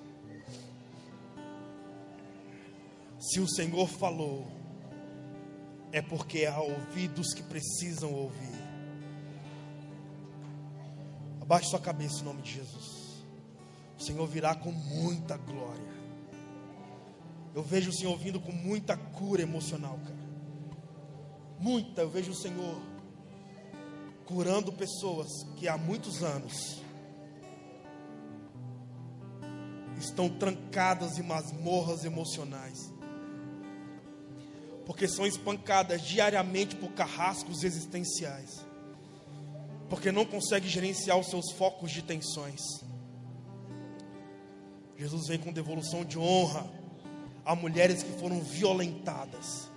Se 3.19 3.39
o 3.39 3.47
Senhor 3.47 3.87
falou, 3.87 4.47
é 5.91 6.01
porque 6.01 6.45
há 6.45 6.59
ouvidos 6.59 7.33
que 7.33 7.43
precisam 7.43 8.11
ouvir. 8.11 8.59
Abaixe 11.41 11.69
sua 11.69 11.79
cabeça 11.79 12.21
em 12.21 12.23
nome 12.23 12.41
de 12.41 12.53
Jesus. 12.53 13.23
O 13.97 14.03
Senhor 14.03 14.25
virá 14.27 14.55
com 14.55 14.71
muita 14.71 15.37
glória. 15.37 15.99
Eu 17.53 17.61
vejo 17.61 17.89
o 17.89 17.93
Senhor 17.93 18.17
vindo 18.17 18.39
com 18.39 18.51
muita 18.51 18.97
cura 18.97 19.41
emocional, 19.41 19.99
cara. 20.03 20.29
Muita, 21.59 22.01
eu 22.01 22.09
vejo 22.09 22.31
o 22.31 22.35
Senhor 22.35 22.88
curando 24.29 24.71
pessoas 24.71 25.27
que 25.57 25.67
há 25.67 25.75
muitos 25.75 26.21
anos 26.21 26.79
estão 29.97 30.29
trancadas 30.29 31.17
em 31.17 31.23
masmorras 31.23 32.05
emocionais. 32.05 32.93
Porque 34.85 35.07
são 35.07 35.25
espancadas 35.25 36.03
diariamente 36.03 36.75
por 36.75 36.91
carrascos 36.91 37.63
existenciais. 37.63 38.63
Porque 39.89 40.11
não 40.11 40.25
conseguem 40.25 40.69
gerenciar 40.69 41.17
os 41.17 41.27
seus 41.27 41.51
focos 41.53 41.89
de 41.89 42.03
tensões. 42.03 42.61
Jesus 44.95 45.27
vem 45.27 45.39
com 45.39 45.51
devolução 45.51 46.05
de 46.05 46.19
honra 46.19 46.69
a 47.43 47.55
mulheres 47.55 48.03
que 48.03 48.19
foram 48.19 48.41
violentadas, 48.41 49.71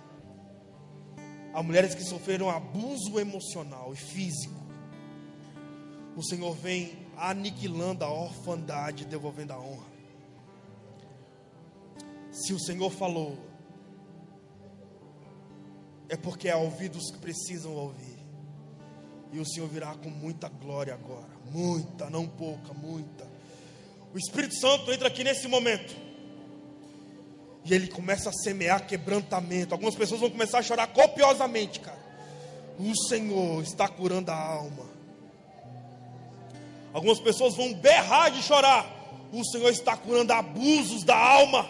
a 1.53 1.61
mulheres 1.61 1.93
que 1.93 2.03
sofreram 2.03 2.49
abuso 2.49 3.19
emocional 3.19 3.93
e 3.93 3.97
físico. 3.97 4.61
O 6.15 6.23
Senhor 6.23 6.55
vem 6.55 6.97
aniquilando 7.17 8.03
a 8.03 8.11
orfandade, 8.11 9.05
devolvendo 9.05 9.53
a 9.53 9.59
honra. 9.59 9.93
Se 12.31 12.53
o 12.53 12.59
Senhor 12.59 12.89
falou, 12.89 13.37
é 16.09 16.17
porque 16.17 16.49
há 16.49 16.57
ouvidos 16.57 17.11
que 17.11 17.19
precisam 17.19 17.73
ouvir. 17.73 18.19
E 19.31 19.39
o 19.39 19.45
Senhor 19.45 19.67
virá 19.67 19.95
com 19.95 20.09
muita 20.09 20.49
glória 20.49 20.93
agora. 20.93 21.29
Muita, 21.51 22.09
não 22.09 22.27
pouca, 22.27 22.73
muita. 22.73 23.27
O 24.13 24.17
Espírito 24.17 24.55
Santo 24.59 24.91
entra 24.91 25.07
aqui 25.07 25.23
nesse 25.23 25.47
momento. 25.47 26.02
E 27.65 27.73
ele 27.73 27.87
começa 27.87 28.29
a 28.29 28.33
semear 28.33 28.85
quebrantamento. 28.85 29.73
Algumas 29.73 29.95
pessoas 29.95 30.19
vão 30.19 30.29
começar 30.29 30.59
a 30.59 30.63
chorar 30.63 30.87
copiosamente, 30.87 31.79
cara. 31.79 32.03
O 32.77 32.95
Senhor 33.07 33.61
está 33.61 33.87
curando 33.87 34.31
a 34.31 34.35
alma. 34.35 34.85
Algumas 36.93 37.19
pessoas 37.19 37.55
vão 37.55 37.73
berrar 37.73 38.29
de 38.29 38.41
chorar. 38.41 38.85
O 39.31 39.43
Senhor 39.45 39.69
está 39.69 39.95
curando 39.95 40.33
abusos 40.33 41.03
da 41.03 41.17
alma. 41.17 41.67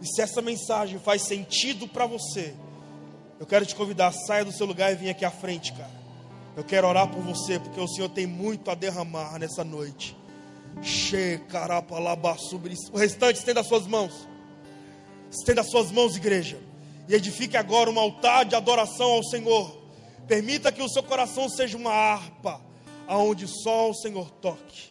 E 0.00 0.06
se 0.06 0.20
essa 0.20 0.42
mensagem 0.42 0.98
faz 0.98 1.22
sentido 1.22 1.86
para 1.86 2.06
você, 2.06 2.54
eu 3.38 3.46
quero 3.46 3.64
te 3.64 3.74
convidar, 3.74 4.12
saia 4.12 4.44
do 4.44 4.52
seu 4.52 4.66
lugar 4.66 4.92
e 4.92 4.96
venha 4.96 5.12
aqui 5.12 5.24
à 5.24 5.30
frente, 5.30 5.72
cara. 5.72 6.00
Eu 6.56 6.64
quero 6.64 6.86
orar 6.86 7.08
por 7.08 7.22
você, 7.22 7.58
porque 7.58 7.80
o 7.80 7.88
Senhor 7.88 8.08
tem 8.08 8.26
muito 8.26 8.70
a 8.70 8.74
derramar 8.74 9.38
nessa 9.38 9.62
noite. 9.62 10.16
O 12.92 12.98
restante, 12.98 13.36
estenda 13.36 13.60
as 13.60 13.66
suas 13.66 13.86
mãos. 13.86 14.28
Estenda 15.30 15.60
as 15.60 15.70
suas 15.70 15.90
mãos, 15.90 16.16
igreja. 16.16 16.58
E 17.08 17.14
edifique 17.14 17.56
agora 17.56 17.90
um 17.90 17.98
altar 17.98 18.44
de 18.44 18.54
adoração 18.54 19.10
ao 19.12 19.24
Senhor. 19.24 19.78
Permita 20.26 20.70
que 20.70 20.82
o 20.82 20.88
seu 20.88 21.02
coração 21.02 21.48
seja 21.48 21.76
uma 21.76 21.92
harpa, 21.92 22.60
aonde 23.06 23.46
só 23.48 23.90
o 23.90 23.94
Senhor 23.94 24.30
toque. 24.30 24.90